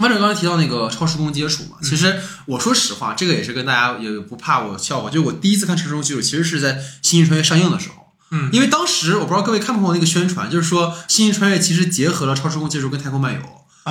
[0.00, 13.40] 万正刚才提到那个超时空接触嘛，其实我说实话，这个也是跟大家也不怕我笑话，就我第一次看超时空接触，其实是在《星际穿越》上映的时候，嗯，因为当时我不知道各位看不看过那个宣传，就是说《星际穿越》其实结合了超时空接触跟太空漫游。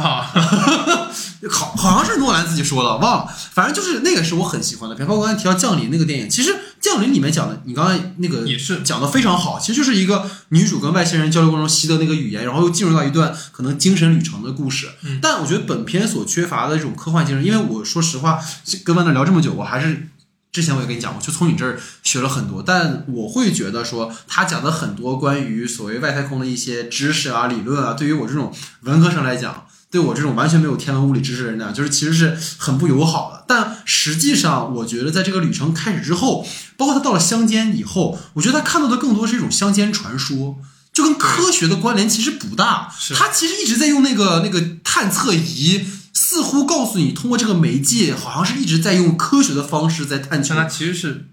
[0.01, 0.31] 啊，
[1.49, 3.33] 好，好像是诺兰自己说的，忘了。
[3.53, 5.07] 反正就是那个是我很喜欢的片。
[5.07, 9.59] 包括刚才提到《降临》那个电影，其实《降临》里面讲的，你刚才那个也是讲的非常好。
[9.59, 14.89] 其实就是一个女主跟外星人交流过程中习得那个语言，然后又进入到一段可能精神旅程的故事。
[15.03, 18.39] 嗯，但我觉得本片所缺乏的这种科幻精神，因为我说实话，
[18.83, 20.07] 跟万德聊这么久，我还是
[20.51, 22.61] 之前我也跟你讲过，就从你这儿学了很多。
[22.61, 29.65] 但我会觉得说，他讲的很多关于所谓外太空的一些知识啊、理论啊，对于我这种文科生来讲。
[29.91, 33.43] 对我这种完全没有天文物理知识的人呢，就是其实是很不友好的。
[33.47, 36.45] 但实际上，我觉得在这个旅程开始之后，
[36.77, 40.57] 包括他到了乡间以后，我觉得他看到的更多是一种乡间传说，
[40.93, 42.93] 就跟科学的关联其实不大。
[43.15, 45.83] 他其实一直在用那个那个探测仪，
[46.13, 50.53] 似乎告诉你，通过这个媒介，好像是一直在用科学的方式在探求。
[50.53, 51.29] 但他其实是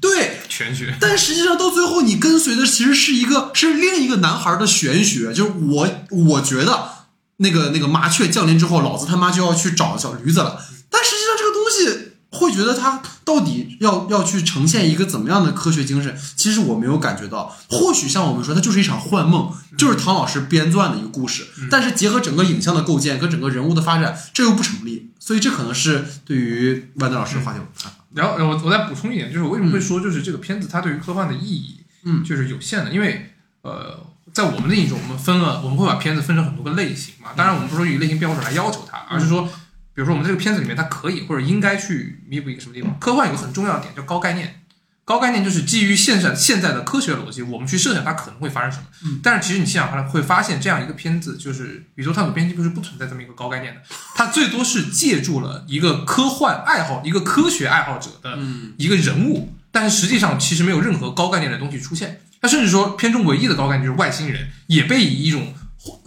[0.00, 6.99] 对 玄学，但实际上到最后，你跟随的其实是一个是另一个男孩的玄学，就是我我觉得。
[7.40, 10.60] 那个那个麻雀降临之后，老子他妈就要去找小驴子了。
[10.90, 16.14] 但实际上，这个东西会觉得它到底要要去呈现一个怎么样的科学精神？
[16.36, 17.56] 其实我没有感觉到。
[17.68, 21.46] 或许像我们说，它就是一场幻梦，就是唐老师编撰的一个故事。
[21.70, 25.10] 但是结合整个影像的构建跟整个人物的发展，这又不成立。
[25.18, 27.98] 所以这可能是对于万德老师的话题看法。
[28.14, 34.09] 然后我我再补充一点，就是我为什么会说，就是这个片子它对于科幻的意义，嗯，就是有限的，因为呃。
[34.40, 37.28] 在我们的印象中，我们分了，我们会把片子分成很多个类型嘛。
[37.36, 42.98] 当然，我们不是说以类型标准来要求它，而是说，比如说我们这个片子里面，它可以或者应该去弥补一个什么地方。
[42.98, 44.62] 科幻有个很重要的点叫高概念，
[45.04, 48.84] 高概念就是基于现在现在的科学逻辑，我们去设想它可能会发生什么。
[49.22, 53.82] 但是其实你想想看，会发现这样一个片子，就是《宇宙探索编辑部》是不存在这么一个高概念的，
[54.14, 58.38] 它最多是借助了一个科幻爱好、一个科学爱好者的
[58.78, 62.22] 一个人物，但是实际上其实没有任何高概念的东西出现。
[62.40, 65.54] 他甚至说，片中唯一的高概念就是外星人，也被以一种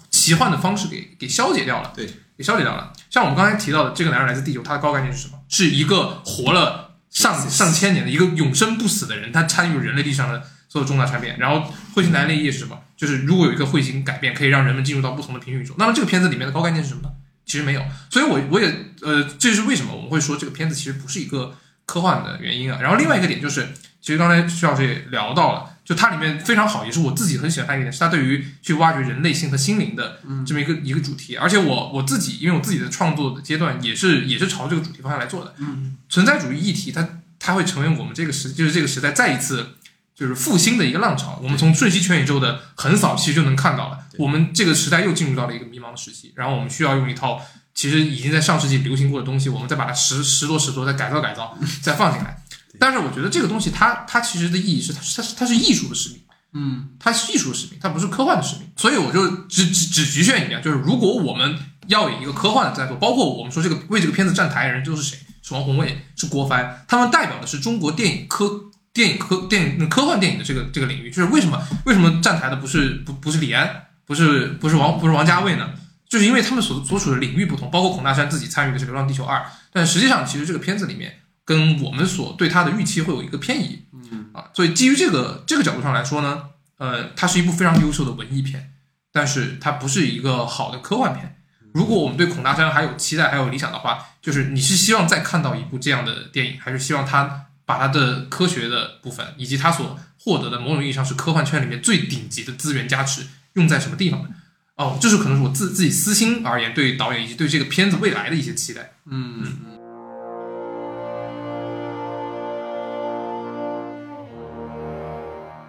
[0.10, 1.92] 奇幻的方式给给消解掉了。
[1.96, 2.08] 对，
[2.38, 2.92] 给消解掉了。
[3.10, 5.40] 像我们刚才提到的，这个男人来自地球，他的高概念是什么？
[5.48, 11.38] 是一个活了上上千年的一个永生不死的人，他参与人类历史上的所有重大转变。
[11.38, 12.80] 然后彗星来临意义是什么？
[12.98, 15.76] 就是如果有一个彗星改变，可以让人们进入到不同的平行宇宙。
[15.78, 17.10] 那么这个片子里面的高概念是什么呢？
[17.46, 17.84] 其实没有。
[18.10, 21.56] 所以我我也呃，这是为什么我们会说这个片子其实不是一个
[21.86, 22.80] 科幻的原因啊。
[22.82, 23.68] 然后另外一个点就是，
[24.02, 25.73] 其实刚才徐老师也聊到了。
[25.86, 31.36] 就它里面非常好，也是我自己很喜欢它一点，是它对于去挖掘人类性和心灵的这么一个一个主题。
[31.36, 35.54] 而且我我自己，因为我自己的创作的阶段也是也是朝这个主题方向来做的。
[35.58, 37.08] 嗯，存在主义议题，它
[37.38, 39.76] 它会成为我们这个时就是这个时代再一次
[40.16, 41.40] 就是复兴的一个浪潮。
[41.44, 46.32] 我们从瞬息全宇宙的横扫其实就能看到了，我们这个时代又进入到了一个迷茫的时期。
[46.36, 47.42] 然后我们需要用一套
[47.74, 52.42] 其实已经在上世纪流行过的东西，我们再把它拾拾掇拾掇，再改造改造， 再放进来。
[52.80, 56.20] 但是我觉得这个东西它它其实的意义是它它是它是艺术的使命。
[56.56, 68.48] 嗯，它是艺术的使命，它不是科幻的使命，所以我就只只只局限一点，就是如果我们要以一个科幻的在做，包括我们说这个为这个片子站台的人就是谁，是王宏伟，是郭帆，他们代表的是中国电影科
[68.94, 75.72] 电影科电影科幻电影的这个这个领域，就是为什么为什么站台的不是不不是李安，不是不是王不是王家卫呢？
[76.08, 79.40] 就是因为他们所所处的领域不同，包括孔大山自己参与的是《流浪地球二》，
[79.72, 86.44] 但实际上其实这个片子里面跟我们所对它的预期会有一个偏移，嗯啊，所以基于这个这个角度上来说呢，
[86.78, 88.72] 呃，它是一部非常优秀的文艺片，
[89.12, 91.38] 但是它不是一个好的科幻片。
[91.74, 104.30] 如果我们对孔大山还有期待还有理想的话，就是你是希望再看到一部这样的电影，还是希望他把他的科学的部分以及他所获得的某种意义上是科幻圈里面最顶级的资源加持用在什么地方呢？
[104.76, 108.94] 哦，这是可能是我自自己私心而言对导演以及对这个片子未来的一些期待。
[109.06, 109.44] 嗯，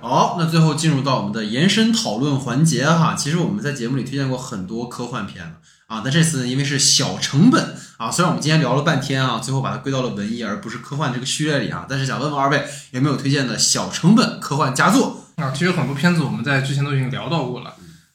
[0.07, 3.15] 好，那最后进入到我们的延伸讨论环节哈。
[3.15, 5.55] 其实我们在节目里推荐过很多科幻片了
[5.87, 15.25] 啊，但这次，因为是小成本啊，虽然我们今天聊了半天啊，最后把它归到了文艺而不是科幻这个序列里啊，但是想问问二位有没有推荐的小成本科幻佳作？
[15.37, 17.73] 啊，其实很多片子我们在之前都已经聊到过了。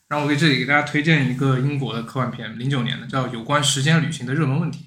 [0.07, 4.81] 然后我给这里给大家推荐一个英国的科幻片，零九年的，叫《有关时间旅行的热门问题》。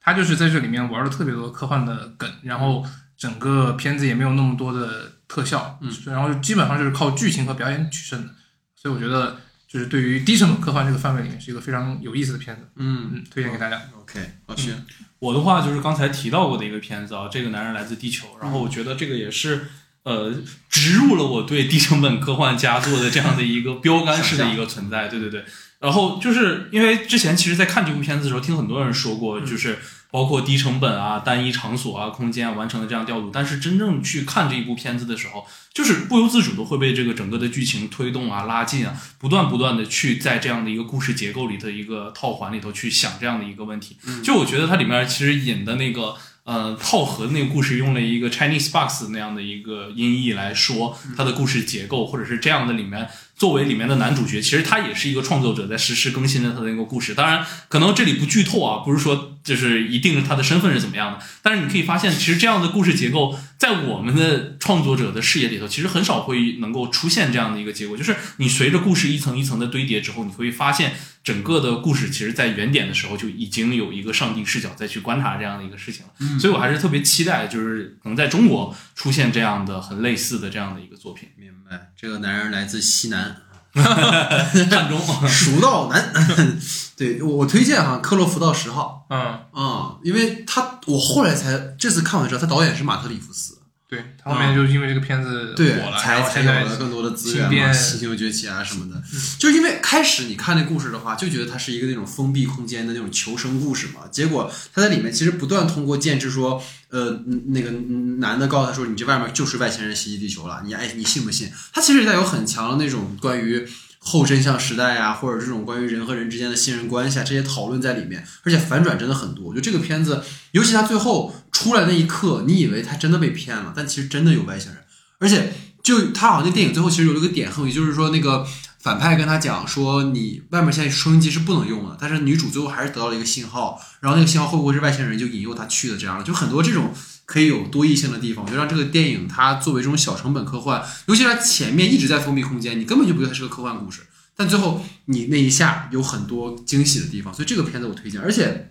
[0.00, 2.84] 它就是在这里面玩了特别多科幻的梗，然后
[3.16, 8.34] 整个片子也没有那么多的特效，嗯，然后基本上就是靠剧情和表演取胜的。
[8.74, 9.38] 所以我觉得，
[9.68, 12.62] 就是对于低成本科幻这个范围里面，是一个非常有意思的片子。
[12.74, 13.80] 嗯嗯，推荐给大家。
[14.00, 14.74] ，OK，好，行，
[15.20, 19.68] 我的话就是刚才提到过的一个片子啊，这个男人来自地球，然后我觉得这个也是。
[20.02, 20.34] 呃，
[20.70, 25.44] 植入了我对低成本科幻佳作的这样的一个标杆式的一个存在，对对对。
[25.78, 29.78] 然后就是因为之前其实，在看这部片子的时候，听很多人说过，就是
[30.10, 43.96] 包括低成本啊、单一场所啊、空间啊完成的这样调度，但是真正去看这一部片子的时候，就是不由自主的会被这个整个的剧情推动啊、拉近啊，不断不断的去在这样的一个故事结构里的一个套环里头去想这样的一个问题。
[44.22, 46.14] 就我觉得它里面其实引的那个。
[46.42, 57.14] 呃，套盒的那个故事用了一个 Chinese box 那样的一个音译来说它的故事结构，或者是这样的里面作为里面的男主角，其实他也是一个创作者，在实时更新的他的那个故事。
[57.14, 70.92] 当然，可能这里不剧透啊，不是说就是一定他的身份是怎么样的，但是你可以发现，其实这样的故事结构在我们的创作者的视野里头，其实很少会能够出现这样的一个结果，就是你随着故事一层一层的堆叠之后，你会发现
[71.24, 76.38] 整个的故事其实在原点的时候就已经有一个上帝视角再去观察这样的一个事情了。
[76.38, 81.28] 所以我还是特别期待，就是能在中国出现这样的很类似的这样的一个作品。
[81.36, 83.36] 明白，这个男人来自西南，
[83.74, 86.12] 汉中，蜀道难。
[86.96, 89.06] 对我我推荐哈，克洛弗道十号。
[89.08, 89.18] 嗯，
[89.52, 93.58] 啊、因为他我后来才这次看完之后，他导演是马特里夫斯，
[93.90, 99.02] 对，他后面就是因为这个片子对火，了，才才有了更多的资源嘛，新编星球崛起啊什么的。
[99.36, 111.50] 就是因为开始你看那故事的话，就觉得它是一个那种封闭空间的那种求生故事嘛，结果他在里面其实不断通过建制说，呃，嗯那个嗯男的告诉他说，你这外面就是外星人袭击地球了，你爱你信不信？
[111.72, 113.68] 他其实带有很强的那种关于。
[114.02, 119.44] 后真相时代啊，或者这种关于人和人之间的信任关系啊，这些讨论在里面，而且反转真的很多。
[119.44, 120.22] 我觉得这个片子，
[120.52, 124.82] 尤其他最后出来那一刻，你以为他真的被骗了，但其实真的有外星人，
[125.18, 125.52] 而且
[125.82, 128.46] 就他好像那电影最后其实有一个点很有意思，就是说那个
[128.80, 136.92] 反派跟他讲说，你外面现在收音机是不能用的，但是女主最后还是得到了一个信号，然后那个信号会不会是外星人就引诱他去的这样的，就很多这种
[137.30, 144.00] 可以有多异性的地方，就让这个电影它作为这种小成本科幻，尤其是它前面一直在封闭空间，你根本就不觉得它是个科幻故事，
[144.34, 148.66] 但最后你那一下有很多惊喜的地方，所以这个片子我推荐，而且。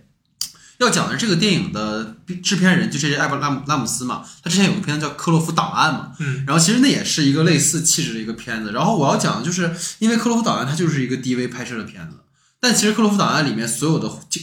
[0.80, 8.72] 要讲的这个电影的制片人就是艾伯拉姆拉姆斯嘛，他之前有个片子叫《克洛夫档案》嘛，嗯，然后其实那也是一个类似气质的一个片子。
[8.72, 12.16] 然后我要讲的就是，因为《克洛夫档案》它就是一个 DV 拍摄的片子，
[12.60, 14.40] 但其实《克洛夫档案》里面所有的就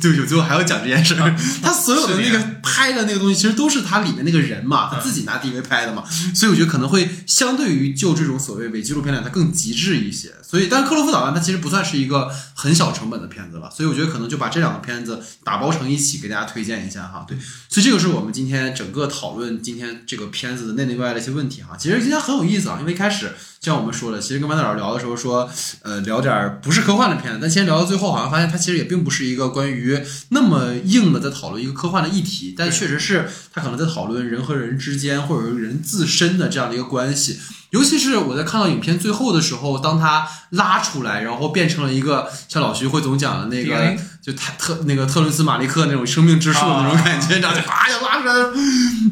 [0.00, 6.04] 对不起，我最后还要讲这件事儿，他所有的那个拍的那个东西，其实都是他里面那个人嘛，他自己拿 DV 拍的嘛，
[6.34, 10.32] 所以我觉得可能会相对于就这种所谓伪纪录片来，它更极致一些。
[10.48, 17.24] 所以，但是《克洛夫档案》它其实不算是一个很小成本的片子了，所以我觉得可能就把这两个片子打包成一起给大家推荐一下哈。
[17.26, 17.36] 对，
[17.68, 21.76] 所以这个是我们今天整个讨论今天这个片子的内内外外的一些问题哈。
[21.76, 25.48] 其实今天很有意思啊，因为一开始就像我们说的，其实跟班导聊的时候说，
[25.82, 37.40] 呃，聊点儿不是科幻的片子，但其实聊到最后，好像发现它其实也并不是一个关于那么硬的在讨论一个科幻的议题，但确实是它可能在讨论人和人之间或者人自身的这样的一个关系。
[37.70, 43.96] 尤其是我在看到影片最后的时候，当他拉出来，然后变成了一个像老徐会总讲的那个
[44.26, 48.52] 就他特那个特伦斯马利克那种生命之树的那种感觉，然后，就啪就拉出来了，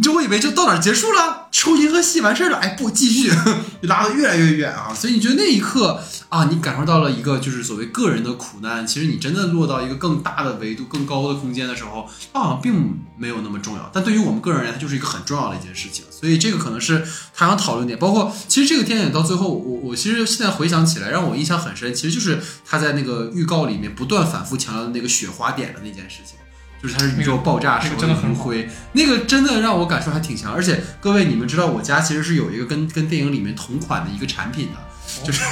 [0.02, 3.30] 就我以为就到哪儿结束了，抽银河系完事儿了，哎不，继续
[3.80, 4.92] 就拉得越来越远啊！
[4.92, 6.02] 所以你觉得那一刻
[6.34, 16.04] 啊，你感受到了一个就是所谓个人的苦难，其实你真的落到一个更大的维度、更高的空间的时候，它好像并没有那么重要，但对于我们个人而言，它就是一个很重要的一件事情。
[16.10, 26.36] 所以这个可能是他想讨论点，包括其实这个电影到最后，我我其实现在回想起来，让我印象很深，其实就是他在那个预告里面不断反复强调的那个雪花点的那件事情。
[26.82, 30.52] 就是它是宇宙爆炸时候的很余晖，那个真的让我感受还挺强。
[30.52, 34.78] 而且各位，你们知道我家其实是有一个跟跟电影里面同款的一个产品的，
[35.22, 35.42] 就是、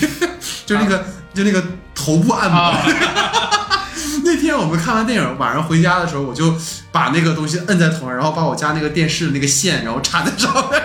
[0.66, 1.04] 就是那个
[1.34, 1.62] 就那个
[1.94, 2.58] 头部按摩。
[2.58, 2.78] 啊，
[4.24, 6.54] 那天我们看完电影，晚上回家的时候，我就
[6.92, 10.82] 把那个东西摁在头上，然后把我家那个电视的那个线，然后插在上面，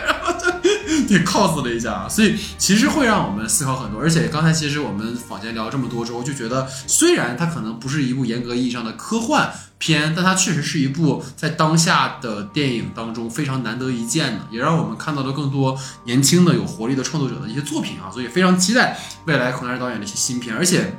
[1.07, 2.09] 然后就给 cos 了一下啊。
[2.09, 4.01] 所以其实会让我们思考很多。
[4.01, 18.09] 而且刚才其实我们坊间聊这么多之后，就觉得虽然它可能不是一部严格意义上的科幻片，但它确实是一部在当下的电影当中非常难得一见的，也让我们看到了更多年轻的有活力的创作者的一些作品啊。
[18.11, 20.97] 所以非常期待未来孔大师导演的一些新片，而且。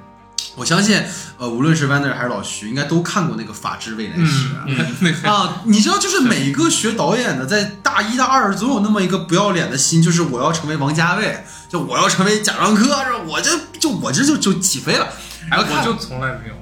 [0.56, 1.00] 我相信，
[1.38, 4.48] 呃，无论是 Vander 还是老徐，应该都看过那个《法制未来史
[5.28, 5.62] 》啊。
[5.64, 15.06] 你知道，就是每个学导演的，在大一、大二总有那么一个不要脸的心，就是我要成为王家卫，就我要成为贾樟柯，是吧我这就我这就就起飞了。
[15.50, 16.54] 然后看我就从来没有。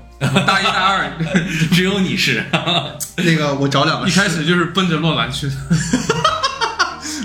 [0.46, 1.12] 大一大二
[1.72, 2.42] 只有你是，
[3.16, 5.52] 那个，我找两个一开始就是奔着洛兰去的，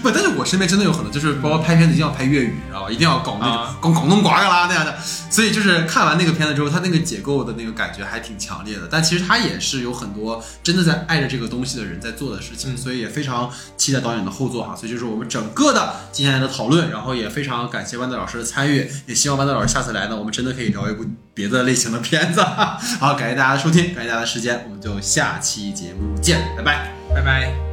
[0.02, 2.90] 不，但是我身边真的有很多，就是包括拍片子一定要拍粤语，知道吧？
[2.90, 4.98] 一定要搞那种啊广广东呱噶啦那样的。
[5.30, 8.88] 所以就是看完那个片子之后，他那个解构的那个感觉还挺强烈的。
[8.90, 14.76] 但其实他也是有很多真的在爱着这个东西的人在做的事情，嗯所以也非常期待导演的后作哈。
[14.76, 22.42] 所以就是我们整个的今天的讨论，然后也非常感谢万德老师的参与，也希望万德老师下次来呢，我们真的可以聊一部别的类型的片子。
[22.42, 26.94] 好，感谢大家的收听，感谢大家的时间，我们就下期节目见，拜拜。
[27.14, 27.69] 拜拜。